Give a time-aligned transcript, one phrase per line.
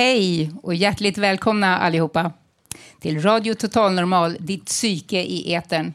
[0.00, 2.32] Hej och hjärtligt välkomna allihopa
[3.00, 5.94] till Radio Total Normal, ditt psyke i etern.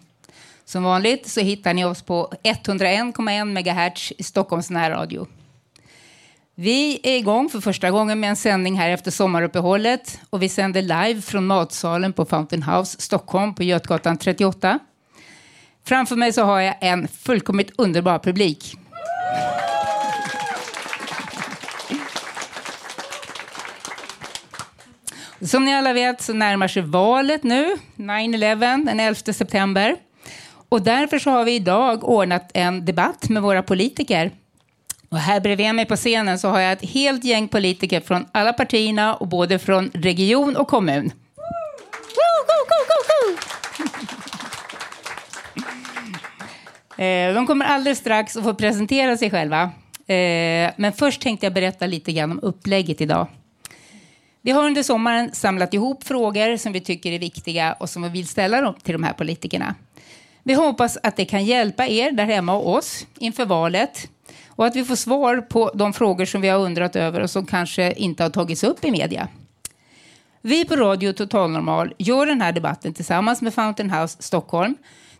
[0.66, 5.27] Som vanligt så hittar ni oss på 101,1 MHz i Stockholms närradio.
[6.55, 10.81] Vi är igång för första gången med en sändning här efter sommaruppehållet och vi sänder
[10.81, 14.80] live från matsalen på Fountain House, Stockholm på Götgatan 38.
[15.83, 18.77] Framför mig så har jag en fullkomligt underbar publik.
[25.45, 29.95] Som ni alla vet så närmar sig valet nu, 9-11, den 11 september.
[30.69, 34.31] Och därför så har vi idag ordnat en debatt med våra politiker.
[35.09, 38.53] Och här bredvid mig på scenen så har jag ett helt gäng politiker från alla
[38.53, 41.11] partierna och både från region och kommun.
[46.97, 49.62] Eh, De kommer alldeles strax att få presentera sig själva.
[50.08, 53.28] Eh, Men först tänkte jag berätta lite grann om upplägget idag.
[54.45, 58.09] Vi har under sommaren samlat ihop frågor som vi tycker är viktiga och som vi
[58.09, 59.75] vill ställa dem till de här politikerna.
[60.43, 64.09] Vi hoppas att det kan hjälpa er där hemma och oss inför valet
[64.47, 67.45] och att vi får svar på de frågor som vi har undrat över och som
[67.45, 69.27] kanske inte har tagits upp i media.
[70.41, 74.75] Vi på Radio Total Normal gör den här debatten tillsammans med Fountain House Stockholm,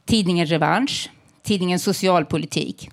[0.06, 1.10] tidningen Revansch,
[1.44, 2.90] tidningen Socialpolitik.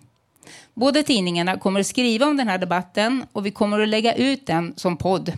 [0.75, 4.47] Båda tidningarna kommer att skriva om den här debatten och vi kommer att lägga ut
[4.47, 5.33] den som podd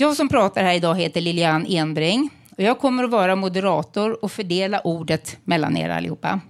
[0.00, 4.32] jag som pratar här idag heter Lilian Enbring och jag kommer att vara moderator och
[4.32, 6.40] fördela ordet mellan er allihopa.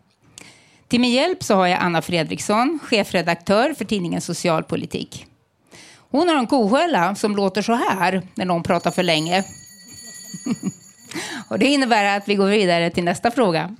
[0.89, 5.27] Till min hjälp så har jag Anna Fredriksson, chefredaktör för tidningen Socialpolitik.
[6.11, 9.45] Hon har en kohälla som låter så här när någon pratar för länge.
[11.51, 13.77] och det innebär att vi går vidare till nästa fråga.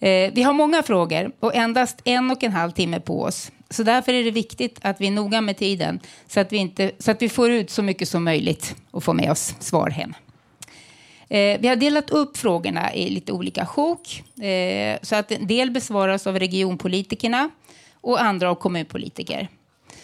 [0.00, 3.50] Eh, vi har många frågor och endast en och en halv timme på oss.
[3.74, 6.90] Så därför är det viktigt att vi är noga med tiden så att vi, inte,
[6.98, 10.14] så att vi får ut så mycket som möjligt och får med oss svar hem.
[11.28, 15.70] Eh, vi har delat upp frågorna i lite olika sjok eh, så att en del
[15.70, 17.50] besvaras av regionpolitikerna
[18.00, 19.48] och andra av kommunpolitiker.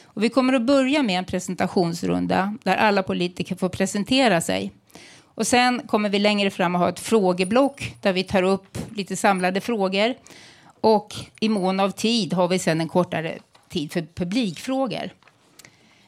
[0.04, 4.72] Och vi kommer att börja med en presentationsrunda där alla politiker får presentera sig.
[5.24, 9.16] Och sen kommer vi längre fram att ha ett frågeblock där vi tar upp lite
[9.16, 10.14] samlade frågor.
[10.80, 13.38] Och i mån av tid har vi sen en kortare
[13.70, 15.10] tid för publikfrågor.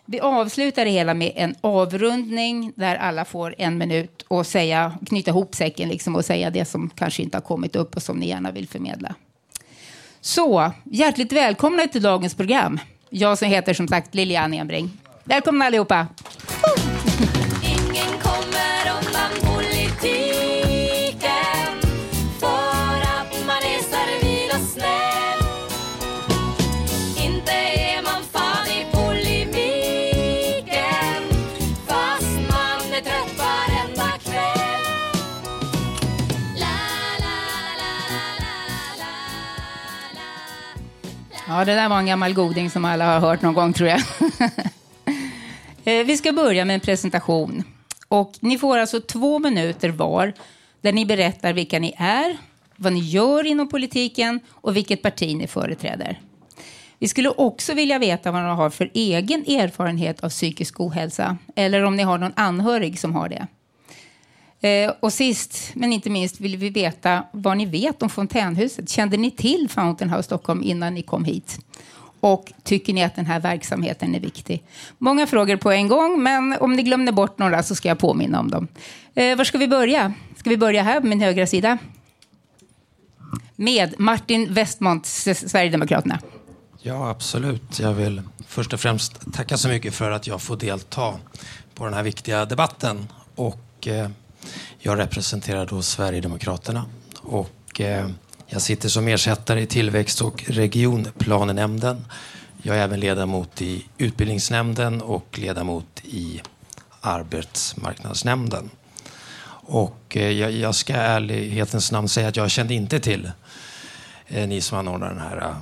[0.04, 5.30] Vi avslutar det hela med en avrundning där alla får en minut och säga, knyta
[5.30, 8.28] ihop säcken liksom och säga det som kanske inte har kommit upp och som ni
[8.28, 9.14] gärna vill förmedla.
[10.20, 12.80] Så, hjärtligt välkomna till dagens program.
[13.10, 14.90] Jag som heter som sagt Lilian Enbring.
[15.24, 16.06] Välkomna allihopa!
[41.52, 44.00] Ja, det där var en gammal goding som alla har hört någon gång tror jag.
[45.84, 47.64] Eh, vi ska börja med en presentation.
[48.08, 50.32] Och ni får alltså två minuter var
[50.80, 52.36] där ni berättar vilka ni är,
[52.76, 56.20] vad ni gör inom politiken och vilket parti ni företräder.
[56.98, 61.82] Vi skulle också vilja veta vad ni har för egen erfarenhet av psykisk ohälsa eller
[61.82, 63.46] om ni har någon anhörig som har det.
[64.62, 68.88] Eh, och sist men inte minst vill vi veta vad ni vet om Fontänhuset.
[68.88, 71.58] Kände ni till Fountain House Stockholm innan ni kom hit?
[72.20, 74.62] Och tycker ni att den här verksamheten är viktig?
[74.98, 78.40] Många frågor på en gång, men om ni glömde bort några så ska jag påminna
[78.40, 78.68] om dem.
[79.14, 80.12] Eh, var ska vi börja?
[80.36, 81.78] Ska vi börja här på min högra sida?
[83.56, 86.18] Med Martin Westmont, Sverigedemokraterna.
[86.82, 87.78] Ja, absolut.
[87.78, 91.14] Jag vill först och främst tacka så mycket för att jag får delta
[91.74, 93.08] på den här viktiga debatten.
[93.34, 94.10] Och, eh,
[94.78, 96.84] jag representerar då Sverigedemokraterna.
[97.22, 98.08] Och, eh,
[98.46, 102.04] jag sitter som ersättare i tillväxt och regionplanenämnden.
[102.62, 106.42] Jag är även ledamot i utbildningsnämnden och ledamot i
[107.00, 108.70] arbetsmarknadsnämnden.
[109.64, 113.30] Och eh, jag, jag ska i ärlighetens namn säga att jag kände inte till
[114.26, 115.54] eh, ni som anordnar den här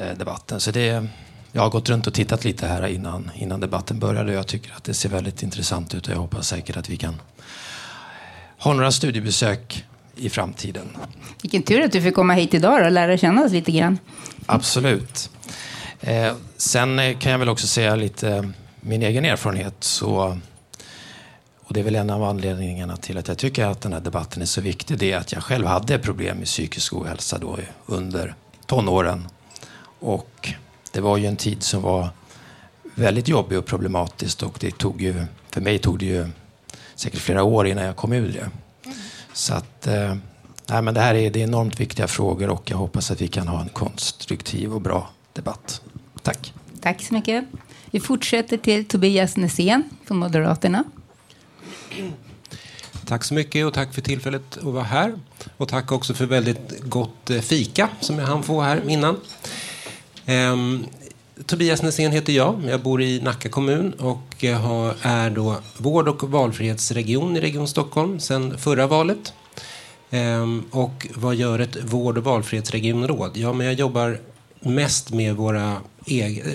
[0.00, 0.60] eh, debatten.
[0.60, 1.06] Så det,
[1.52, 4.72] jag har gått runt och tittat lite här innan, innan debatten började och jag tycker
[4.76, 7.20] att det ser väldigt intressant ut och jag hoppas säkert att vi kan
[8.66, 9.84] ha några studiebesök
[10.16, 10.96] i framtiden.
[11.42, 13.98] Vilken tur att du fick komma hit idag och lära känna oss lite grann.
[14.46, 15.30] Absolut.
[16.00, 19.74] Eh, sen eh, kan jag väl också säga lite min egen erfarenhet.
[19.80, 20.38] Så,
[21.60, 24.42] och det är väl en av anledningarna till att jag tycker att den här debatten
[24.42, 24.98] är så viktig.
[24.98, 28.34] Det är att jag själv hade problem med psykisk ohälsa då under
[28.66, 29.28] tonåren.
[30.00, 30.48] Och
[30.92, 32.08] det var ju en tid som var
[32.94, 36.28] väldigt jobbig och problematisk och det tog ju, för mig tog det ju
[36.96, 38.50] säkert flera år innan jag kom ur det.
[39.32, 40.16] Så att, eh,
[40.66, 43.28] nej, men det här är, det är enormt viktiga frågor och jag hoppas att vi
[43.28, 45.80] kan ha en konstruktiv och bra debatt.
[46.22, 46.52] Tack.
[46.80, 47.44] Tack så mycket.
[47.90, 50.84] Vi fortsätter till Tobias Nässén från Moderaterna.
[53.06, 55.14] Tack så mycket och tack för tillfället att vara här.
[55.56, 59.20] Och tack också för väldigt gott eh, fika som jag hann få här innan.
[61.44, 62.62] Tobias Nässén heter jag.
[62.68, 64.44] Jag bor i Nacka kommun och
[65.02, 69.32] är då vård och valfrihetsregion i Region Stockholm sedan förra valet.
[70.10, 73.36] Ehm, och vad gör ett vård och valfrihetsregionråd?
[73.36, 74.18] Ja, men jag jobbar
[74.60, 75.76] mest med våra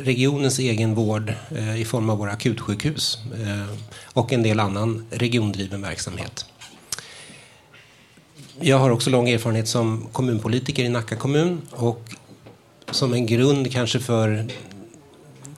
[0.03, 5.81] regionens egen vård eh, i form av våra akutsjukhus eh, och en del annan regiondriven
[5.81, 6.45] verksamhet.
[8.59, 12.09] Jag har också lång erfarenhet som kommunpolitiker i Nacka kommun och
[12.91, 14.47] som en grund kanske för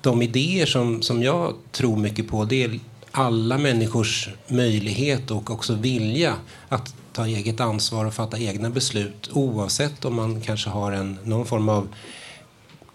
[0.03, 2.79] de idéer som, som jag tror mycket på det är
[3.11, 6.35] alla människors möjlighet och också vilja
[6.69, 11.45] att ta eget ansvar och fatta egna beslut oavsett om man kanske har en, någon
[11.45, 11.87] form av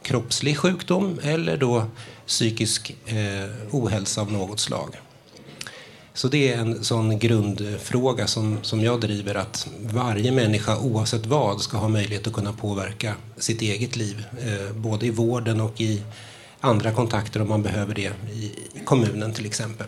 [0.02, 1.84] kroppslig sjukdom eller då
[2.26, 4.96] psykisk eh, ohälsa av något slag.
[6.14, 11.60] Så det är en sån grundfråga som, som jag driver att varje människa oavsett vad
[11.60, 14.24] ska ha möjlighet att kunna påverka sitt eget liv.
[14.40, 16.02] Eh, både i vården och i
[16.60, 18.52] andra kontakter om man behöver det i
[18.84, 19.86] kommunen till exempel.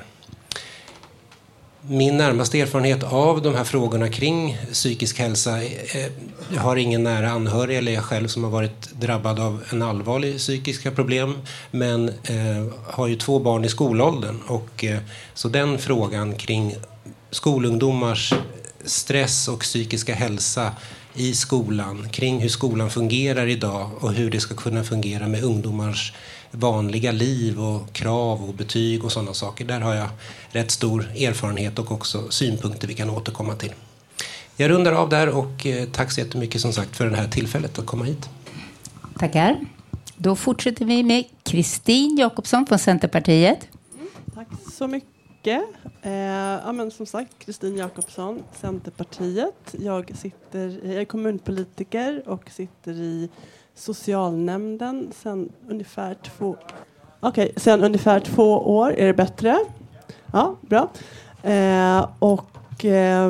[1.82, 6.06] Min närmaste erfarenhet av de här frågorna kring psykisk hälsa, eh,
[6.54, 10.38] jag har ingen nära anhörig eller jag själv som har varit drabbad av en allvarlig
[10.38, 11.38] psykiska problem,
[11.70, 14.98] men eh, har ju två barn i skolåldern och eh,
[15.34, 16.76] så den frågan kring
[17.30, 18.34] skolungdomars
[18.84, 20.72] stress och psykiska hälsa
[21.14, 26.12] i skolan, kring hur skolan fungerar idag och hur det ska kunna fungera med ungdomars
[26.50, 29.64] vanliga liv och krav och betyg och sådana saker.
[29.64, 30.08] Där har jag
[30.50, 33.72] rätt stor erfarenhet och också synpunkter vi kan återkomma till.
[34.56, 37.78] Jag rundar av där och eh, tack så jättemycket som sagt för det här tillfället
[37.78, 38.28] att komma hit.
[39.18, 39.60] Tackar.
[40.16, 43.68] Då fortsätter vi med Kristin Jakobsson från Centerpartiet.
[44.34, 45.62] Tack så mycket.
[46.02, 49.74] Eh, ja, men som sagt, Kristin Jakobsson, Centerpartiet.
[49.78, 53.28] Jag, sitter, jag är kommunpolitiker och sitter i
[53.80, 56.56] socialnämnden sedan ungefär två,
[57.20, 58.94] okay, sen ungefär två år.
[58.94, 59.58] Är det bättre?
[60.32, 60.88] Ja, bra.
[61.42, 63.26] Eh, och, eh,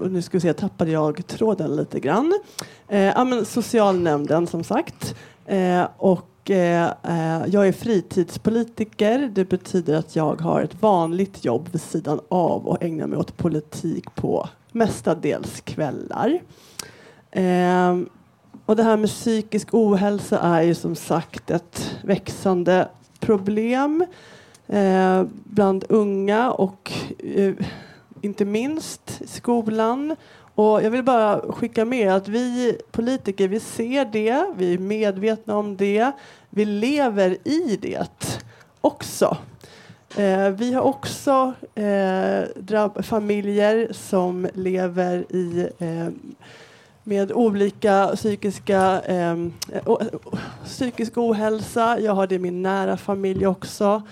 [0.00, 2.40] och nu ska vi se, tappade jag tråden lite grann.
[2.88, 5.14] Eh, ja, men socialnämnden som sagt.
[5.46, 9.30] Eh, och eh, eh, jag är fritidspolitiker.
[9.34, 13.36] Det betyder att jag har ett vanligt jobb vid sidan av och ägnar mig åt
[13.36, 16.40] politik på mestadels kvällar.
[17.30, 18.08] Ehm,
[18.70, 22.88] och det här med psykisk ohälsa är ju som sagt ett växande
[23.20, 24.06] problem
[24.66, 27.54] eh, bland unga och eh,
[28.20, 30.16] inte minst skolan.
[30.54, 35.56] Och jag vill bara skicka med att vi politiker, vi ser det, vi är medvetna
[35.56, 36.12] om det,
[36.50, 38.06] vi lever i det
[38.80, 39.36] också.
[40.16, 46.08] Eh, vi har också eh, familjer som lever i eh,
[47.04, 49.36] med olika psykiska eh,
[50.64, 52.00] psykisk ohälsa.
[52.00, 54.02] Jag har det i min nära familj också.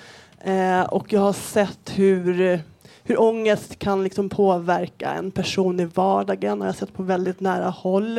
[0.41, 2.61] Eh, och jag har sett hur,
[3.05, 6.59] hur ångest kan liksom påverka en person i vardagen.
[6.59, 8.19] Jag har sett på väldigt nära håll.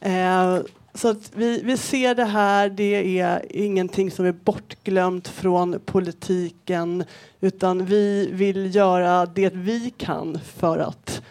[0.00, 0.58] Eh,
[0.94, 7.04] så att vi, vi ser det här, det är ingenting som är bortglömt från politiken
[7.40, 11.22] utan vi vill göra det vi kan för att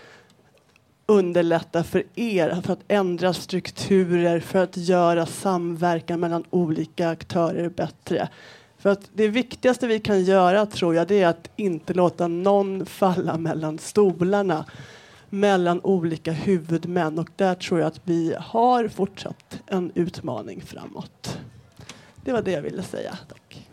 [1.05, 8.29] underlätta för er för att ändra strukturer, för att göra samverkan mellan olika aktörer bättre.
[8.77, 12.86] För att det viktigaste vi kan göra tror jag det är att inte låta någon
[12.86, 14.65] falla mellan stolarna
[15.33, 21.38] mellan olika huvudmän och där tror jag att vi har fortsatt en utmaning framåt.
[22.24, 23.17] Det var det jag ville säga.
[23.29, 23.69] Tack.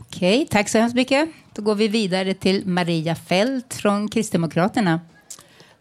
[0.00, 1.28] Okej, tack så hemskt mycket.
[1.54, 5.00] Då går vi vidare till Maria Fält från Kristdemokraterna.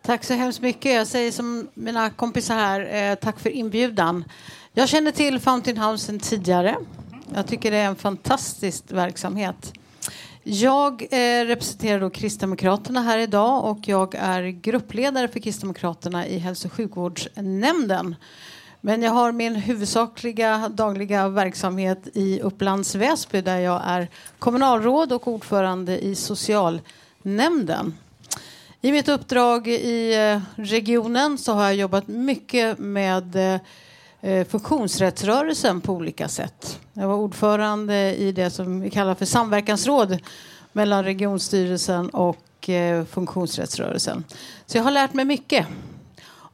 [0.06, 0.94] Tack så hemskt mycket.
[0.94, 4.26] Jag säger som mina kompisar här, eh, tack för inbjudan.
[4.74, 6.76] Jag känner till Fountain House sedan tidigare.
[7.36, 9.74] Jag tycker det är en fantastisk verksamhet.
[10.44, 16.68] Jag eh, representerar då Kristdemokraterna här idag och jag är gruppledare för Kristdemokraterna i hälso
[16.68, 18.16] och sjukvårdsnämnden.
[18.82, 24.08] Men jag har min huvudsakliga dagliga verksamhet i Upplands Väsby där jag är
[24.40, 27.94] kommunalråd och ordförande i socialnämnden.
[28.86, 33.62] I mitt uppdrag i eh, regionen så har jag jobbat mycket med eh,
[34.32, 36.80] eh, funktionsrättsrörelsen på olika sätt.
[36.94, 40.20] Jag var ordförande i det som vi kallar för samverkansråd
[40.72, 42.70] mellan regionstyrelsen och
[43.10, 44.24] funktionsrättsrörelsen.
[44.65, 45.68] Så jag har lärt mig mycket.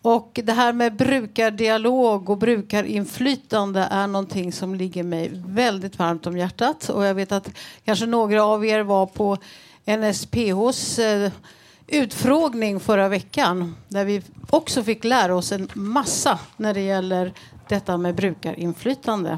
[0.01, 6.37] Och det här med brukardialog och brukarinflytande är någonting som ligger mig väldigt varmt om
[6.37, 6.89] hjärtat.
[6.89, 7.49] Och jag vet att
[7.85, 9.37] kanske några av er var på
[9.85, 10.99] NSPHs
[11.91, 17.33] utfrågning förra veckan där vi också fick lära oss en massa när det gäller
[17.67, 19.37] detta med brukarinflytande.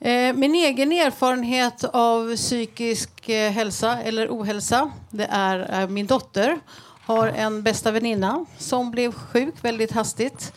[0.00, 6.60] Eh, min egen erfarenhet av psykisk eh, hälsa eller ohälsa det är eh, min dotter
[7.08, 10.52] har en bästa väninna som blev sjuk väldigt hastigt.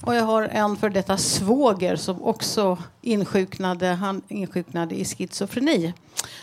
[0.00, 5.94] Och jag har en för detta svåger som också insjuknade, han insjuknade i schizofreni.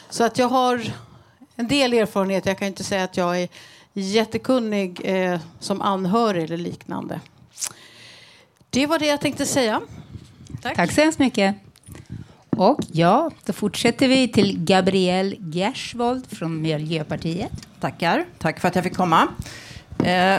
[0.10, 0.94] Så att jag har
[1.56, 2.46] en del erfarenhet.
[2.46, 3.50] Jag kan inte säga att jag är
[3.94, 7.20] jättekunnig eh, som anhörig eller liknande.
[8.70, 9.82] Det var det jag tänkte säga.
[10.62, 10.76] Tack.
[10.76, 11.56] Tack så hemskt mycket.
[12.50, 17.52] Och ja, då fortsätter vi till Gabrielle Gersvold från Miljöpartiet.
[17.80, 18.26] Tackar.
[18.40, 19.28] Tack för att jag fick komma.
[20.04, 20.36] Eh,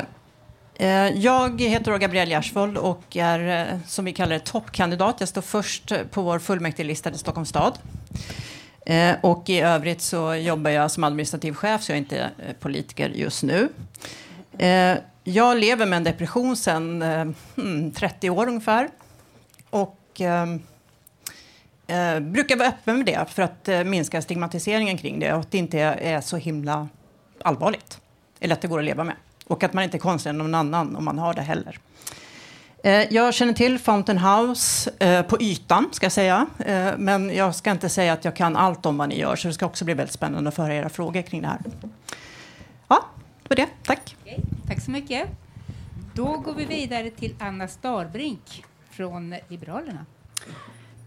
[0.75, 5.17] eh, jag heter då Gabrielle Gersvold och är, eh, som vi kallar det, toppkandidat.
[5.19, 7.79] Jag står först på vår fullmäktigelista i Stockholms stad.
[8.87, 12.53] Eh, och i övrigt så jobbar jag som administrativ chef, så jag är inte eh,
[12.61, 13.69] politiker just nu.
[14.59, 17.03] Eh, jag lever med en depression sedan
[17.57, 18.89] hmm, 30 år ungefär.
[19.71, 20.01] Och
[22.21, 25.79] brukar vara öppen med det för att minska stigmatiseringen kring det och att det inte
[25.79, 26.89] är, är så himla
[27.43, 28.01] allvarligt.
[28.41, 29.17] Eller att det går att leva med.
[29.47, 31.79] Och att man inte är konstigare än någon annan om man har det heller.
[32.85, 36.47] Eh, jag känner till Fountain House eh, på ytan, ska jag säga.
[36.59, 39.49] Eh, men jag ska inte säga att jag kan allt om vad ni gör, så
[39.49, 41.59] det ska också bli väldigt spännande att föra era frågor kring det här.
[42.89, 43.05] Ja,
[43.43, 43.69] det var det.
[43.83, 44.17] Tack.
[44.23, 45.29] Okej, tack så mycket.
[46.15, 50.07] Då går vi vidare till Anna Starbrink från Liberalerna.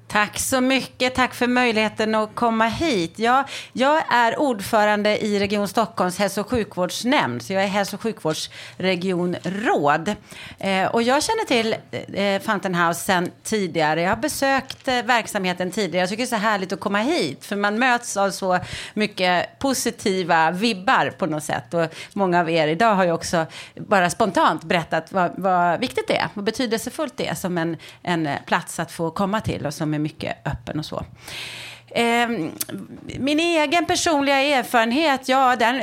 [0.08, 1.16] Tack så mycket.
[1.16, 3.20] Tack för möjligheten att komma hit.
[3.20, 7.42] Jag, jag är ordförande i Region Stockholms hälso och sjukvårdsnämnd.
[7.42, 10.16] Så jag är hälso och sjukvårdsregionråd.
[10.60, 11.76] Eh, och jag känner till
[12.14, 14.02] eh, Fountain House sedan tidigare.
[14.02, 16.02] Jag har besökt eh, verksamheten tidigare.
[16.02, 17.46] Jag tycker det är så härligt att komma hit.
[17.46, 18.60] För man möts av så
[18.94, 21.74] mycket positiva vibbar på något sätt.
[21.74, 23.46] Och många av er idag har ju också
[23.76, 26.28] bara spontant berättat vad, vad viktigt det är.
[26.34, 29.66] Vad betydelsefullt det är som en, en plats att få komma till.
[29.66, 31.06] Och som är mycket öppen och så.
[31.90, 32.30] Eh,
[33.20, 35.82] min egen personliga erfarenhet, ja, den,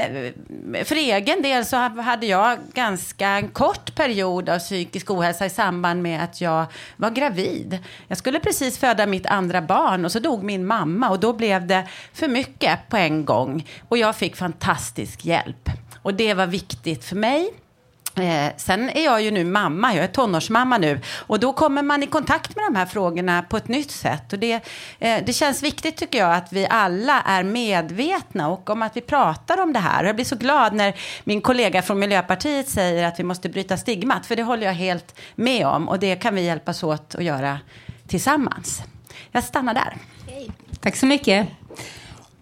[0.84, 6.02] för egen del så hade jag ganska en kort period av psykisk ohälsa i samband
[6.02, 6.66] med att jag
[6.96, 7.78] var gravid.
[8.08, 11.66] Jag skulle precis föda mitt andra barn och så dog min mamma och då blev
[11.66, 13.66] det för mycket på en gång.
[13.88, 15.70] Och jag fick fantastisk hjälp.
[16.02, 17.50] Och det var viktigt för mig.
[18.16, 21.00] Eh, sen är jag ju nu mamma, jag är tonårsmamma nu.
[21.26, 24.32] Och då kommer man i kontakt med de här frågorna på ett nytt sätt.
[24.32, 24.52] Och det,
[24.98, 29.00] eh, det känns viktigt tycker jag att vi alla är medvetna och om att vi
[29.00, 30.04] pratar om det här.
[30.04, 30.94] Jag blir så glad när
[31.24, 34.26] min kollega från Miljöpartiet säger att vi måste bryta stigmat.
[34.26, 35.88] För det håller jag helt med om.
[35.88, 37.58] Och det kan vi hjälpas åt att göra
[38.06, 38.82] tillsammans.
[39.32, 39.96] Jag stannar där.
[40.80, 41.48] Tack så mycket.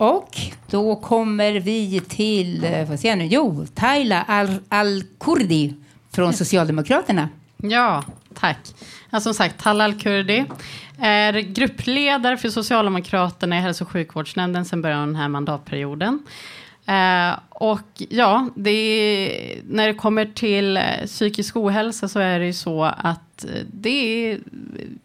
[0.02, 0.40] Och
[0.71, 5.75] då kommer vi till, eh, vad säger jag nu, jo, Taila Al- Al-Kurdi
[6.12, 7.28] från Socialdemokraterna.
[7.56, 8.04] Ja,
[8.35, 8.59] tack.
[9.11, 10.44] Ja, som sagt, Talal Kurdi
[10.99, 16.23] är gruppledare för Socialdemokraterna i hälso och sjukvårdsnämnden sedan början av den här mandatperioden.
[16.87, 22.47] Eh, och ja, det är, när det kommer till eh, psykisk ohälsa så är det
[22.47, 24.38] ju så att eh, det är,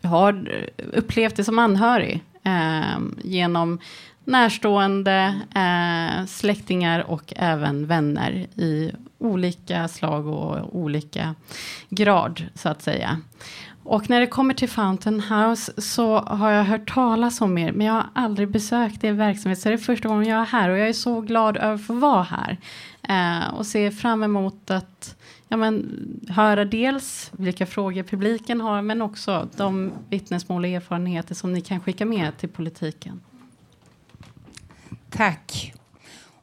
[0.07, 0.63] har
[0.93, 3.79] upplevt det som anhörig eh, genom
[4.27, 11.35] närstående, eh, släktingar och även vänner i olika slag och olika
[11.89, 13.21] grad, så att säga.
[13.83, 17.87] Och när det kommer till Fountain House så har jag hört talas om er, men
[17.87, 20.77] jag har aldrig besökt er verksamhet, så det är första gången jag är här och
[20.77, 22.57] jag är så glad över att få vara här.
[23.09, 25.15] Eh, och ser fram emot att
[25.47, 25.85] ja, men,
[26.29, 31.79] höra dels vilka frågor publiken har, men också de vittnesmål och erfarenheter som ni kan
[31.79, 33.21] skicka med till politiken.
[35.09, 35.73] Tack.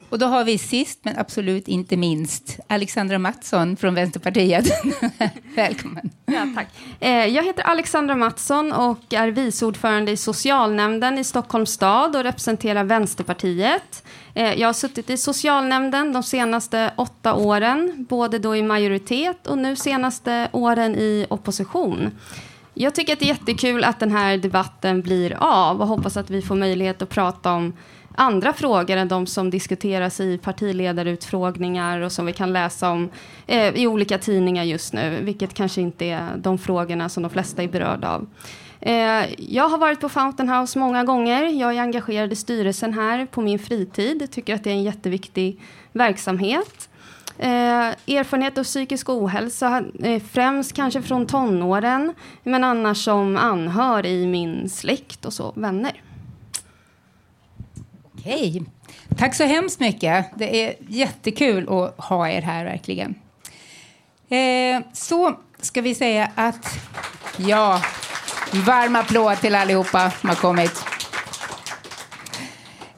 [0.09, 4.65] Och då har vi sist, men absolut inte minst, Alexandra Mattsson från Vänsterpartiet.
[5.55, 6.09] Välkommen.
[6.25, 6.67] Ja, tack.
[6.99, 12.23] Eh, jag heter Alexandra Mattsson och är vice ordförande i socialnämnden i Stockholms stad och
[12.23, 14.03] representerar Vänsterpartiet.
[14.33, 19.57] Eh, jag har suttit i socialnämnden de senaste åtta åren, både då i majoritet och
[19.57, 22.11] nu senaste åren i opposition.
[22.73, 26.29] Jag tycker att det är jättekul att den här debatten blir av och hoppas att
[26.29, 27.73] vi får möjlighet att prata om
[28.15, 33.09] andra frågor än de som diskuteras i partiledarutfrågningar och som vi kan läsa om
[33.47, 37.63] eh, i olika tidningar just nu, vilket kanske inte är de frågorna som de flesta
[37.63, 38.27] är berörda av.
[38.79, 41.43] Eh, jag har varit på Fountain House många gånger.
[41.43, 44.31] Jag är engagerad i styrelsen här på min fritid.
[44.31, 45.59] Tycker att det är en jätteviktig
[45.91, 46.89] verksamhet.
[47.37, 47.47] Eh,
[48.07, 54.69] erfarenhet av psykisk ohälsa, eh, främst kanske från tonåren, men annars som anhör i min
[54.69, 56.01] släkt och så, vänner.
[58.25, 58.63] Okej.
[59.17, 60.25] Tack så hemskt mycket.
[60.35, 63.15] Det är jättekul att ha er här verkligen.
[64.29, 66.65] Eh, så ska vi säga att,
[67.37, 67.81] ja,
[68.53, 70.83] varm applåd till allihopa som har kommit.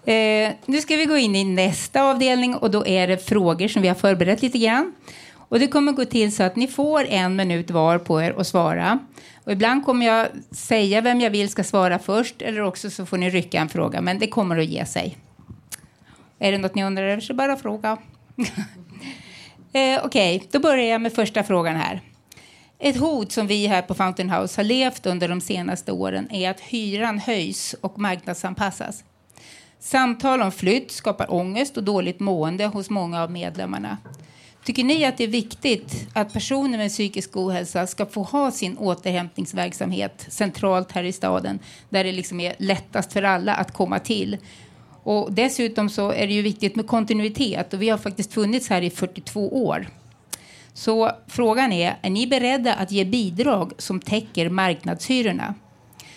[0.05, 3.81] Eh, nu ska vi gå in i nästa avdelning och då är det frågor som
[3.81, 4.93] vi har förberett lite grann.
[5.33, 8.47] Och det kommer gå till så att ni får en minut var på er att
[8.47, 8.99] svara.
[9.47, 13.17] Och ibland kommer jag säga vem jag vill ska svara först eller också så får
[13.17, 15.17] ni rycka en fråga, men det kommer att ge sig.
[16.39, 17.97] Är det något ni undrar över så bara fråga.
[19.73, 22.01] eh, Okej, då börjar jag med första frågan här.
[22.79, 26.49] Ett hot som vi här på Fountain House har levt under de senaste åren är
[26.49, 29.03] att hyran höjs och marknadsanpassas.
[29.79, 33.97] Samtal om flytt skapar ångest och dåligt mående hos många av medlemmarna.
[34.67, 38.77] Tycker ni att det är viktigt att personer med psykisk ohälsa ska få ha sin
[38.77, 41.59] återhämtningsverksamhet centralt här i staden
[41.89, 44.37] där det liksom är lättast för alla att komma till?
[45.03, 48.81] Och dessutom så är det ju viktigt med kontinuitet och vi har faktiskt funnits här
[48.81, 49.87] i 42 år.
[50.73, 55.53] Så frågan är, är ni beredda att ge bidrag som täcker marknadshyrorna?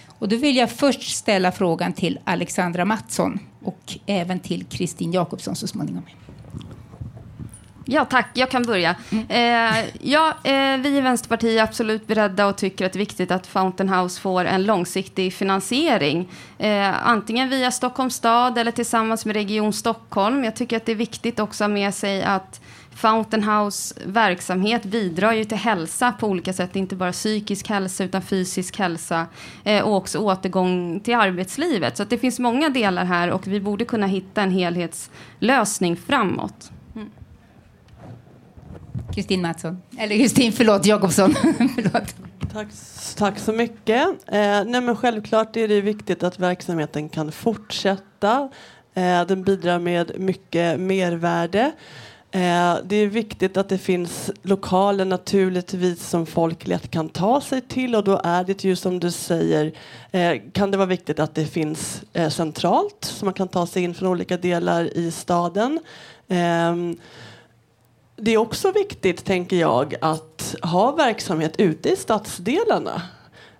[0.07, 5.57] Och då vill jag först ställa frågan till Alexandra Mattsson och även till Kristin Jakobsson
[5.57, 6.03] så småningom.
[7.93, 8.31] Ja, tack.
[8.35, 8.97] Jag kan börja.
[9.29, 13.31] Eh, ja, eh, vi i Vänsterpartiet är absolut beredda och tycker att det är viktigt
[13.31, 16.29] att Fountain House får en långsiktig finansiering.
[16.59, 20.45] Eh, antingen via Stockholms stad eller tillsammans med Region Stockholm.
[20.45, 22.61] Jag tycker att det är viktigt också att ha med sig att
[22.95, 26.77] Fountain House verksamhet bidrar ju till hälsa på olika sätt.
[26.77, 29.27] Inte bara psykisk hälsa utan fysisk hälsa
[29.65, 31.97] eh, och också återgång till arbetslivet.
[31.97, 36.71] Så det finns många delar här och vi borde kunna hitta en helhetslösning framåt.
[39.15, 39.83] Kristin Mattsson.
[39.99, 41.35] Eller Kristin, förlåt, Jakobsson.
[41.75, 42.15] förlåt.
[42.53, 42.69] Tack,
[43.17, 44.09] tack så mycket.
[44.27, 48.49] Eh, nej men självklart är det viktigt att verksamheten kan fortsätta.
[48.95, 51.73] Eh, den bidrar med mycket mervärde.
[52.33, 57.61] Eh, det är viktigt att det finns lokaler naturligtvis som folk lätt kan ta sig
[57.61, 59.73] till och då är det ju som du säger
[60.11, 63.83] eh, kan det vara viktigt att det finns eh, centralt så man kan ta sig
[63.83, 65.81] in från olika delar i staden.
[66.29, 66.97] Ehm,
[68.23, 73.03] det är också viktigt, tänker jag, att ha verksamhet ute i stadsdelarna.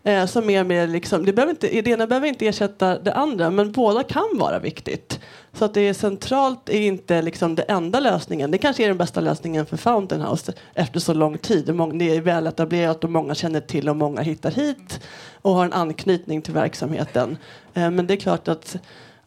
[0.03, 3.51] Eh, som är mer liksom, det, behöver inte, det ena behöver inte ersätta det andra,
[3.51, 5.21] men båda kan vara viktigt.
[5.53, 8.51] Så att det är centralt är inte liksom den enda lösningen.
[8.51, 11.67] Det kanske är den bästa lösningen för Fountain House efter så lång tid.
[11.95, 15.01] Det är väl etablerat och många känner till och många hittar hit
[15.43, 17.37] och har en anknytning till verksamheten.
[17.75, 18.77] Eh, men det är klart att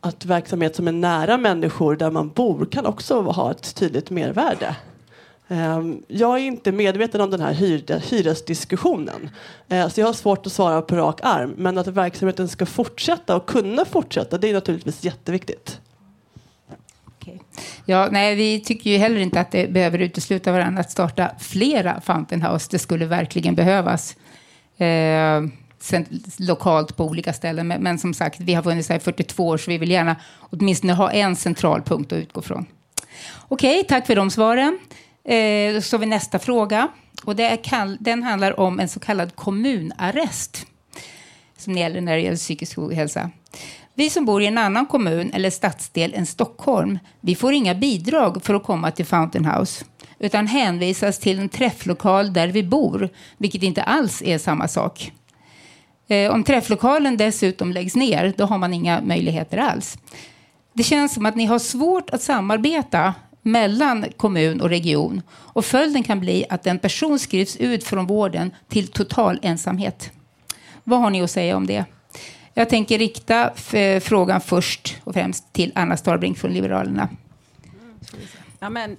[0.06, 4.76] att verksamhet som är nära människor där man bor kan också ha ett tydligt mervärde.
[5.54, 7.54] Ehm, jag är inte medveten om den här
[8.00, 9.30] hyresdiskussionen.
[9.70, 11.54] Ehm, så jag har svårt att svara på rak arm.
[11.58, 15.80] Men att verksamheten ska fortsätta och kunna fortsätta, det är naturligtvis jätteviktigt.
[17.86, 22.02] Ja, nej, vi tycker ju heller inte att det behöver utesluta varandra att starta flera
[22.02, 22.68] Fountain House.
[22.72, 24.16] Det skulle verkligen behövas.
[24.78, 25.42] Eh,
[26.40, 27.68] lokalt på olika ställen.
[27.68, 30.16] Men, men som sagt, vi har funnits här i 42 år så vi vill gärna
[30.40, 32.66] åtminstone ha en central punkt att utgå från.
[33.48, 34.80] Okej, tack för de svaren.
[35.26, 36.88] Eh, så har vi nästa fråga.
[37.24, 40.66] Och det är den handlar om en så kallad kommunarrest
[41.58, 43.30] som gäller när det gäller psykisk ohälsa.
[43.96, 48.44] Vi som bor i en annan kommun eller stadsdel än Stockholm, vi får inga bidrag
[48.44, 49.86] för att komma till Fountain House,
[50.20, 55.12] utan hänvisas till en träfflokal där vi bor, vilket inte alls är samma sak.
[56.08, 59.98] Eh, om träfflokalen dessutom läggs ner, då har man inga möjligheter alls.
[60.74, 66.04] Det känns som att ni har svårt att samarbeta mellan kommun och region och följden
[66.04, 70.12] kan bli att en person skrivs ut från vården till total ensamhet.
[70.84, 71.86] Vad har ni att säga om det?
[72.54, 77.10] Jag tänker rikta eh, frågan först och främst till Anna Starbrink från Liberalerna.
[78.60, 78.98] Ja, men,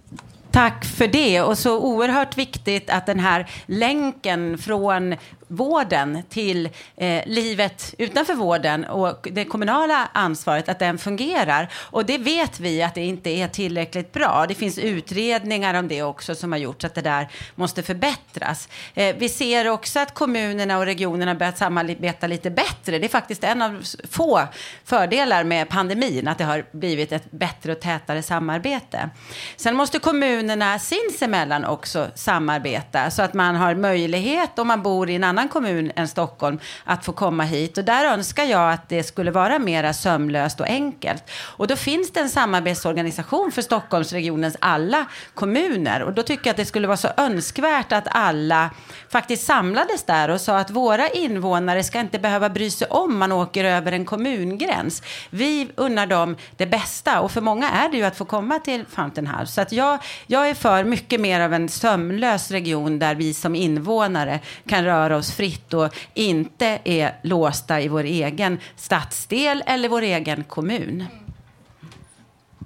[0.50, 1.42] tack för det.
[1.42, 5.14] Och så oerhört viktigt att den här länken från
[5.56, 11.68] vården till eh, livet utanför vården och det kommunala ansvaret, att den fungerar.
[11.74, 14.44] Och det vet vi att det inte är tillräckligt bra.
[14.48, 18.68] Det finns utredningar om det också som har gjort att det där måste förbättras.
[18.94, 22.98] Eh, vi ser också att kommunerna och regionerna börjat samarbeta lite bättre.
[22.98, 24.42] Det är faktiskt en av få
[24.84, 29.10] fördelar med pandemin, att det har blivit ett bättre och tätare samarbete.
[29.56, 35.14] Sen måste kommunerna sinsemellan också samarbeta så att man har möjlighet om man bor i
[35.14, 37.78] en annan kommun än Stockholm att få komma hit.
[37.78, 41.30] Och där önskar jag att det skulle vara mera sömlöst och enkelt.
[41.56, 46.02] Och då finns det en samarbetsorganisation för Stockholmsregionens alla kommuner.
[46.02, 48.70] Och då tycker jag att det skulle vara så önskvärt att alla
[49.08, 53.32] faktiskt samlades där och sa att våra invånare ska inte behöva bry sig om man
[53.32, 55.02] åker över en kommungräns.
[55.30, 58.84] Vi unnar dem det bästa och för många är det ju att få komma till
[58.86, 59.52] Fountain House.
[59.52, 63.54] Så att jag, jag är för mycket mer av en sömlös region där vi som
[63.54, 70.02] invånare kan röra oss fritt och inte är låsta i vår egen stadsdel eller vår
[70.02, 71.04] egen kommun.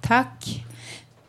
[0.03, 0.65] Tack.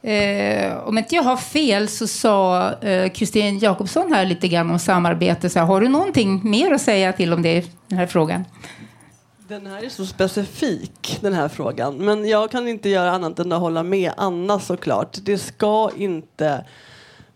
[0.01, 4.79] Eh, om inte jag har fel så sa eh, Kristin Jakobsson här lite grann om
[4.79, 5.49] samarbete.
[5.49, 8.45] Så här, har du någonting mer att säga till om det, den här frågan?
[9.47, 11.97] Den här är så specifik, den här frågan.
[11.97, 15.17] Men jag kan inte göra annat än att hålla med Anna såklart.
[15.21, 16.65] Det ska inte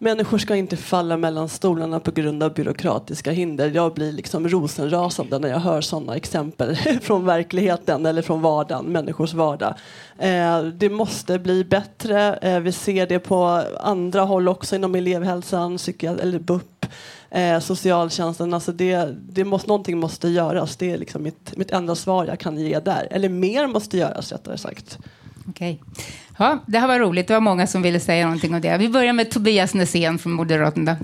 [0.03, 3.71] Människor ska inte falla mellan stolarna på grund av byråkratiska hinder.
[3.75, 9.33] Jag blir liksom rosenrasande när jag hör sådana exempel från verkligheten eller från vardagen, människors
[9.33, 9.73] vardag.
[10.19, 12.33] Eh, det måste bli bättre.
[12.33, 16.85] Eh, vi ser det på andra håll också inom elevhälsan, psykiat- eller BUP,
[17.29, 18.53] eh, socialtjänsten.
[18.53, 20.75] Alltså det, det måste, någonting måste göras.
[20.75, 23.07] Det är liksom mitt, mitt enda svar jag kan ge där.
[23.11, 24.99] Eller mer måste göras rättare sagt.
[25.49, 25.81] Okej.
[26.39, 27.27] Ja, det här var roligt.
[27.27, 28.77] Det var många som ville säga någonting om det.
[28.77, 30.97] Vi börjar med Tobias Nässén från Moderaterna.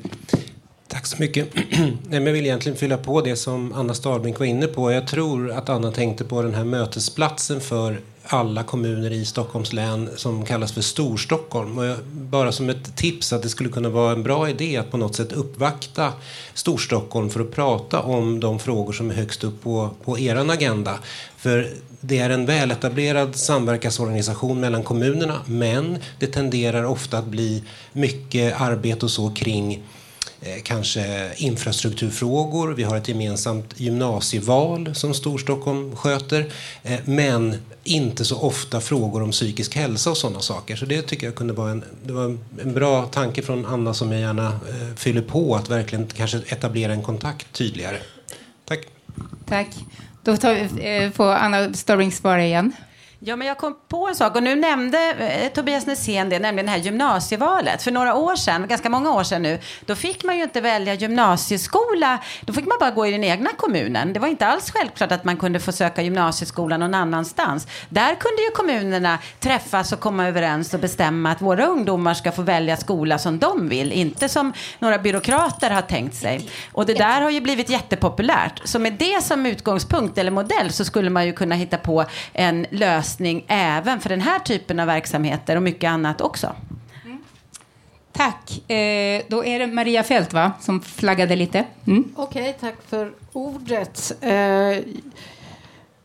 [0.87, 1.53] Tack så mycket.
[2.09, 4.91] Nej, jag vill egentligen fylla på det som Anna Starbrink var inne på.
[4.91, 10.09] Jag tror att Anna tänkte på den här mötesplatsen för alla kommuner i Stockholms län
[10.15, 11.77] som kallas för Storstockholm.
[11.77, 14.91] Och jag, bara som ett tips att det skulle kunna vara en bra idé att
[14.91, 16.13] på något sätt uppvakta
[16.53, 20.99] Storstockholm för att prata om de frågor som är högst upp på, på er agenda.
[21.39, 21.69] För
[22.01, 29.05] det är en väletablerad samverkansorganisation mellan kommunerna men det tenderar ofta att bli mycket arbete
[29.05, 29.83] och så kring
[30.41, 32.67] eh, kanske infrastrukturfrågor.
[32.67, 36.51] Vi har ett gemensamt gymnasieval som Storstockholm sköter.
[36.83, 40.75] Eh, men inte så ofta frågor om psykisk hälsa och sådana saker.
[40.75, 44.11] Så det tycker jag kunde vara en, det var en bra tanke från Anna som
[44.11, 47.97] jag gärna eh, fyller på att verkligen kanske etablera en kontakt tydligare.
[48.65, 48.79] Tack.
[49.45, 49.67] Tack.
[50.23, 52.73] Då tar vi, eh, får Anna Starring svara igen.
[53.21, 56.65] Ja, men jag kom på en sak och nu nämnde eh, Tobias Nässén det, nämligen
[56.65, 57.81] det här gymnasievalet.
[57.81, 60.93] För några år sedan, ganska många år sedan nu, då fick man ju inte välja
[60.93, 62.19] gymnasieskola.
[62.41, 64.13] Då fick man bara gå i den egna kommunen.
[64.13, 67.67] Det var inte alls självklart att man kunde få söka gymnasieskola någon annanstans.
[67.89, 72.41] Där kunde ju kommunerna träffas och komma överens och bestämma att våra ungdomar ska få
[72.41, 76.49] välja skola som de vill, inte som några byråkrater har tänkt sig.
[76.71, 78.61] Och det där har ju blivit jättepopulärt.
[78.63, 82.65] Så med det som utgångspunkt eller modell så skulle man ju kunna hitta på en
[82.71, 83.08] lösning
[83.47, 86.55] även för den här typen av verksamheter och mycket annat också.
[88.11, 88.69] Tack.
[88.71, 91.65] Eh, då är det Maria Fält va, som flaggade lite.
[91.87, 92.13] Mm.
[92.15, 94.11] Okej, tack för ordet.
[94.21, 94.77] Eh,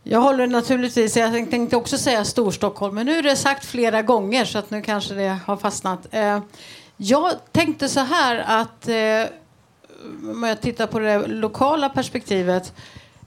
[0.03, 4.45] jag håller naturligtvis, jag tänkte också säga Storstockholm, men nu är det sagt flera gånger
[4.45, 6.07] så att nu kanske det har fastnat.
[6.11, 6.41] Eh,
[6.97, 9.37] jag tänkte så här att eh,
[10.33, 12.73] om jag tittar på det lokala perspektivet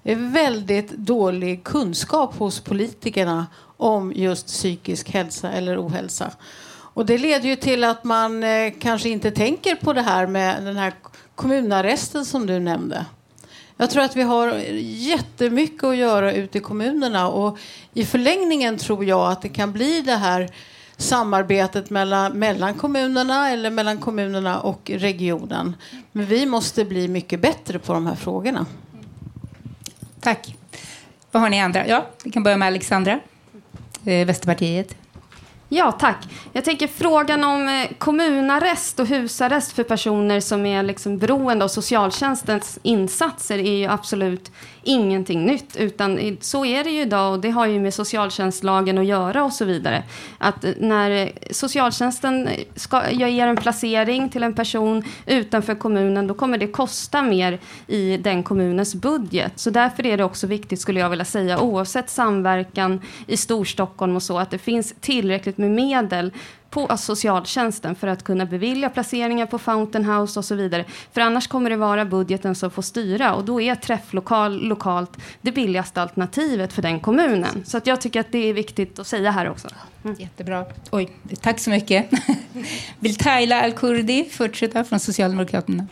[0.03, 6.31] är väldigt dålig kunskap hos politikerna om just psykisk hälsa eller ohälsa.
[6.69, 10.63] Och det leder ju till att man eh, kanske inte tänker på det här med
[10.63, 10.93] den här
[11.35, 13.05] kommunarresten som du nämnde.
[13.77, 17.57] Jag tror att vi har jättemycket att göra ute i kommunerna och
[17.93, 20.49] i förlängningen tror jag att det kan bli det här
[20.97, 25.75] samarbetet mellan, mellan kommunerna eller mellan kommunerna och regionen.
[26.11, 28.65] Men vi måste bli mycket bättre på de här frågorna.
[30.19, 30.55] Tack.
[31.31, 31.87] Vad har ni andra?
[31.87, 33.19] Ja, vi kan börja med Alexandra,
[34.07, 34.25] eh,
[35.69, 36.17] Ja, tack.
[36.53, 41.69] Jag tänker frågan om eh, kommunarrest och husarrest för personer som är liksom beroende av
[41.69, 44.51] socialtjänstens insatser är ju absolut
[44.87, 45.75] ingenting nytt.
[45.75, 49.53] Utan så är det ju idag och det har ju med socialtjänstlagen att göra och
[49.53, 50.03] så vidare.
[50.37, 56.27] Att eh, när eh, socialtjänsten ska jag ger en placering till en person utanför kommunen
[56.27, 59.51] då kommer det kosta mer i den kommunens budget.
[59.55, 64.23] Så därför är det också viktigt skulle jag vilja säga oavsett samverkan i Storstockholm och
[64.23, 66.31] så att det finns tillräckligt med medel
[66.69, 70.85] på socialtjänsten för att kunna bevilja placeringar på Fountain House och så vidare.
[71.11, 75.51] För annars kommer det vara budgeten som får styra och då är träfflokal lokalt det
[75.51, 77.63] billigaste alternativet för den kommunen.
[77.65, 79.67] Så att jag tycker att det är viktigt att säga här också.
[80.03, 80.15] Mm.
[80.19, 80.65] Jättebra.
[80.91, 82.09] Oj, tack så mycket.
[82.99, 85.87] Vill Taila Al-Kurdi fortsätta från Socialdemokraterna?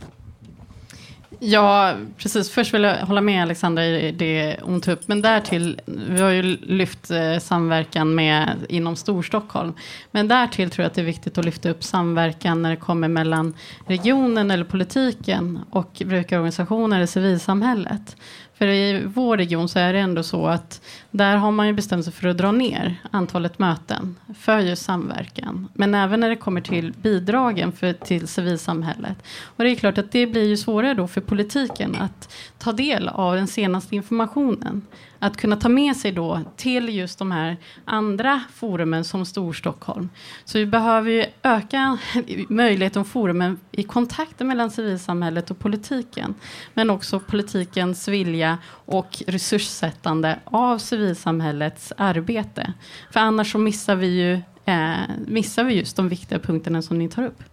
[1.40, 2.52] Ja, precis.
[2.52, 5.08] Först vill jag hålla med Alexandra i det hon tog upp.
[5.08, 9.74] Men därtill, vi har ju lyft eh, samverkan med, inom Storstockholm.
[10.12, 13.08] Men därtill tror jag att det är viktigt att lyfta upp samverkan när det kommer
[13.08, 13.54] mellan
[13.86, 18.16] regionen eller politiken och brukarorganisationer eller civilsamhället.
[18.58, 20.82] För i vår region så är det ändå så att
[21.18, 25.68] där har man ju bestämt sig för att dra ner antalet möten för just samverkan.
[25.74, 29.18] Men även när det kommer till bidragen för, till civilsamhället.
[29.44, 33.10] Och det är klart att det blir ju svårare då för politiken att ta del
[33.10, 34.82] av den senaste informationen.
[35.20, 40.10] Att kunna ta med sig då till just de här andra forumen som Storstockholm.
[40.46, 41.98] Så vi behöver ju öka
[42.50, 46.36] möjligheten och forumen i kontakten mellan civilsamhället och politiken.
[46.74, 52.74] Men också politikens vilja och resurssättande av civilsamhällets arbete.
[53.12, 54.34] För annars så missar vi ju
[54.66, 57.44] eh, missar vi just de viktiga punkterna som ni tar upp.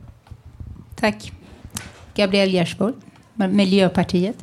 [0.96, 1.32] Tack.
[2.14, 2.94] Gabriel Gjersborg,
[3.34, 4.36] Miljöpartiet.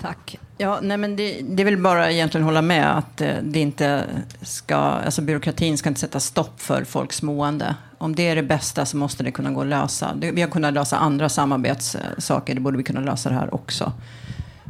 [0.00, 0.38] Tack.
[0.58, 4.04] Ja, nej men det, det är väl bara egentligen hålla med att eh, det inte
[4.42, 7.74] ska, alltså byråkratin ska inte sätta stopp för folks mående.
[7.98, 10.14] Om det är det bästa så måste det kunna gå att lösa.
[10.20, 13.92] Vi har kunnat lösa andra samarbetssaker, det borde vi kunna lösa det här också.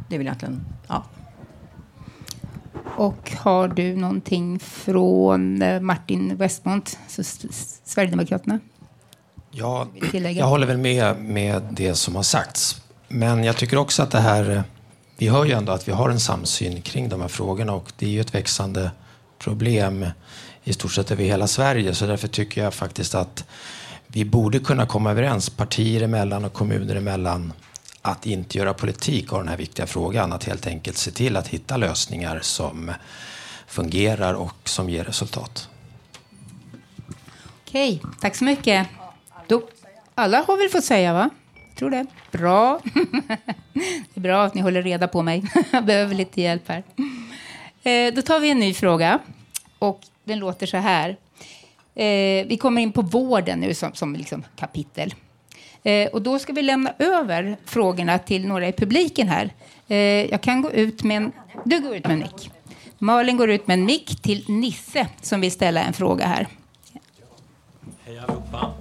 [0.09, 1.03] Det är väl egentligen, ja.
[2.97, 6.97] Och har du någonting från eh, Martin Westmont,
[7.83, 8.59] Sverigedemokraterna?
[9.51, 12.81] Ja, jag håller väl med med det som har sagts.
[13.07, 14.63] Men jag tycker också att det här
[15.17, 18.05] vi hör ju ändå att vi har en samsyn kring de här frågorna och det
[18.05, 18.91] är ju ett växande
[19.39, 20.05] problem
[20.63, 21.93] i stort sett över hela Sverige.
[21.93, 23.45] Så därför tycker jag faktiskt att
[24.07, 27.53] vi borde kunna komma överens partier emellan och kommuner emellan
[28.01, 30.33] att inte göra politik av den här viktiga frågan.
[30.33, 32.93] Att helt enkelt se till att hitta lösningar som
[33.67, 35.69] fungerar och som ger resultat.
[37.67, 38.87] Okej, tack så mycket.
[39.47, 39.69] Då,
[40.15, 41.29] alla har väl fått säga, va?
[41.69, 42.05] Jag tror det.
[42.31, 42.79] Bra.
[43.73, 45.43] det är bra att ni håller reda på mig.
[45.71, 46.83] Jag behöver lite hjälp här.
[47.83, 49.19] Eh, då tar vi en ny fråga.
[49.79, 51.09] Och den låter så här.
[51.95, 55.13] Eh, vi kommer in på vården nu som, som liksom kapitel.
[55.87, 59.53] Eh, och då ska vi lämna över frågorna till några i publiken här.
[60.29, 61.31] jag kan gå ut med en...
[61.65, 62.51] Du går ut med en mick.
[62.97, 66.47] Malin går ut med en mick till Nisse som vill ställa en fråga här.
[68.05, 68.73] Hej allihopa.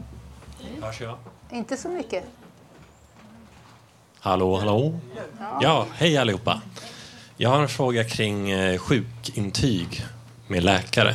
[0.83, 1.19] Hörs jag?
[1.51, 2.25] Inte så mycket.
[4.21, 5.01] Hallå, hallå.
[5.62, 6.62] Ja, hej allihopa.
[7.37, 10.05] Jag har en fråga kring eh, sjukintyg
[10.49, 11.11] med läkare.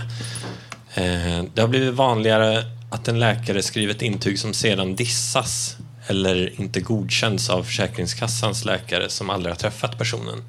[0.93, 5.77] Eh, det har blivit vanligare att en läkare skriver ett intyg som sedan dissas
[6.07, 10.43] eller inte godkänns av Försäkringskassans läkare som aldrig har träffat personen.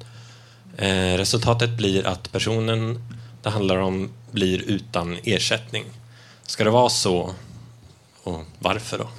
[0.77, 3.01] Eh, resultatet blir att personen
[3.43, 5.85] det handlar om blir utan ersättning.
[6.45, 7.33] Ska det vara så?
[8.23, 9.09] Och varför då?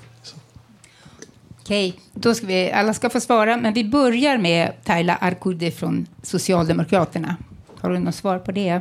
[1.61, 6.07] Okej, då ska vi, alla ska få svara, men vi börjar med Tayla Arkudi från
[6.23, 7.37] Socialdemokraterna.
[7.81, 8.81] Har du något svar på det?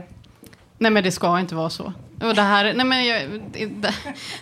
[0.78, 1.94] Nej, men det ska inte vara så.
[2.24, 3.94] Och det här, nej men jag, det,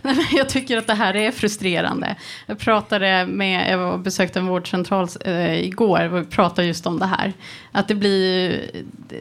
[0.02, 2.16] nej men jag tycker att det här är frustrerande.
[2.46, 7.34] Jag pratade med, jag besökte en vårdcentral eh, igår och pratade just om det här.
[7.72, 8.66] Att det blir,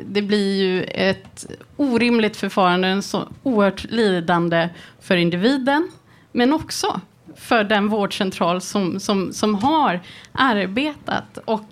[0.07, 1.47] det blir ju ett
[1.77, 4.69] orimligt förfarande, en så oerhört lidande
[5.01, 5.91] för individen,
[6.33, 7.01] men också
[7.37, 10.01] för den vårdcentral som, som, som har
[10.33, 11.69] arbetat och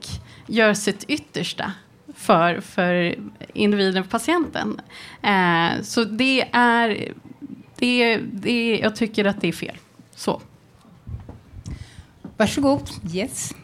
[0.47, 1.73] gör sitt yttersta
[2.29, 3.15] för, för
[3.55, 4.81] individen, patienten.
[5.23, 7.13] Eh, så det är,
[7.77, 9.77] det, det, jag tycker att det är fel.
[10.15, 10.41] Så.
[12.37, 12.91] Varsågod.
[13.13, 13.55] Yes.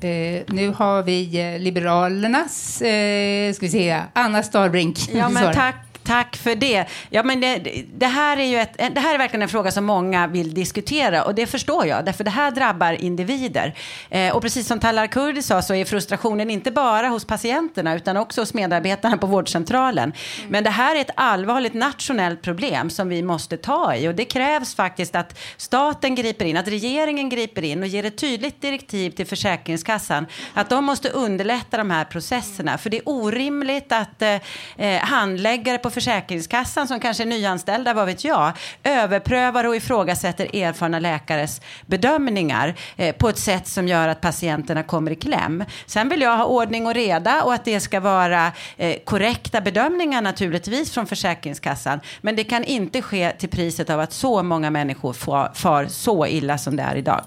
[0.00, 4.98] Eh, nu har vi eh, Liberalernas, eh, ska vi se, Anna Starbrink.
[5.14, 6.84] Ja, men tack Tack för det.
[7.10, 9.84] Ja, men det, det, här är ju ett, det här är verkligen en fråga som
[9.84, 13.74] många vill diskutera och det förstår jag, därför det här drabbar individer.
[14.10, 18.16] Eh, och precis som Talar Kurdi sa så är frustrationen inte bara hos patienterna utan
[18.16, 20.12] också hos medarbetarna på vårdcentralen.
[20.38, 20.50] Mm.
[20.50, 24.24] Men det här är ett allvarligt nationellt problem som vi måste ta i och det
[24.24, 29.10] krävs faktiskt att staten griper in, att regeringen griper in och ger ett tydligt direktiv
[29.10, 32.78] till Försäkringskassan att de måste underlätta de här processerna.
[32.78, 34.34] För det är orimligt att eh,
[34.76, 38.52] eh handläggare på Försäkringskassan som kanske är nyanställda, vad vet jag,
[38.84, 45.10] överprövar och ifrågasätter erfarna läkares bedömningar eh, på ett sätt som gör att patienterna kommer
[45.10, 45.64] i kläm.
[45.86, 50.22] Sen vill jag ha ordning och reda och att det ska vara eh, korrekta bedömningar
[50.22, 52.00] naturligtvis från Försäkringskassan.
[52.20, 56.26] Men det kan inte ske till priset av att så många människor far, far så
[56.26, 57.22] illa som det är idag.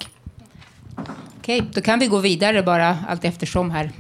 [1.37, 3.91] Okej, då kan vi gå vidare bara allt eftersom här.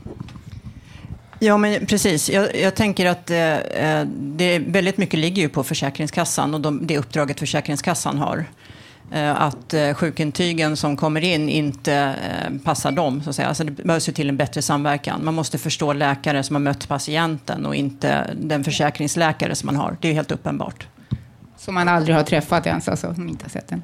[1.39, 2.29] Ja, men precis.
[2.29, 6.87] Jag, jag tänker att eh, eh, det väldigt mycket ligger ju på Försäkringskassan och de,
[6.87, 8.45] det uppdraget Försäkringskassan har.
[9.11, 13.21] Eh, att eh, sjukintygen som kommer in inte eh, passar dem.
[13.23, 13.47] Så att säga.
[13.47, 15.25] Alltså det behövs ju till en bättre samverkan.
[15.25, 19.97] Man måste förstå läkare som har mött patienten och inte den försäkringsläkare som man har.
[20.01, 20.87] Det är helt uppenbart.
[21.57, 23.81] Som man aldrig har träffat ens, alltså, som inte har sett den.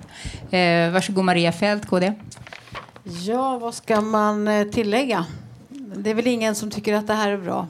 [0.59, 2.13] Eh, varsågod Maria Fält, KD.
[3.03, 5.25] Ja, vad ska man eh, tillägga?
[5.97, 7.67] Det är väl ingen som tycker att det här är bra.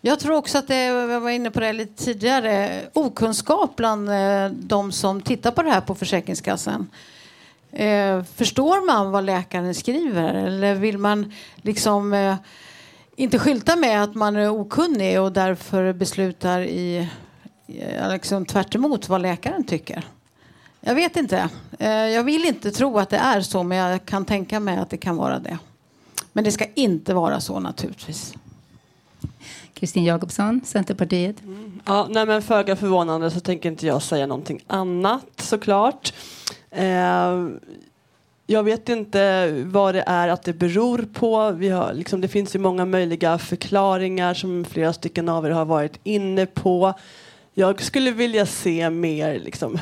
[0.00, 4.48] Jag tror också att det, jag var inne på det lite tidigare, okunskap bland eh,
[4.50, 6.90] de som tittar på det här på Försäkringskassan.
[7.72, 12.36] Eh, förstår man vad läkaren skriver eller vill man liksom eh,
[13.16, 17.08] inte skylta med att man är okunnig och därför beslutar i,
[18.10, 20.04] liksom tvärt emot vad läkaren tycker?
[20.80, 21.48] Jag vet inte.
[21.78, 24.90] Eh, jag vill inte tro att det är så, men jag kan tänka mig att
[24.90, 25.58] det kan vara det.
[26.32, 28.34] Men det ska inte vara så naturligtvis.
[29.74, 31.36] Kristin Jakobsson, Centerpartiet.
[31.84, 36.12] Ja, nej men föga förvånande så tänker inte jag säga någonting annat såklart.
[36.70, 37.48] Eh,
[38.46, 41.50] jag vet inte vad det är att det beror på.
[41.50, 45.64] Vi har, liksom, det finns ju många möjliga förklaringar som flera stycken av er har
[45.64, 46.94] varit inne på.
[47.54, 49.78] Jag skulle vilja se mer liksom,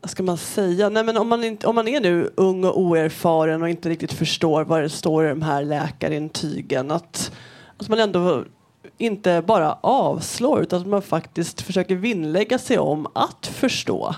[0.00, 0.88] vad ska man säga?
[0.88, 4.12] Nej, men om, man inte, om man är nu ung och oerfaren och inte riktigt
[4.12, 7.32] förstår vad det står i de här läkarintygen att,
[7.76, 8.44] att man ändå
[8.98, 14.14] inte bara avslår utan att man faktiskt försöker vinnlägga sig om att förstå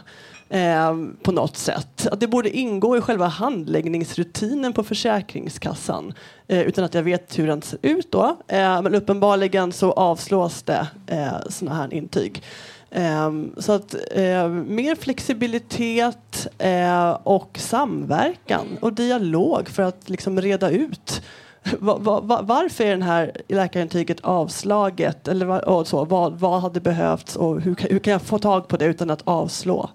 [0.49, 2.07] eh, på något sätt.
[2.07, 6.15] Att det borde ingå i själva handläggningsrutinen på Försäkringskassan
[6.49, 8.37] eh, utan att jag vet hur den ser ut då.
[8.49, 12.43] Eh, men uppenbarligen så avslås det eh, sådana här intyg.
[12.91, 20.71] Ehm, så att ehm, mer flexibilitet eh, och samverkan och dialog för att liksom reda
[20.71, 21.23] ut
[21.81, 27.77] varför är den här läkarintyget avslaget eller och så, vad, vad hade behövts och hur,
[27.91, 29.91] hur kan jag få tag på det utan att avslå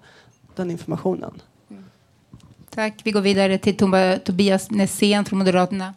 [0.54, 1.42] den informationen?
[1.70, 1.84] Mm.
[2.70, 3.00] Tack.
[3.04, 3.76] Vi går vidare till
[4.24, 5.94] Tobias Nässén från Moderaterna.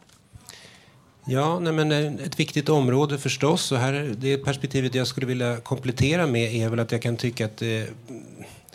[1.32, 3.72] Ja, nej men eh, ett viktigt område förstås.
[3.72, 7.46] Och här, det perspektivet jag skulle vilja komplettera med är väl att jag kan tycka
[7.46, 7.90] att det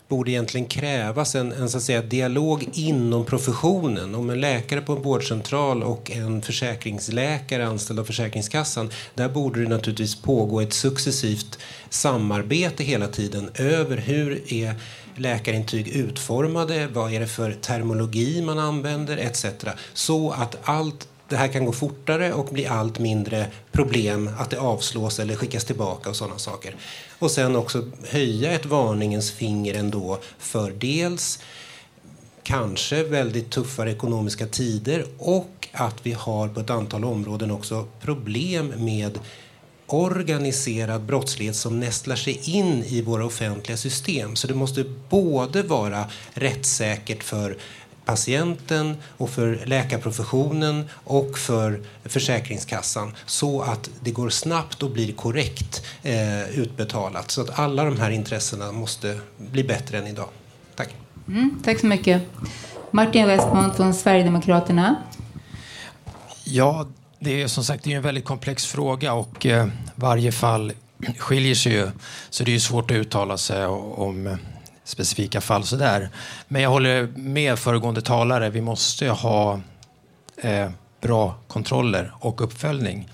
[0.09, 4.15] borde egentligen krävas en, en så att säga, dialog inom professionen.
[4.15, 8.91] Om en läkare på en vårdcentral och en försäkringsläkare anställd av Försäkringskassan.
[9.15, 14.75] Där borde det naturligtvis pågå ett successivt samarbete hela tiden över hur är
[15.17, 19.47] läkarintyg utformade, vad är det för termologi man använder etc.
[19.93, 24.59] Så att allt det här kan gå fortare och bli allt mindre problem att det
[24.59, 26.77] avslås eller skickas tillbaka och sådana saker.
[27.19, 31.39] Och sen också höja ett varningens finger ändå för dels
[32.43, 38.73] kanske väldigt tuffare ekonomiska tider och att vi har på ett antal områden också problem
[38.77, 39.19] med
[39.87, 44.37] organiserad brottslighet som nästlar sig in i våra offentliga system.
[44.37, 47.57] Så det måste både vara rättssäkert för
[48.05, 55.87] patienten och för läkarprofessionen och för Försäkringskassan så att det går snabbt och blir korrekt
[56.03, 57.31] eh, utbetalat.
[57.31, 60.29] Så att alla de här intressena måste bli bättre än idag.
[60.77, 60.89] Tack.
[61.29, 62.23] Mm, tack så mycket.
[62.91, 64.97] Martin Westman från Sverigedemokraterna.
[66.45, 66.87] Ja,
[67.19, 70.73] det är som sagt det är en väldigt komplex fråga och eh, varje fall
[71.19, 71.91] skiljer sig ju.
[72.31, 74.37] Så det är ju svårt att uttala sig om eh,
[74.85, 76.09] specifika fall sådär.
[76.49, 78.51] Men jag håller med föregående talare.
[78.51, 79.61] Vi måste ha
[80.37, 80.71] eh,
[81.01, 83.09] bra kontroller och uppföljning.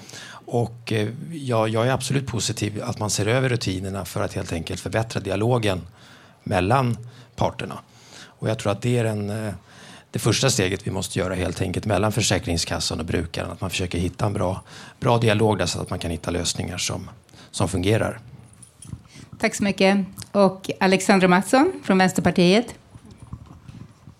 [0.46, 4.52] Och eh, jag, jag är absolut positiv att man ser över rutinerna för att helt
[4.52, 5.80] enkelt förbättra dialogen
[6.42, 6.96] mellan
[7.36, 7.78] parterna.
[8.22, 9.52] Och jag tror att det är en, eh,
[10.10, 13.50] det första steget vi måste göra helt enkelt mellan Försäkringskassan och brukaren.
[13.50, 14.62] Att man försöker hitta en bra,
[15.00, 17.10] bra dialog där så att man kan hitta lösningar som,
[17.50, 18.20] som fungerar.
[19.40, 19.98] Tack så mycket.
[20.32, 22.74] Och Alexandra Mattsson från Vänsterpartiet.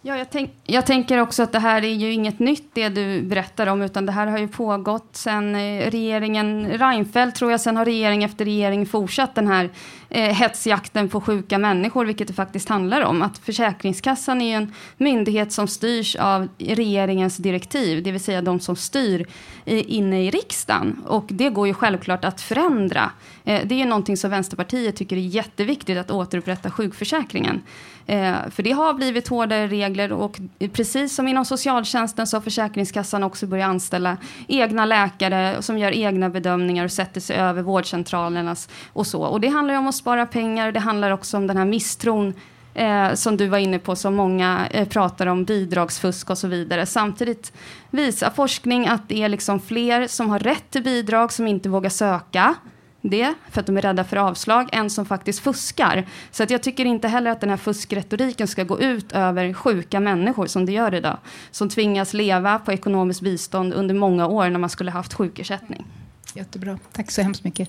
[0.03, 3.23] Ja, jag, tänk, jag tänker också att det här är ju inget nytt det du
[3.23, 7.77] berättar om, utan det här har ju pågått sedan eh, regeringen Reinfeldt, tror jag, sen
[7.77, 9.71] har regering efter regering fortsatt den här
[10.11, 13.23] eh, hetsjakten på sjuka människor, vilket det faktiskt handlar om.
[13.23, 18.61] Att Försäkringskassan är ju en myndighet som styrs av regeringens direktiv, det vill säga de
[18.61, 19.27] som styr
[19.65, 21.03] i, inne i riksdagen.
[21.07, 23.11] Och det går ju självklart att förändra.
[23.45, 27.63] Eh, det är ju någonting som Vänsterpartiet tycker är jätteviktigt, att återupprätta sjukförsäkringen.
[28.07, 30.41] Eh, för det har blivit hårdare regler och
[30.73, 34.17] precis som inom socialtjänsten så har Försäkringskassan också börjat anställa
[34.49, 39.23] egna läkare som gör egna bedömningar och sätter sig över vårdcentralernas och så.
[39.23, 40.73] Och det handlar ju om att spara pengar.
[40.73, 42.35] Det handlar också om den här misstron
[42.75, 46.87] eh, som du var inne på, som många eh, pratar om, bidragsfusk och så vidare.
[46.87, 47.53] Samtidigt
[47.91, 51.91] visar forskning att det är liksom fler som har rätt till bidrag som inte vågar
[51.91, 52.55] söka
[53.03, 56.07] det för att de är rädda för avslag än som faktiskt fuskar.
[56.31, 60.01] Så att jag tycker inte heller att den här fuskretoriken ska gå ut över sjuka
[60.01, 61.17] människor som det gör idag.
[61.51, 65.87] Som tvingas leva på ekonomiskt bistånd under många år när man skulle haft sjukersättning.
[66.35, 66.79] Jättebra.
[66.93, 67.69] Tack så hemskt mycket.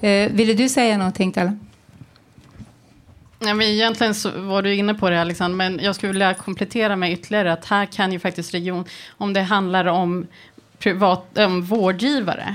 [0.00, 1.58] Eh, ville du säga någonting, Tala?
[3.40, 6.96] Ja, men egentligen så var du inne på det, Alexander, men jag skulle vilja komplettera
[6.96, 8.84] med ytterligare att här kan ju faktiskt region,
[9.16, 10.26] om det handlar om,
[10.78, 12.54] privat, om vårdgivare,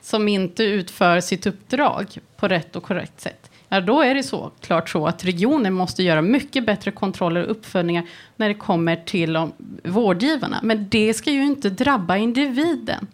[0.00, 4.50] som inte utför sitt uppdrag på rätt och korrekt sätt, ja, då är det så,
[4.60, 8.04] klart så att regionen måste göra mycket bättre kontroller och uppföljningar
[8.36, 9.52] när det kommer till om,
[9.84, 10.60] vårdgivarna.
[10.62, 13.06] Men det ska ju inte drabba individen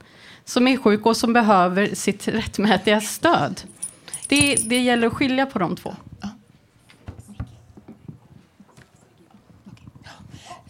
[0.45, 3.61] som är sjuk och som behöver sitt rättmätiga stöd.
[4.29, 5.95] Det, det gäller att skilja på de två.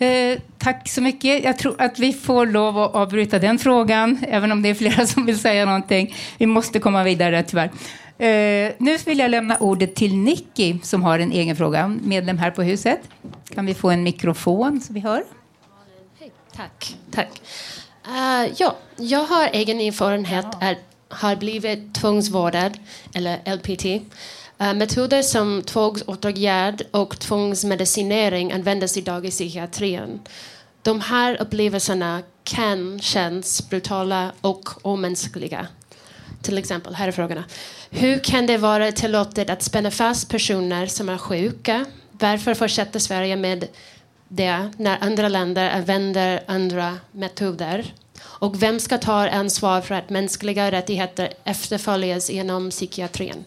[0.00, 1.44] Eh, tack så mycket.
[1.44, 5.06] Jag tror att vi får lov att avbryta den frågan, även om det är flera
[5.06, 6.14] som vill säga någonting.
[6.38, 7.70] Vi måste komma vidare, tyvärr.
[8.18, 12.50] Eh, nu vill jag lämna ordet till Nicky som har en egen fråga, medlem här
[12.50, 13.00] på huset.
[13.54, 15.24] Kan vi få en mikrofon så vi hör?
[16.56, 16.96] Tack.
[17.10, 17.42] tack.
[18.08, 20.78] Uh, ja, jag har egen erfarenhet att
[21.10, 22.78] har blivit tvångsvårdad,
[23.14, 24.12] eller LPT.
[24.60, 30.20] Eh, metoder som tvångsåtgärd och tvångsmedicinering används idag i psykiatrin.
[30.82, 35.66] De här upplevelserna kan kännas brutala och omänskliga.
[36.42, 37.44] Till exempel, här är frågorna.
[37.90, 41.84] Hur kan det vara tillåtet att spänna fast personer som är sjuka?
[42.10, 43.68] Varför fortsätter Sverige med
[44.28, 47.94] det när andra länder använder andra metoder?
[48.22, 53.44] Och vem ska ta ansvar för att mänskliga rättigheter efterföljs inom psykiatrin?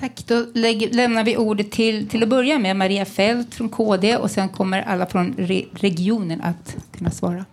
[0.00, 0.26] Tack.
[0.26, 4.30] Då lägger, lämnar vi ordet till, till att börja med Maria Fält från KD och
[4.30, 7.44] sen kommer alla från re, regionen att kunna svara.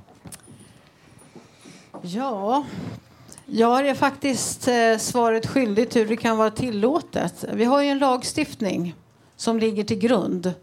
[2.02, 2.66] Ja,
[3.46, 7.46] jag är faktiskt eh, svaret skyldig hur det kan vara tillåtet.
[7.54, 8.96] Vi har ju en lagstiftning
[9.36, 10.54] som ligger till grund.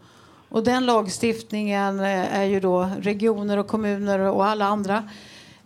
[0.49, 5.09] Och den lagstiftningen eh, är ju då regioner och kommuner och alla andra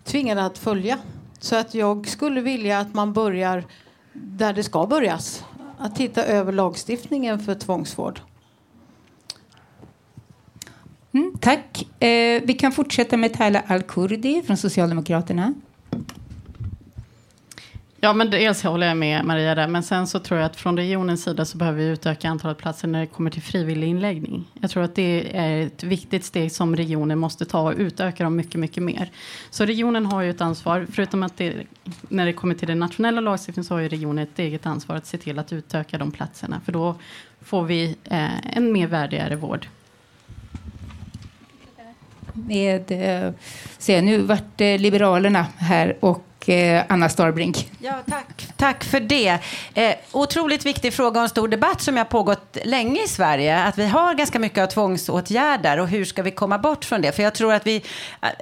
[0.03, 0.97] tvingade att följa.
[1.39, 3.63] Så att jag skulle vilja att man börjar
[4.13, 5.43] där det ska börjas
[5.77, 8.19] att titta över lagstiftningen för tvångsvård.
[11.11, 11.87] Mm, tack.
[12.03, 15.53] Eh, vi kan fortsätta med Tala Al-Kurdi från Socialdemokraterna.
[18.05, 20.77] Ja, men dels håller jag med Maria där, men sen så tror jag att från
[20.77, 24.45] regionens sida så behöver vi utöka antalet platser när det kommer till frivillig inläggning.
[24.61, 28.35] Jag tror att det är ett viktigt steg som regionen måste ta och utöka dem
[28.35, 29.11] mycket, mycket mer.
[29.49, 31.53] Så regionen har ju ett ansvar, förutom att det,
[32.01, 35.05] när det kommer till den nationella lagstiftningen så har ju regionen ett eget ansvar att
[35.05, 36.95] se till att utöka de platserna, för då
[37.41, 39.67] får vi eh, en mer värdigare vård.
[42.33, 43.33] Med, eh,
[43.77, 47.57] se, nu vart eh, Liberalerna här och Eh, Anna Starbrink.
[47.79, 49.39] Ja, tack tack för det.
[49.73, 53.63] Eh, otroligt viktig fråga och en stor debatt som har pågått länge i Sverige.
[53.63, 57.11] Att vi har ganska mycket av tvångsåtgärder och hur ska vi komma bort från det?
[57.11, 57.83] För jag tror att vi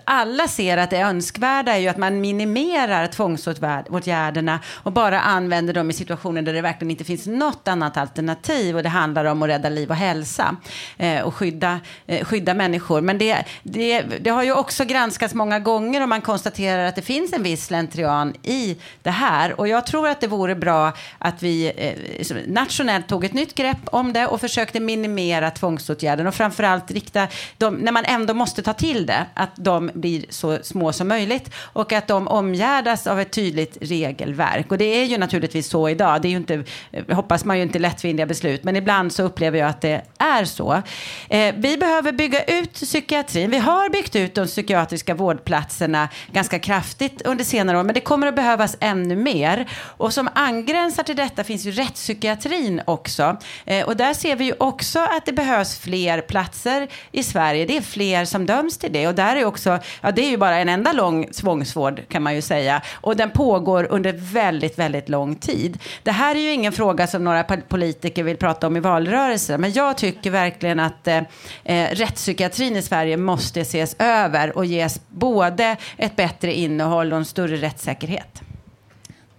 [0.06, 5.90] alla ser att det önskvärda är ju att man minimerar tvångsåtgärderna och bara använder dem
[5.90, 9.50] i situationer där det verkligen inte finns något annat alternativ och det handlar om att
[9.50, 10.56] rädda liv och hälsa
[10.98, 13.02] eh, och skydda, eh, skydda människor.
[13.02, 17.02] Men det, det, det har ju också granskats många gånger och man konstaterar att det
[17.02, 19.60] finns en viss slentrian i det här.
[19.60, 23.78] Och jag tror att det vore bra att vi eh, nationellt tog ett nytt grepp
[23.86, 27.28] om det och försökte minimera tvångsåtgärden och framförallt rikta
[27.58, 31.50] dem, när man ändå måste ta till det, att de blir så små som möjligt
[31.58, 34.72] och att de omgärdas av ett tydligt regelverk.
[34.72, 36.22] Och det är ju naturligtvis så idag.
[36.22, 39.60] Det är ju inte, eh, hoppas man ju inte lättvindiga beslut, men ibland så upplever
[39.60, 40.82] jag att det är så.
[41.30, 43.52] Eh, vi behöver bygga ut psykiatrin.
[43.52, 48.28] Vi har byggt ut de psykiatriska vårdplatserna ganska kraftigt under senare år, men det kommer
[48.28, 49.70] att behövas ännu mer.
[49.98, 53.38] Och som angränsar till detta finns ju rättspsykiatrin också.
[53.66, 57.66] Eh, och där ser vi ju också att det behövs fler platser i Sverige.
[57.66, 59.08] Det är fler som döms till det.
[59.08, 62.36] Och där är också, ja det är ju bara en enda lång tvångsvård kan man
[62.36, 62.82] ju säga.
[62.94, 65.80] Och den pågår under väldigt, väldigt lång tid.
[66.04, 69.62] Det här är ju ingen fråga som några politiker vill prata om i valrörelsen.
[69.62, 71.22] Men jag tycker verkligen att eh,
[71.64, 77.26] eh, rättspsykiatrin i Sverige måste ses över och ges både ett bättre innehåll och en
[77.26, 78.42] större rättssäkerhet.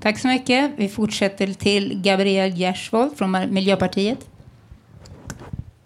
[0.05, 0.71] Tack så mycket.
[0.77, 4.19] Vi fortsätter till Gabriel Gjersvold från Miljöpartiet.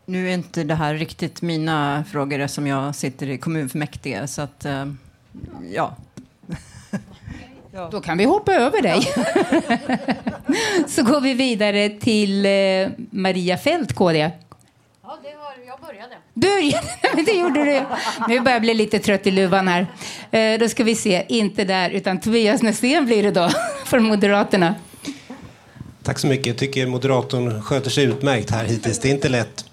[0.06, 4.26] Nu är inte det här riktigt mina frågor som jag sitter i kommunfullmäktige.
[4.26, 4.86] Så att, eh,
[5.72, 5.96] ja.
[7.90, 9.00] Då kan vi hoppa över dig.
[10.88, 14.30] så går vi vidare till eh, Maria Fält, KD.
[15.08, 16.14] Ja, det har, jag började.
[16.34, 16.72] Du,
[17.14, 17.82] men det gjorde du.
[18.28, 19.86] Nu börjar jag bli lite trött i luvan här.
[20.30, 23.50] Eh, då ska vi se, inte där, utan Tobias Nässén blir det då,
[23.84, 24.74] från Moderaterna.
[26.02, 26.46] Tack så mycket.
[26.46, 28.98] Jag tycker moderatorn sköter sig utmärkt här hittills.
[28.98, 29.64] Det är inte lätt.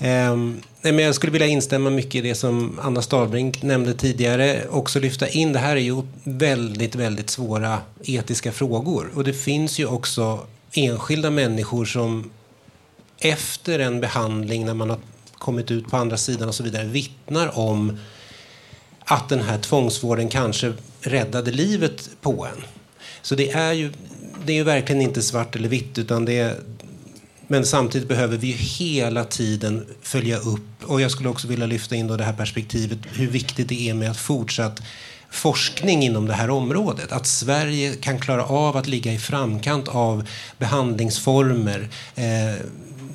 [0.00, 4.62] Nej, men jag skulle vilja instämma mycket i det som Anna Starbrink nämnde tidigare.
[4.70, 9.10] Också lyfta in, det här är ju väldigt, väldigt svåra etiska frågor.
[9.14, 12.30] Och det finns ju också enskilda människor som
[13.20, 14.98] efter en behandling, när man har
[15.38, 17.98] kommit ut på andra sidan och så vidare, vittnar om
[19.04, 22.62] att den här tvångsvården kanske räddade livet på en.
[23.22, 23.92] Så det är ju,
[24.46, 26.56] det är ju verkligen inte svart eller vitt, utan det är,
[27.46, 30.84] men samtidigt behöver vi ju hela tiden följa upp.
[30.84, 33.94] Och jag skulle också vilja lyfta in då det här perspektivet, hur viktigt det är
[33.94, 34.82] med att fortsatt
[35.30, 37.12] forskning inom det här området.
[37.12, 42.64] Att Sverige kan klara av att ligga i framkant av behandlingsformer, eh,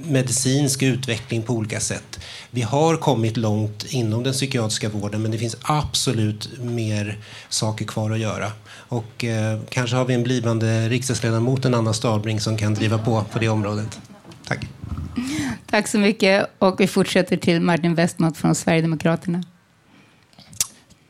[0.07, 2.19] medicinsk utveckling på olika sätt.
[2.51, 8.11] Vi har kommit långt inom den psykiatriska vården men det finns absolut mer saker kvar
[8.11, 8.51] att göra.
[8.69, 13.23] Och eh, kanske har vi en blivande riksdagsledamot, en Anna Starbrink, som kan driva på
[13.31, 13.99] på det området.
[14.47, 14.67] Tack.
[15.65, 16.45] Tack så mycket.
[16.59, 19.43] Och vi fortsätter till Martin Westmont från Sverigedemokraterna.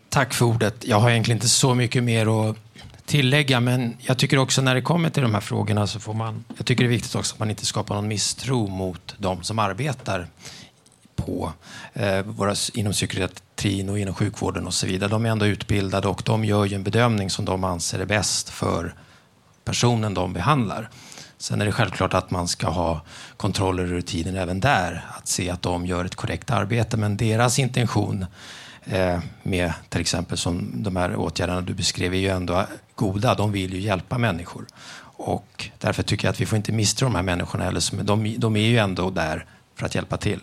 [0.09, 0.75] Tack för ordet.
[0.85, 2.57] Jag har egentligen inte så mycket mer att
[3.05, 6.45] tillägga, men jag tycker också när det kommer till de här frågorna så får man,
[6.57, 9.59] jag tycker det är viktigt också att man inte skapar någon misstro mot de som
[9.59, 10.27] arbetar
[11.15, 11.53] på
[11.93, 15.09] eh, våra, inom psykiatrin och inom sjukvården och så vidare.
[15.09, 18.49] De är ändå utbildade och de gör ju en bedömning som de anser är bäst
[18.49, 18.95] för
[19.63, 20.89] personen de behandlar.
[21.37, 23.01] Sen är det självklart att man ska ha
[23.37, 26.97] kontroller och rutiner även där, att se att de gör ett korrekt arbete.
[26.97, 28.25] Men deras intention
[28.83, 33.35] eh, med till exempel som de här åtgärderna du beskrev är ju ändå goda.
[33.35, 34.65] De vill ju hjälpa människor.
[35.17, 37.63] Och därför tycker jag att vi får inte misstro de här människorna.
[37.63, 37.79] heller.
[37.79, 40.41] som, de, de är ju ändå där för att hjälpa till.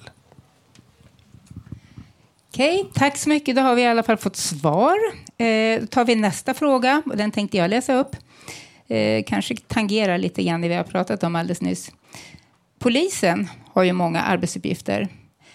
[2.49, 3.57] Okej, tack så mycket.
[3.57, 4.97] Då har vi i alla fall fått svar.
[5.39, 7.03] Eh, då tar vi nästa fråga.
[7.07, 8.17] och Den tänkte jag läsa upp.
[8.89, 11.93] Eh, kanske tangerar lite grann det vi har pratat om alldeles nyss.
[12.79, 15.09] Polisen har ju många arbetsuppgifter.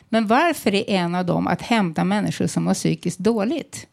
[0.09, 3.87] Men varför är en av dem att hämta människor som mår psykiskt dåligt?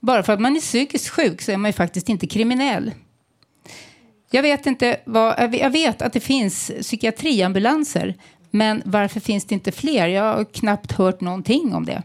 [0.00, 2.90] Bara för att man är psykiskt sjuk så är man ju faktiskt inte kriminell.
[4.30, 8.14] Jag vet, inte vad, jag vet att det finns psykiatriambulanser,
[8.50, 10.08] men varför finns det inte fler?
[10.08, 12.02] Jag har knappt hört någonting om det.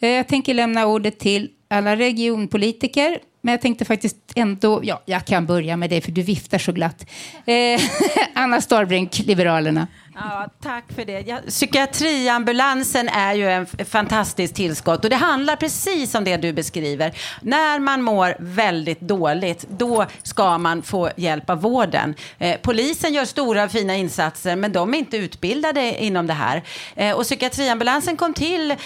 [0.00, 5.24] Eh, jag tänker lämna ordet till alla regionpolitiker, men jag tänkte faktiskt ändå, ja, jag
[5.24, 7.06] kan börja med dig för du viftar så glatt.
[7.46, 7.80] Eh,
[8.34, 9.86] Anna Starbrink, Liberalerna.
[10.20, 11.20] Ja, tack för det.
[11.20, 17.12] Ja, psykiatriambulansen är ju en fantastiskt tillskott och det handlar precis om det du beskriver.
[17.42, 22.14] När man mår väldigt dåligt, då ska man få hjälp av vården.
[22.38, 26.62] Eh, polisen gör stora fina insatser, men de är inte utbildade inom det här.
[26.96, 28.76] Eh, och psykiatriambulansen kom till eh,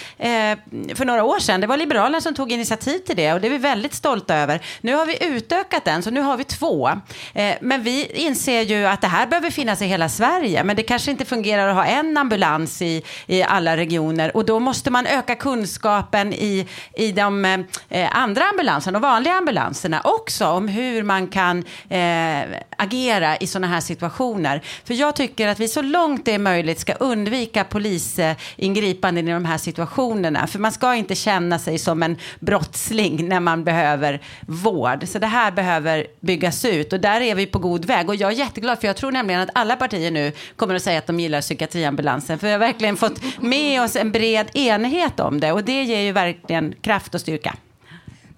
[0.95, 1.61] för några år sedan.
[1.61, 4.61] Det var Liberalerna som tog initiativ till det och det är vi väldigt stolta över.
[4.81, 6.89] Nu har vi utökat den, så nu har vi två.
[7.33, 10.83] Eh, men vi inser ju att det här behöver finnas i hela Sverige, men det
[10.83, 15.07] kanske inte fungerar att ha en ambulans i, i alla regioner och då måste man
[15.07, 17.45] öka kunskapen i, i de
[17.89, 23.67] eh, andra ambulanserna, de vanliga ambulanserna också om hur man kan eh, agera i sådana
[23.67, 24.61] här situationer.
[24.83, 29.45] För jag tycker att vi så långt det är möjligt ska undvika polisingripanden i de
[29.45, 30.47] här situationerna.
[30.47, 35.07] För man ska inte känna sig som en brottsling när man behöver vård.
[35.07, 38.09] Så det här behöver byggas ut och där är vi på god väg.
[38.09, 40.99] Och jag är jätteglad för jag tror nämligen att alla partier nu kommer att säga
[40.99, 42.39] att de gillar psykiatriambulansen.
[42.39, 45.99] För vi har verkligen fått med oss en bred enighet om det och det ger
[45.99, 47.55] ju verkligen kraft och styrka.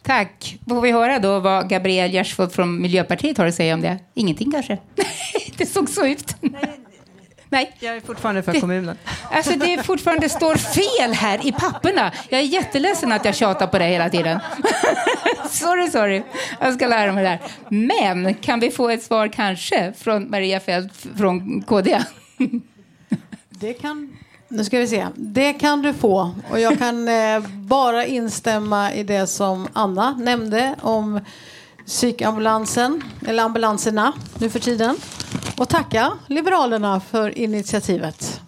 [0.04, 0.58] Tack.
[0.70, 3.98] Får vi höra då vad Gabriel Gjersvold från Miljöpartiet har att säga om det?
[4.14, 4.78] Ingenting kanske?
[5.58, 6.36] det såg så ut.
[7.50, 7.72] Nej.
[7.80, 8.98] Jag är fortfarande för Det- kommunen.
[9.32, 12.12] Alltså det är fortfarande står fel här i papperna.
[12.30, 14.40] Jag är jätteledsen att jag tjatar på det hela tiden.
[15.50, 16.24] sorry, sorry.
[16.62, 17.40] Jag ska lära mig det här.
[17.70, 22.00] Men kan vi få ett svar kanske från Maria Fält från KD?
[23.50, 24.18] Det kan,
[24.48, 25.08] nu ska vi se.
[25.16, 26.36] Det kan du få.
[26.52, 31.20] Och jag kan eh, bara instämma i det som Anna nämnde om
[31.86, 34.98] psykambulansen, eller ambulanserna nu för tiden.
[35.58, 38.42] Och tacka Liberalerna för initiativet.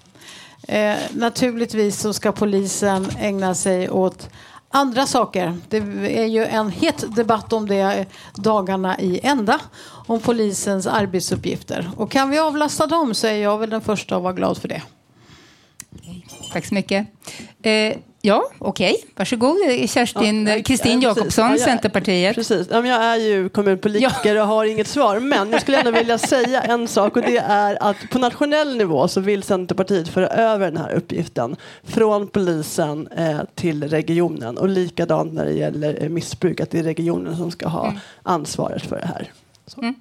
[0.68, 4.30] Eh, naturligtvis så ska polisen ägna sig åt
[4.78, 5.58] andra saker.
[5.70, 5.78] Det
[6.24, 8.06] är ju en het debatt om det
[8.36, 9.60] dagarna i ända.
[10.08, 11.92] Om polisens arbetsuppgifter.
[11.98, 14.68] Och kan vi avlasta dem så är jag väl den första att vara glad för
[14.68, 14.82] det.
[16.52, 17.08] Tack så mycket.
[17.62, 17.98] Eh,
[18.28, 18.96] ja, okej.
[19.16, 19.58] Varsågod,
[19.90, 21.10] Kerstin, Ja, Kristin ja.
[21.10, 22.36] Jakobsson, Ja, Centerpartiet.
[22.36, 22.68] Precis.
[22.72, 25.20] Ja, jag är ju kommunpolitiker och har inget svar.
[25.20, 29.08] Men jag skulle ändå vilja säga en sak och det är att på nationell nivå
[29.08, 35.34] så vill Centerpartiet föra över den här uppgiften från polisen eh, till regionen och likadant
[35.34, 39.08] när det gäller eh, missbruk att det är regionen som ska ha ansvaret för det
[39.08, 39.32] här.
[39.78, 39.96] Mm.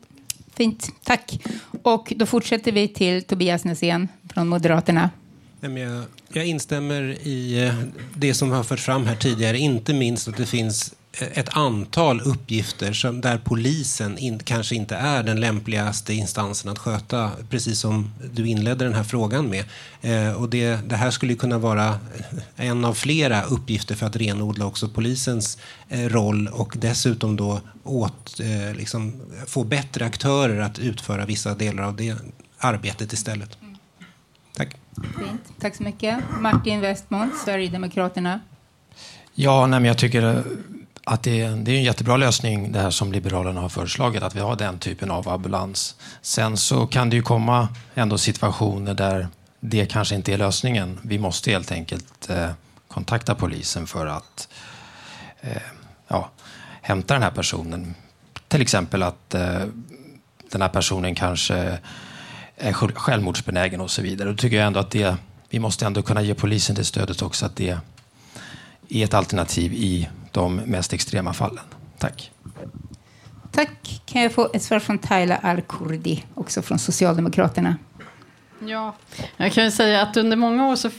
[0.56, 1.38] Fint, tack.
[1.82, 5.10] Och då fortsätter vi till Tobias Nässén från Moderaterna.
[5.60, 7.74] Jag, jag instämmer i eh,
[8.14, 12.20] det som har förts fram här tidigare, inte minst att det finns eh, ett antal
[12.20, 18.12] uppgifter som, där polisen in, kanske inte är den lämpligaste instansen att sköta, precis som
[18.32, 19.64] du inledde den här frågan med.
[20.00, 22.00] Eh, och det, det här skulle kunna vara
[22.56, 28.40] en av flera uppgifter för att renodla också polisens eh, roll och dessutom då åt,
[28.40, 32.16] eh, liksom, få bättre aktörer att utföra vissa delar av det
[32.58, 33.58] arbetet istället.
[34.56, 34.76] Tack.
[35.02, 35.42] Fint.
[35.60, 36.18] Tack så mycket.
[36.40, 38.40] Martin Westmont, Sverigedemokraterna.
[39.34, 40.42] Ja, nej, men jag tycker eh,
[41.04, 44.36] att det är, det är en jättebra lösning det här som Liberalerna har föreslagit, att
[44.36, 45.96] vi har den typen av ambulans.
[46.22, 49.28] Sen så kan det ju komma ändå situationer där
[49.60, 50.98] det kanske inte är lösningen.
[51.02, 52.50] Vi måste helt enkelt eh,
[52.88, 54.48] kontakta polisen för att
[55.40, 55.62] eh,
[56.08, 56.30] ja,
[56.82, 57.94] hämta den här personen.
[58.48, 59.60] Till exempel att eh,
[60.52, 61.78] den här personen kanske
[62.56, 64.28] är själv- självmordsbenägen och så vidare.
[64.30, 65.16] Då tycker jag ändå att det,
[65.50, 67.78] vi måste ändå kunna ge polisen det stödet också att det
[68.88, 71.64] är ett alternativ i de mest extrema fallen.
[71.98, 72.30] Tack.
[73.52, 74.02] Tack.
[74.06, 77.76] Kan jag få ett svar från Tayla Al-Kurdi, också från Socialdemokraterna?
[78.60, 78.94] Ja,
[79.36, 80.90] jag kan ju säga att under många år så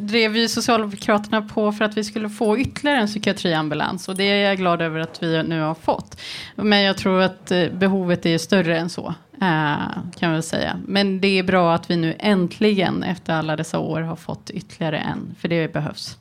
[0.00, 4.48] drev ju Socialdemokraterna på för att vi skulle få ytterligare en psykiatriambulans och det är
[4.48, 6.20] jag glad över att vi nu har fått.
[6.54, 10.80] Men jag tror att eh, behovet är större än så, Eh, kan jag väl säga.
[10.86, 14.98] Men det är bra att vi nu äntligen efter alla dessa år har fått ytterligare
[14.98, 16.18] en, för det behövs.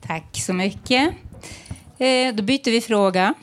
[0.00, 1.14] Tack så mycket.
[1.98, 3.34] Eh, då byter vi fråga.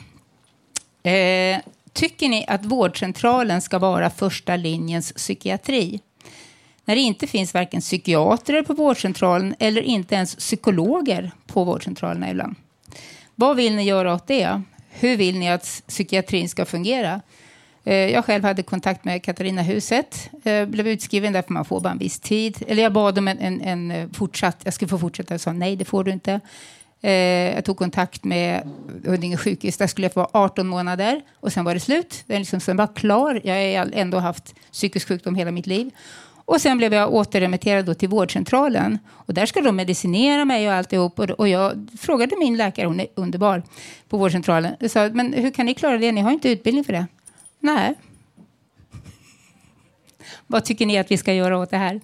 [1.04, 1.60] Eh,
[1.94, 6.00] tycker ni att vårdcentralen ska vara första linjens psykiatri?
[6.86, 12.56] När det inte finns varken psykiatrer på vårdcentralen eller inte ens psykologer på vårdcentralerna ibland.
[13.36, 14.62] Vad vill ni göra åt det?
[14.90, 17.22] Hur vill ni att psykiatrin ska fungera?
[17.84, 20.30] Eh, jag själv hade kontakt med Katarina Huset.
[20.44, 22.64] Jag Blev utskriven därför man får bara en viss tid.
[22.68, 25.34] Eller jag bad om en, en, en eh, fortsatt, jag skulle få fortsätta.
[25.34, 26.40] Jag sa nej, det får du inte.
[27.56, 28.70] Jag tog kontakt med
[29.06, 29.78] Huddinge sjukhus.
[29.78, 32.24] Där skulle jag få vara 18 månader och sen var det slut.
[32.28, 33.42] Den liksom, sen var jag klar.
[33.44, 35.92] Jag har ändå haft psykisk sjukdom hela mitt liv.
[36.46, 39.00] Och sen blev jag återremitterad då till vårdcentralen.
[39.10, 41.20] Och där ska de medicinera mig och alltihop.
[41.20, 43.64] Och, och jag frågade min läkare, hon är underbar,
[44.10, 44.76] på vårdcentralen.
[44.80, 46.12] Jag sa, men hur kan ni klara det?
[46.12, 47.06] Ni har inte utbildning för det.
[47.64, 47.96] Nej.
[50.48, 52.02] Vad tycker ni att vi ska göra åt det här?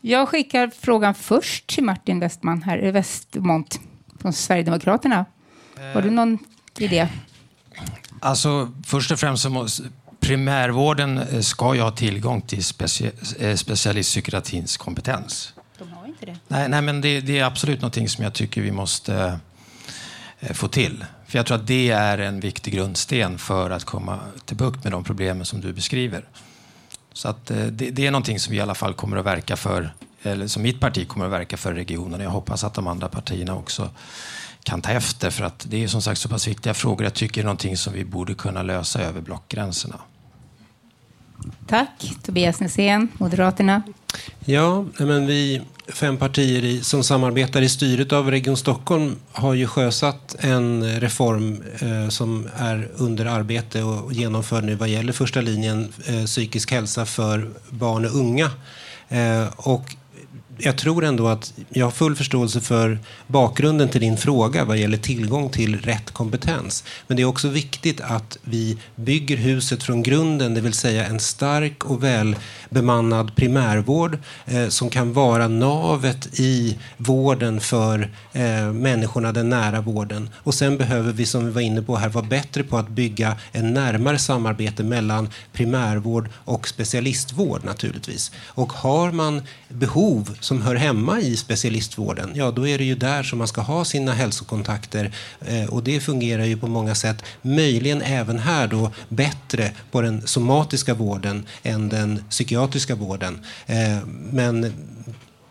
[0.00, 3.80] Jag skickar frågan först till Martin Westman här, eh, Westmont
[4.20, 5.24] från Sverigedemokraterna.
[5.94, 6.38] Har du någon
[6.78, 7.08] idé?
[8.20, 9.82] Alltså, först och främst så måste
[10.20, 15.54] primärvården eh, ska ju ha tillgång till specie, eh, specialistpsykiatrins kompetens.
[15.78, 16.36] De har inte det.
[16.48, 19.38] Nej, nej men det, det är absolut någonting som jag tycker vi måste
[20.40, 21.04] eh, få till.
[21.26, 24.92] För jag tror att det är en viktig grundsten för att komma till bukt med
[24.92, 26.24] de problemen som du beskriver.
[27.12, 29.56] Så att eh, det, det är någonting som vi i alla fall kommer att verka
[29.56, 32.20] för, eller som mitt parti kommer att verka för i regionen.
[32.20, 33.90] Jag hoppas att de andra partierna också
[34.62, 37.04] kan ta efter för att det är som sagt så pass viktiga frågor.
[37.04, 40.00] Jag tycker det är någonting som vi borde kunna lösa över blockgränserna.
[41.66, 42.14] Tack.
[42.22, 43.82] Tobias Nässén, Moderaterna.
[44.44, 49.66] Ja, men vi fem partier i, som samarbetar i styret av Region Stockholm har ju
[49.66, 55.92] sjösatt en reform eh, som är under arbete och genomförd nu vad gäller första linjen
[56.06, 58.50] eh, psykisk hälsa för barn och unga.
[59.08, 59.96] Eh, och
[60.58, 64.96] jag tror ändå att jag har full förståelse för bakgrunden till din fråga vad gäller
[64.96, 66.84] tillgång till rätt kompetens.
[67.06, 71.20] Men det är också viktigt att vi bygger huset från grunden, det vill säga en
[71.20, 79.48] stark och välbemannad primärvård eh, som kan vara navet i vården för eh, människorna, den
[79.48, 80.30] nära vården.
[80.36, 83.36] Och sen behöver vi, som vi var inne på här, vara bättre på att bygga
[83.52, 88.32] en närmare samarbete mellan primärvård och specialistvård naturligtvis.
[88.46, 93.22] Och har man behov som hör hemma i specialistvården, ja då är det ju där
[93.22, 98.02] som man ska ha sina hälsokontakter eh, och det fungerar ju på många sätt, möjligen
[98.02, 103.40] även här då bättre på den somatiska vården än den psykiatriska vården.
[103.66, 103.98] Eh,
[104.32, 104.72] men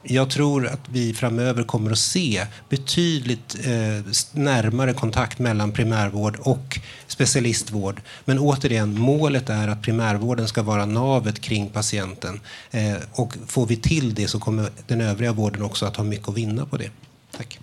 [0.07, 6.79] jag tror att vi framöver kommer att se betydligt eh, närmare kontakt mellan primärvård och
[7.07, 8.01] specialistvård.
[8.25, 12.39] Men återigen, målet är att primärvården ska vara navet kring patienten.
[12.71, 16.29] Eh, och får vi till det så kommer den övriga vården också att ha mycket
[16.29, 16.89] att vinna på det.
[17.37, 17.59] Tack.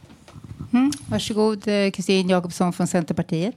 [0.72, 0.92] Mm.
[1.06, 3.54] Varsågod, eh, Kristin Jakobsson från Centerpartiet.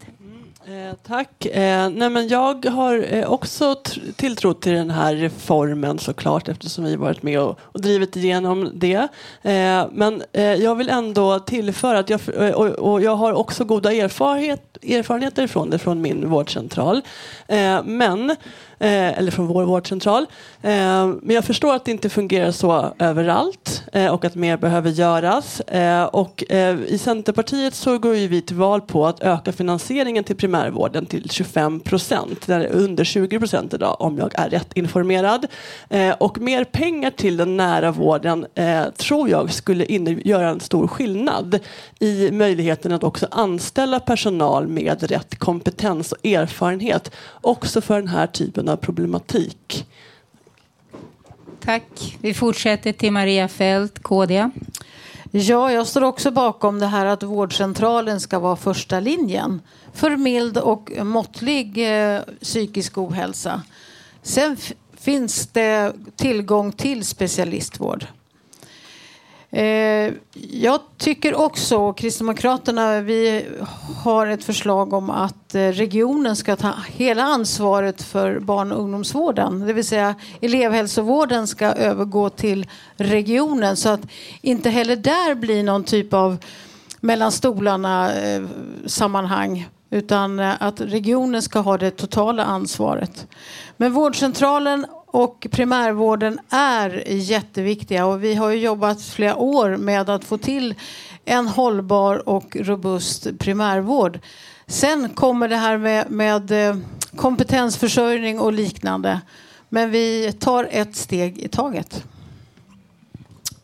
[0.67, 1.45] Eh, tack.
[1.45, 3.75] Eh, nej men jag har eh, också
[4.15, 9.07] tilltro till den här reformen såklart eftersom vi varit med och, och drivit igenom det.
[9.41, 13.63] Eh, men eh, jag vill ändå tillföra att jag, eh, och, och jag har också
[13.65, 17.01] goda erfarenhet, erfarenheter från det från min vårdcentral.
[17.83, 18.35] Men
[18.79, 20.25] eh, eller från vår vårdcentral.
[20.61, 24.89] Eh, men jag förstår att det inte fungerar så överallt eh, och att mer behöver
[24.89, 25.59] göras.
[25.59, 30.23] Eh, och eh, I Centerpartiet så går ju vi till val på att öka finansieringen
[30.23, 32.47] till primärvården till 25 procent.
[32.47, 35.45] Det är under 20 procent idag om jag är rätt informerad.
[35.89, 38.45] Eh, och mer pengar till den nära vården
[38.97, 39.85] tror jag skulle
[40.23, 41.59] göra en stor skillnad
[41.99, 47.11] i möjligheten att också anställa personal med rätt kompetens och erfarenhet
[47.41, 49.85] också för den här typen av problematik.
[51.59, 52.17] Tack.
[52.21, 54.49] Vi fortsätter till Maria Fält, KD.
[55.31, 59.61] Ja, jag står också bakom det här att vårdcentralen ska vara första linjen
[59.93, 63.61] för mild och måttlig eh, psykisk ohälsa.
[64.21, 64.57] Sen
[64.97, 68.05] finns det tillgång till specialistvård.
[69.55, 70.13] Eh,
[70.51, 73.45] jag tycker också, Kristdemokraterna, vi
[74.03, 79.59] har ett förslag om att eh, regionen ska ta hela ansvaret för barn och ungdomsvården.
[79.59, 84.01] Det vill säga elevhälsovården ska övergå till regionen så att
[84.41, 86.37] inte heller där blir någon typ av
[86.99, 89.59] mellan-stolarna-sammanhang.
[89.59, 89.65] Eh,
[89.97, 93.27] utan att regionen ska ha det totala ansvaret.
[93.77, 94.85] Men vårdcentralen
[95.15, 100.75] och primärvården är jätteviktiga och vi har ju jobbat flera år med att få till
[101.25, 104.19] en hållbar och robust primärvård.
[104.67, 106.77] Sen kommer det här med, med eh,
[107.15, 109.21] kompetensförsörjning och liknande.
[109.69, 112.03] Men vi tar ett steg i taget.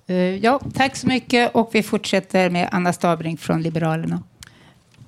[0.07, 4.23] Eh, ja, tack så mycket och vi fortsätter med Anna Stabring från Liberalerna.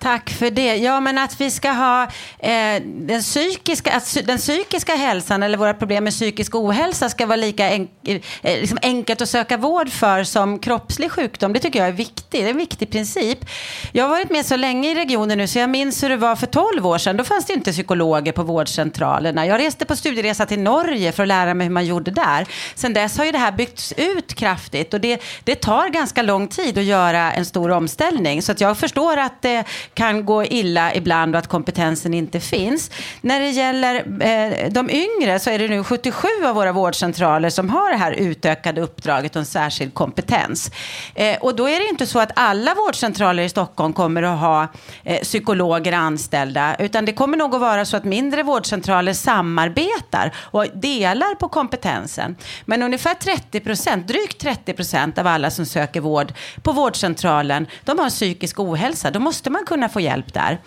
[0.03, 0.75] Tack för det.
[0.75, 2.03] Ja, men att vi ska ha
[2.39, 7.35] eh, den, psykiska, att den psykiska hälsan eller våra problem med psykisk ohälsa ska vara
[7.35, 11.53] lika en, eh, liksom enkelt att söka vård för som kroppslig sjukdom.
[11.53, 12.25] Det tycker jag är viktigt.
[12.29, 13.45] Det är en viktig princip.
[13.91, 16.35] Jag har varit med så länge i regionen nu så jag minns hur det var
[16.35, 17.17] för 12 år sedan.
[17.17, 19.45] Då fanns det inte psykologer på vårdcentralerna.
[19.45, 22.47] Jag reste på studieresa till Norge för att lära mig hur man gjorde där.
[22.75, 26.47] Sen dess har ju det här byggts ut kraftigt och det, det tar ganska lång
[26.47, 28.41] tid att göra en stor omställning.
[28.41, 29.63] Så att jag förstår att det
[29.93, 32.91] kan gå illa ibland och att kompetensen inte finns.
[33.21, 37.69] När det gäller eh, de yngre så är det nu 77 av våra vårdcentraler som
[37.69, 40.71] har det här utökade uppdraget om särskild kompetens.
[41.15, 44.67] Eh, och då är det inte så att alla vårdcentraler i Stockholm kommer att ha
[45.03, 50.65] eh, psykologer anställda, utan det kommer nog att vara så att mindre vårdcentraler samarbetar och
[50.73, 52.35] delar på kompetensen.
[52.65, 57.99] Men ungefär 30 procent, drygt 30 procent av alla som söker vård på vårdcentralen, de
[57.99, 59.11] har psykisk ohälsa.
[59.11, 60.57] Då måste man kunna kunna få hjälp där.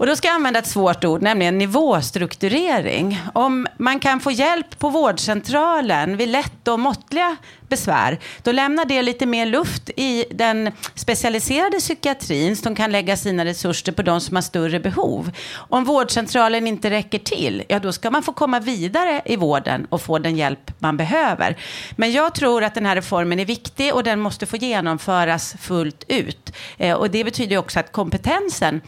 [0.00, 3.20] Och då ska jag använda ett svårt ord, nämligen nivåstrukturering.
[3.34, 7.36] Om man kan få hjälp på vårdcentralen vid lätta och måttliga
[7.68, 13.44] besvär, då lämnar det lite mer luft i den specialiserade psykiatrin som kan lägga sina
[13.44, 15.30] resurser på de som har större behov.
[15.54, 20.02] Om vårdcentralen inte räcker till, ja då ska man få komma vidare i vården och
[20.02, 21.56] få den hjälp man behöver.
[21.96, 26.04] Men jag tror att den här reformen är viktig och den måste få genomföras fullt
[26.08, 26.52] ut.
[26.78, 28.80] Eh, och det betyder ju också att kompetensen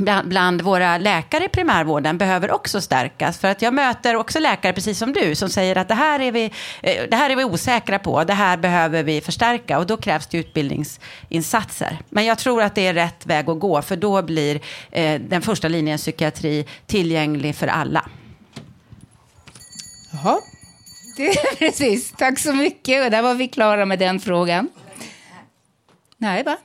[0.00, 3.38] bland- bland våra läkare i primärvården behöver också stärkas.
[3.38, 6.32] För att jag möter också läkare, precis som du, som säger att det här är
[6.32, 6.44] vi,
[6.82, 10.26] eh, det här är vi osäkra på, det här behöver vi förstärka och då krävs
[10.26, 11.98] det utbildningsinsatser.
[12.08, 15.42] Men jag tror att det är rätt väg att gå, för då blir eh, den
[15.42, 18.08] första linjen psykiatri tillgänglig för alla.
[20.12, 20.40] Jaha.
[21.16, 23.04] Det- Precis, tack så mycket.
[23.04, 24.68] Och där var vi klara med den frågan.
[26.16, 26.56] Nej, va?